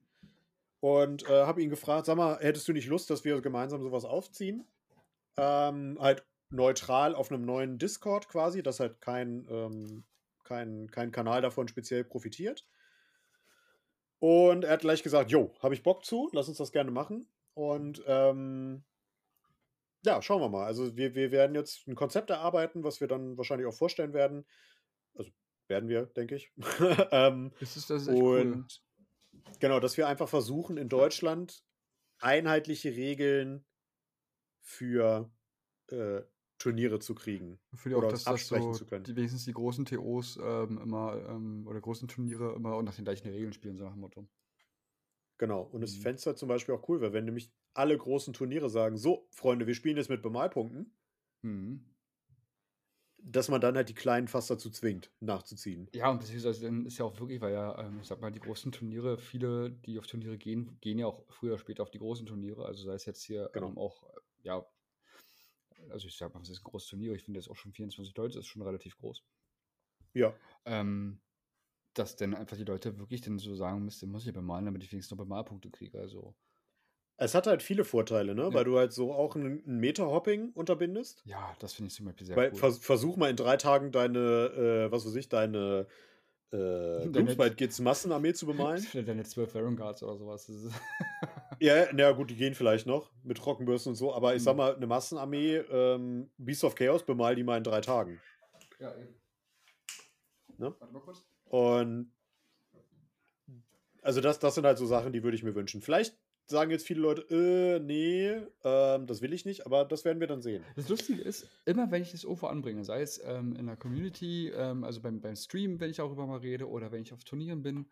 [0.80, 4.04] und äh, habe ihn gefragt, sag mal, hättest du nicht Lust, dass wir gemeinsam sowas
[4.04, 4.64] aufziehen?
[5.36, 10.04] Ähm, halt neutral auf einem neuen Discord quasi, dass halt kein, ähm,
[10.44, 12.64] kein, kein Kanal davon speziell profitiert.
[14.22, 17.26] Und er hat gleich gesagt, jo, habe ich Bock zu, lass uns das gerne machen.
[17.54, 18.84] Und ähm,
[20.04, 20.64] ja, schauen wir mal.
[20.64, 24.46] Also wir, wir werden jetzt ein Konzept erarbeiten, was wir dann wahrscheinlich auch vorstellen werden.
[25.16, 25.32] Also
[25.66, 26.52] werden wir, denke ich.
[27.10, 28.40] ähm, Das ist, das ist echt cool.
[28.42, 28.80] und
[29.58, 31.64] genau, dass wir einfach versuchen, in Deutschland
[32.20, 33.64] einheitliche Regeln
[34.60, 35.32] für
[35.90, 36.20] äh,
[36.62, 37.60] Turniere zu kriegen.
[37.74, 39.06] Für die auch, dass das absprechen so, zu können.
[39.06, 43.04] die, wenigstens die großen TOs ähm, immer, ähm, oder großen Turniere immer auch nach den
[43.04, 44.28] gleichen Regeln spielen, so nach dem Motto.
[45.38, 45.62] Genau.
[45.62, 45.96] Und das Mhm.
[45.96, 49.74] Fenster zum Beispiel auch cool wäre, wenn nämlich alle großen Turniere sagen, so, Freunde, wir
[49.74, 50.96] spielen jetzt mit Bemalpunkten,
[51.42, 51.92] Mhm.
[53.24, 55.90] dass man dann halt die Kleinen fast dazu zwingt, nachzuziehen.
[55.94, 58.40] Ja, und beziehungsweise dann ist ja auch wirklich, weil ja, ähm, ich sag mal, die
[58.40, 61.98] großen Turniere, viele, die auf Turniere gehen, gehen ja auch früher oder später auf die
[61.98, 62.64] großen Turniere.
[62.64, 63.72] Also sei es jetzt hier Genau.
[63.72, 64.02] ähm, auch,
[64.42, 64.66] ja,
[65.90, 68.16] also ich sag mal, es ist ein großes Turnier, ich finde jetzt auch schon 24
[68.16, 69.22] Leute, ist schon relativ groß.
[70.14, 70.34] Ja.
[70.64, 71.20] Ähm,
[71.94, 74.92] dass dann einfach die Leute wirklich dann so sagen müssten, muss ich bemalen, damit ich
[74.92, 75.98] wenigstens noch Bemalpunkte kriege.
[75.98, 76.34] Also,
[77.18, 78.42] Es hat halt viele Vorteile, ne?
[78.44, 78.54] Ja.
[78.54, 81.22] Weil du halt so auch ein, ein Meta-Hopping unterbindest.
[81.26, 82.58] ja, das finde ich zum Beispiel sehr Weil cool.
[82.58, 85.86] vers versuch mal in drei Tagen deine, äh, was weiß ich, deine
[86.50, 86.56] äh,
[87.08, 88.86] Doomsbite Kids Massenarmee zu bemalen.
[89.06, 90.50] Deine 12 Baron Guards oder sowas.
[91.62, 94.56] Ja, na gut, die gehen vielleicht noch mit Trockenbürsten und so, aber ich sag Mhm.
[94.56, 98.20] mal, eine Massenarmee, ähm, Beast of Chaos, bemal die mal in drei Tagen.
[98.80, 99.14] ja, eben.
[100.58, 100.74] Ne?
[100.78, 101.24] Warte mal kurz.
[101.44, 102.12] Und
[104.02, 105.80] also das, das sind halt so Sachen, die würde ich mir wünschen.
[105.82, 106.18] Vielleicht
[106.48, 108.30] sagen jetzt viele Leute, äh, nee,
[108.64, 110.64] ähm, das will ich nicht, aber das werden wir dann sehen.
[110.74, 114.48] Das Lustige ist, immer wenn ich das irgendwo anbringe, sei es ähm, in der Community,
[114.48, 117.22] ähm, also beim, beim Stream, wenn ich auch darüber mal rede, oder wenn ich auf
[117.22, 117.88] Turnieren bin,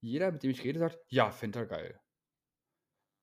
[0.00, 2.00] jeder, mit dem ich rede, sagt, ja, fände er geil.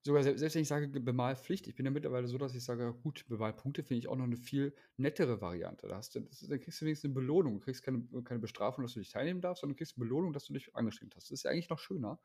[0.05, 2.93] Sogar selbst, selbst wenn ich sage Bemalpflicht, ich bin ja mittlerweile so, dass ich sage,
[3.01, 5.87] gut, Bemalpunkte finde ich auch noch eine viel nettere Variante.
[5.87, 7.55] Da, hast du, das, da kriegst du wenigstens eine Belohnung.
[7.55, 10.31] Du kriegst keine, keine Bestrafung, dass du nicht teilnehmen darfst, sondern du kriegst eine Belohnung,
[10.31, 11.31] dass du dich angestrengt hast.
[11.31, 12.19] Das ist ja eigentlich noch schöner.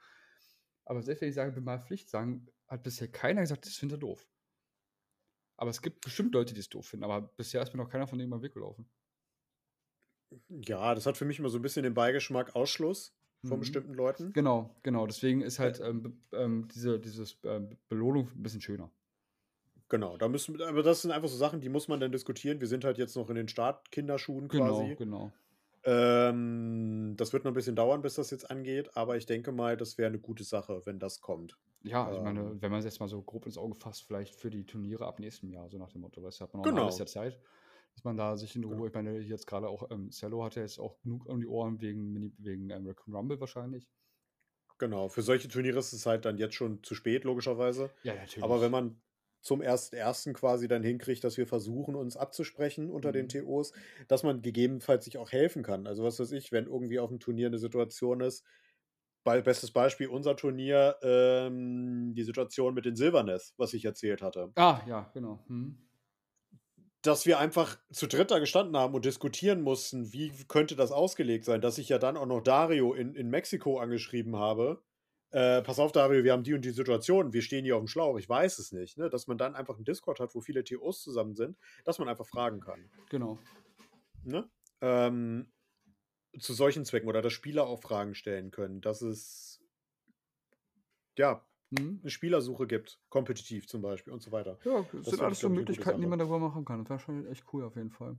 [0.85, 4.29] Aber selbst wenn ich sage Bemalpflicht, sagen, hat bisher keiner gesagt, das findet er doof.
[5.57, 7.05] Aber es gibt bestimmt Leute, die es doof finden.
[7.05, 8.91] Aber bisher ist mir noch keiner von denen mal weggelaufen.
[10.49, 13.17] Ja, das hat für mich immer so ein bisschen den Beigeschmack Ausschluss
[13.47, 13.61] von mhm.
[13.61, 14.33] bestimmten Leuten.
[14.33, 15.07] Genau, genau.
[15.07, 18.91] Deswegen ist halt ähm, ähm, diese dieses, äh, Belohnung ein bisschen schöner.
[19.89, 22.61] Genau, da müssen aber das sind einfach so Sachen, die muss man dann diskutieren.
[22.61, 24.95] Wir sind halt jetzt noch in den Startkinderschuhen quasi.
[24.95, 25.33] Genau, genau.
[25.83, 29.79] Ähm, das wird noch ein bisschen dauern, bis das jetzt angeht, aber ich denke mal,
[29.79, 31.57] das wäre eine gute Sache, wenn das kommt.
[31.83, 32.61] Ja, ich meine, ähm.
[32.61, 35.19] wenn man es jetzt mal so grob ins Auge fasst, vielleicht für die Turniere ab
[35.19, 36.77] nächstem Jahr, so nach dem Motto, weißt du, hat man noch genau.
[36.77, 37.39] ein halbes Jahr Zeit
[38.01, 38.87] dass man da sich in Ruhe, genau.
[38.87, 41.83] ich meine, jetzt gerade auch, ähm, Cello hat ja jetzt auch genug um die Ohren
[41.83, 43.87] wegen, wegen ähm, Raccoon Rumble wahrscheinlich.
[44.79, 47.91] Genau, für solche Turniere ist es halt dann jetzt schon zu spät, logischerweise.
[48.03, 48.43] Ja, natürlich.
[48.43, 49.03] Aber wenn man
[49.43, 53.29] zum ersten quasi dann hinkriegt, dass wir versuchen, uns abzusprechen unter mhm.
[53.29, 53.73] den TOs,
[54.09, 55.87] dass man gegebenenfalls sich auch helfen kann.
[55.87, 58.47] Also was weiß ich, wenn irgendwie auf dem Turnier eine Situation ist,
[59.25, 64.51] bei, bestes Beispiel unser Turnier, ähm, die Situation mit den Silverness, was ich erzählt hatte.
[64.55, 65.45] Ah, ja, genau.
[65.49, 65.77] Hm
[67.03, 71.45] dass wir einfach zu dritt da gestanden haben und diskutieren mussten, wie könnte das ausgelegt
[71.45, 74.83] sein, dass ich ja dann auch noch Dario in, in Mexiko angeschrieben habe.
[75.31, 77.89] Äh, pass auf, Dario, wir haben die und die Situation, wir stehen hier auf dem
[77.89, 78.99] Schlauch, ich weiß es nicht.
[78.99, 79.09] Ne?
[79.09, 82.27] Dass man dann einfach einen Discord hat, wo viele TOs zusammen sind, dass man einfach
[82.27, 82.91] fragen kann.
[83.09, 83.39] Genau.
[84.25, 84.51] Ne?
[84.83, 85.51] Ähm,
[86.39, 88.81] zu solchen Zwecken oder dass Spieler auch Fragen stellen können.
[88.81, 89.63] Dass es
[91.17, 92.01] ja mhm.
[92.03, 94.59] eine Spielersuche gibt, kompetitiv zum Beispiel und so weiter.
[94.65, 96.81] Ja, das, das sind alles so Möglichkeiten, die man darüber machen kann.
[96.81, 98.17] Das wäre schon echt cool auf jeden Fall.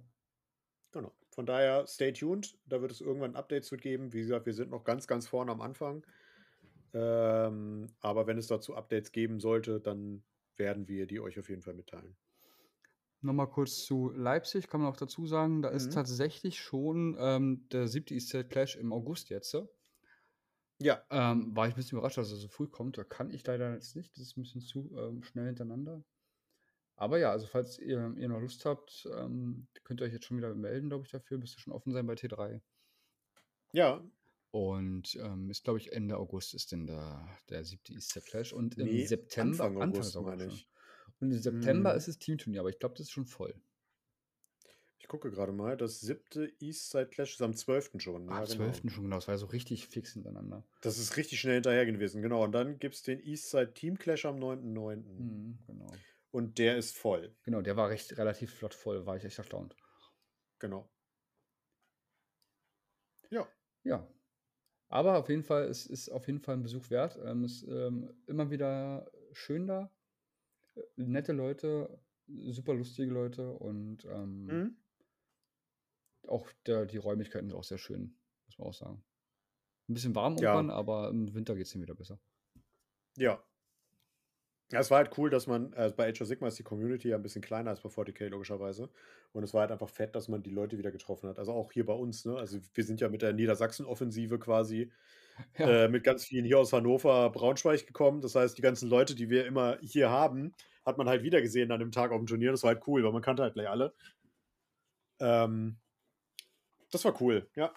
[0.92, 1.14] Genau.
[1.30, 2.58] Von daher, stay tuned.
[2.66, 4.12] Da wird es irgendwann Updates zu geben.
[4.14, 6.06] Wie gesagt, wir sind noch ganz, ganz vorne am Anfang.
[6.94, 10.24] Ähm, aber wenn es dazu Updates geben sollte, dann
[10.58, 12.18] werden wir die euch auf jeden Fall mitteilen.
[13.22, 15.92] Nochmal kurz zu Leipzig, kann man auch dazu sagen, da ist mhm.
[15.92, 19.56] tatsächlich schon ähm, der siebte Easter Clash im August jetzt.
[20.82, 21.04] Ja.
[21.10, 22.98] Ähm, war ich ein bisschen überrascht, dass er so früh kommt.
[22.98, 24.12] Da kann ich leider jetzt nicht.
[24.16, 26.04] Das ist ein bisschen zu ähm, schnell hintereinander.
[26.96, 30.38] Aber ja, also falls ihr, ihr noch Lust habt, ähm, könnt ihr euch jetzt schon
[30.38, 31.38] wieder melden, glaube ich, dafür.
[31.38, 32.62] Müsste schon offen sein bei T3.
[33.74, 34.04] Ja.
[34.52, 38.52] Und ähm, ist, glaube ich, Ende August ist denn der, der siebte Easter Flash.
[38.52, 40.70] Und im nee, September, Anfang August, Anfang ich.
[41.20, 41.98] Und im September hm.
[41.98, 43.56] ist es Teamturnier, aber ich glaube, das ist schon voll.
[45.02, 47.94] Ich gucke gerade mal, das siebte Eastside Clash ist am 12.
[47.98, 48.30] schon.
[48.30, 48.82] Ah, am 12.
[48.82, 48.94] Genau.
[48.94, 49.16] schon, genau.
[49.16, 50.64] Das war ja so richtig fix hintereinander.
[50.82, 52.44] Das ist richtig schnell hinterher gewesen, genau.
[52.44, 54.98] Und dann gibt es den Eastside Team Clash am 9.9.
[54.98, 55.88] Mhm, genau.
[56.30, 57.36] Und der ist voll.
[57.42, 59.76] Genau, der war recht relativ flott voll, war ich echt erstaunt.
[60.60, 60.88] Genau.
[63.32, 63.48] Ja.
[63.84, 64.08] Ja.
[64.88, 67.18] Aber auf jeden Fall, es ist auf jeden Fall ein Besuch wert.
[67.26, 69.92] Ähm, es ist ähm, immer wieder schön da.
[70.76, 74.78] Äh, nette Leute, super lustige Leute und ähm, mhm
[76.28, 78.16] auch der, die Räumlichkeiten sind auch sehr schön,
[78.48, 79.04] muss man auch sagen.
[79.90, 80.54] Ein bisschen warm ja.
[80.56, 82.20] irgendwann, aber im Winter geht es dann wieder besser.
[83.18, 83.44] Ja.
[84.72, 87.10] Ja, es war halt cool, dass man, äh, bei Age of Sigma ist die Community
[87.10, 88.90] ja ein bisschen kleiner als bei 40k, logischerweise.
[89.34, 91.40] Und es war halt einfach fett, dass man die Leute wieder getroffen hat.
[91.40, 92.38] Also auch hier bei uns, ne?
[92.38, 94.90] Also wir sind ja mit der Niedersachsen-Offensive quasi
[95.58, 95.86] ja.
[95.86, 98.22] äh, mit ganz vielen hier aus Hannover, Braunschweig gekommen.
[98.22, 100.54] Das heißt, die ganzen Leute, die wir immer hier haben,
[100.86, 102.52] hat man halt wieder gesehen an dem Tag auf dem Turnier.
[102.52, 103.94] Das war halt cool, weil man kannte halt gleich alle.
[105.20, 105.78] Ähm,
[106.92, 107.74] das war cool, ja.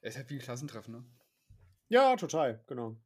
[0.00, 1.04] Es ist halt wie ein Klassentreffen, ne?
[1.88, 2.96] Ja, total, genau.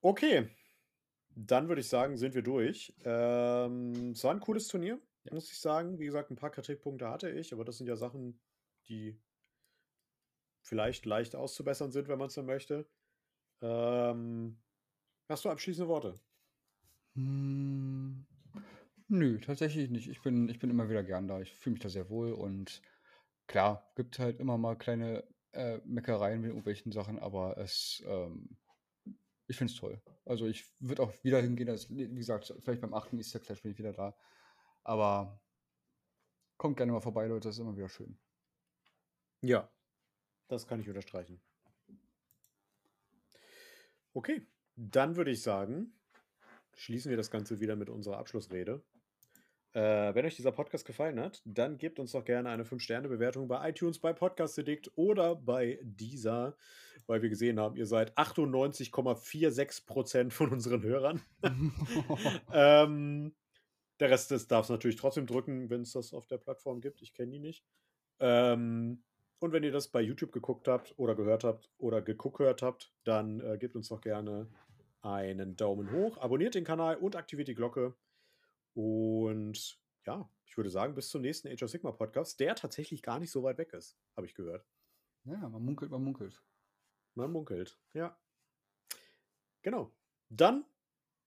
[0.00, 0.48] Okay.
[1.34, 2.94] Dann würde ich sagen, sind wir durch.
[3.04, 5.34] Ähm, es war ein cooles Turnier, ja.
[5.34, 5.98] muss ich sagen.
[5.98, 8.40] Wie gesagt, ein paar Kritikpunkte hatte ich, aber das sind ja Sachen,
[8.88, 9.20] die
[10.62, 12.88] vielleicht leicht auszubessern sind, wenn man es denn möchte.
[13.60, 14.58] Ähm,
[15.28, 16.14] hast du abschließende Worte?
[17.14, 18.26] Hm,
[19.08, 20.08] Nö, tatsächlich nicht.
[20.08, 21.40] Ich bin ich bin immer wieder gern da.
[21.40, 22.82] Ich fühle mich da sehr wohl und
[23.46, 28.56] klar, gibt halt immer mal kleine, äh, Meckereien mit irgendwelchen Sachen, aber es, ähm
[29.48, 30.02] ich finde es toll.
[30.24, 33.18] Also, ich würde auch wieder hingehen, dass wie gesagt, vielleicht beim 8.
[33.18, 34.16] Easter Clash bin ich wieder da.
[34.82, 35.40] Aber
[36.56, 38.18] kommt gerne mal vorbei, Leute, das ist immer wieder schön.
[39.40, 39.70] Ja,
[40.48, 41.40] das kann ich unterstreichen.
[44.14, 44.46] Okay,
[44.76, 45.92] dann würde ich sagen,
[46.74, 48.82] schließen wir das Ganze wieder mit unserer Abschlussrede.
[49.76, 53.68] Äh, wenn euch dieser Podcast gefallen hat, dann gebt uns doch gerne eine 5-Sterne-Bewertung bei
[53.68, 56.56] iTunes, bei Podcast Addict oder bei dieser.
[57.06, 61.20] weil wir gesehen haben, ihr seid 98,46% von unseren Hörern.
[62.54, 63.34] ähm,
[64.00, 67.02] der Rest darf es natürlich trotzdem drücken, wenn es das auf der Plattform gibt.
[67.02, 67.62] Ich kenne die nicht.
[68.18, 69.04] Ähm,
[69.40, 73.40] und wenn ihr das bei YouTube geguckt habt oder gehört habt oder geguckt habt, dann
[73.40, 74.48] äh, gebt uns doch gerne
[75.02, 77.94] einen Daumen hoch, abonniert den Kanal und aktiviert die Glocke.
[78.76, 83.18] Und ja, ich würde sagen, bis zum nächsten Age of Sigma Podcast, der tatsächlich gar
[83.18, 84.66] nicht so weit weg ist, habe ich gehört.
[85.24, 86.42] Ja, man munkelt, man munkelt.
[87.14, 88.20] Man munkelt, ja.
[89.62, 89.96] Genau.
[90.28, 90.66] Dann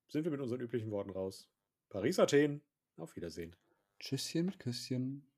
[0.09, 1.49] sind wir mit unseren üblichen Worten raus.
[1.89, 2.61] Paris, Athen,
[2.97, 3.55] auf Wiedersehen.
[3.99, 5.28] Tschüsschen mit Küsschen.